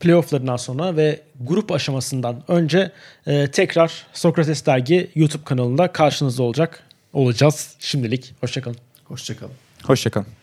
playofflarından 0.00 0.56
sonra 0.56 0.96
ve 0.96 1.20
grup 1.40 1.72
aşamasından 1.72 2.42
önce 2.48 2.92
e, 3.26 3.50
tekrar 3.50 4.06
Sokrates 4.12 4.66
Dergi 4.66 5.10
YouTube 5.14 5.44
kanalında 5.44 5.92
karşınızda 5.92 6.42
olacak 6.42 6.82
olacağız. 7.12 7.74
Şimdilik 7.78 8.34
hoşçakalın. 8.40 8.76
Hoşçakalın. 9.04 9.54
Hoşçakalın. 9.84 10.37